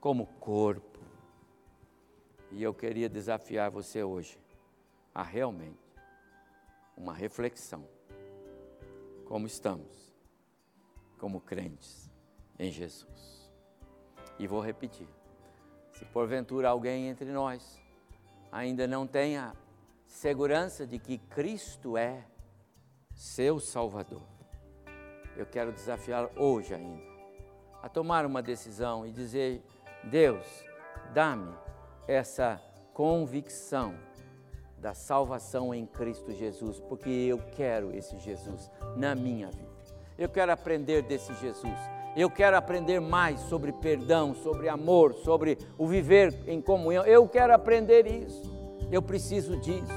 como 0.00 0.26
corpo. 0.40 0.98
E 2.50 2.60
eu 2.60 2.74
queria 2.74 3.08
desafiar 3.08 3.70
você 3.70 4.02
hoje 4.02 4.36
a 5.14 5.22
realmente 5.22 5.83
uma 6.96 7.12
reflexão. 7.12 7.88
Como 9.26 9.46
estamos, 9.46 10.14
como 11.18 11.40
crentes 11.40 12.10
em 12.58 12.70
Jesus. 12.70 13.50
E 14.38 14.46
vou 14.46 14.60
repetir: 14.60 15.08
se 15.92 16.04
porventura 16.04 16.68
alguém 16.68 17.08
entre 17.08 17.30
nós 17.32 17.82
ainda 18.52 18.86
não 18.86 19.06
tenha 19.06 19.54
segurança 20.06 20.86
de 20.86 20.98
que 20.98 21.18
Cristo 21.18 21.96
é 21.96 22.24
seu 23.14 23.58
Salvador. 23.58 24.22
Eu 25.36 25.46
quero 25.46 25.72
desafiar 25.72 26.30
hoje 26.36 26.74
ainda 26.74 27.14
a 27.82 27.88
tomar 27.88 28.24
uma 28.24 28.42
decisão 28.42 29.06
e 29.06 29.12
dizer: 29.12 29.62
Deus, 30.04 30.46
dá-me 31.12 31.54
essa 32.08 32.58
convicção 32.94 33.94
da 34.84 34.92
salvação 34.92 35.74
em 35.74 35.86
Cristo 35.86 36.30
Jesus, 36.30 36.78
porque 36.78 37.08
eu 37.08 37.38
quero 37.56 37.90
esse 37.96 38.18
Jesus 38.18 38.70
na 38.94 39.14
minha 39.14 39.46
vida. 39.46 39.72
Eu 40.18 40.28
quero 40.28 40.52
aprender 40.52 41.00
desse 41.00 41.32
Jesus. 41.36 41.72
Eu 42.14 42.28
quero 42.28 42.54
aprender 42.54 43.00
mais 43.00 43.40
sobre 43.40 43.72
perdão, 43.72 44.34
sobre 44.34 44.68
amor, 44.68 45.14
sobre 45.14 45.56
o 45.78 45.86
viver 45.86 46.34
em 46.46 46.60
comunhão. 46.60 47.02
Eu 47.06 47.26
quero 47.26 47.54
aprender 47.54 48.06
isso. 48.06 48.42
Eu 48.92 49.00
preciso 49.00 49.58
disso. 49.58 49.90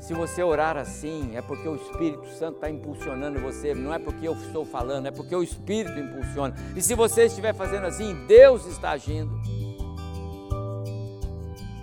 Se 0.00 0.14
você 0.14 0.42
orar 0.42 0.78
assim, 0.78 1.36
é 1.36 1.42
porque 1.42 1.68
o 1.68 1.76
Espírito 1.76 2.26
Santo 2.38 2.54
está 2.54 2.70
impulsionando 2.70 3.38
você, 3.38 3.74
não 3.74 3.92
é 3.92 3.98
porque 3.98 4.26
eu 4.26 4.32
estou 4.32 4.64
falando, 4.64 5.08
é 5.08 5.10
porque 5.10 5.36
o 5.36 5.42
Espírito 5.42 5.98
impulsiona. 5.98 6.54
E 6.74 6.80
se 6.80 6.94
você 6.94 7.26
estiver 7.26 7.52
fazendo 7.52 7.86
assim, 7.86 8.14
Deus 8.26 8.64
está 8.64 8.92
agindo. 8.92 9.38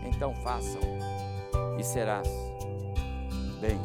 Então 0.04 0.34
façam 0.38 0.95
serás. 1.86 2.28
Bem 3.62 3.80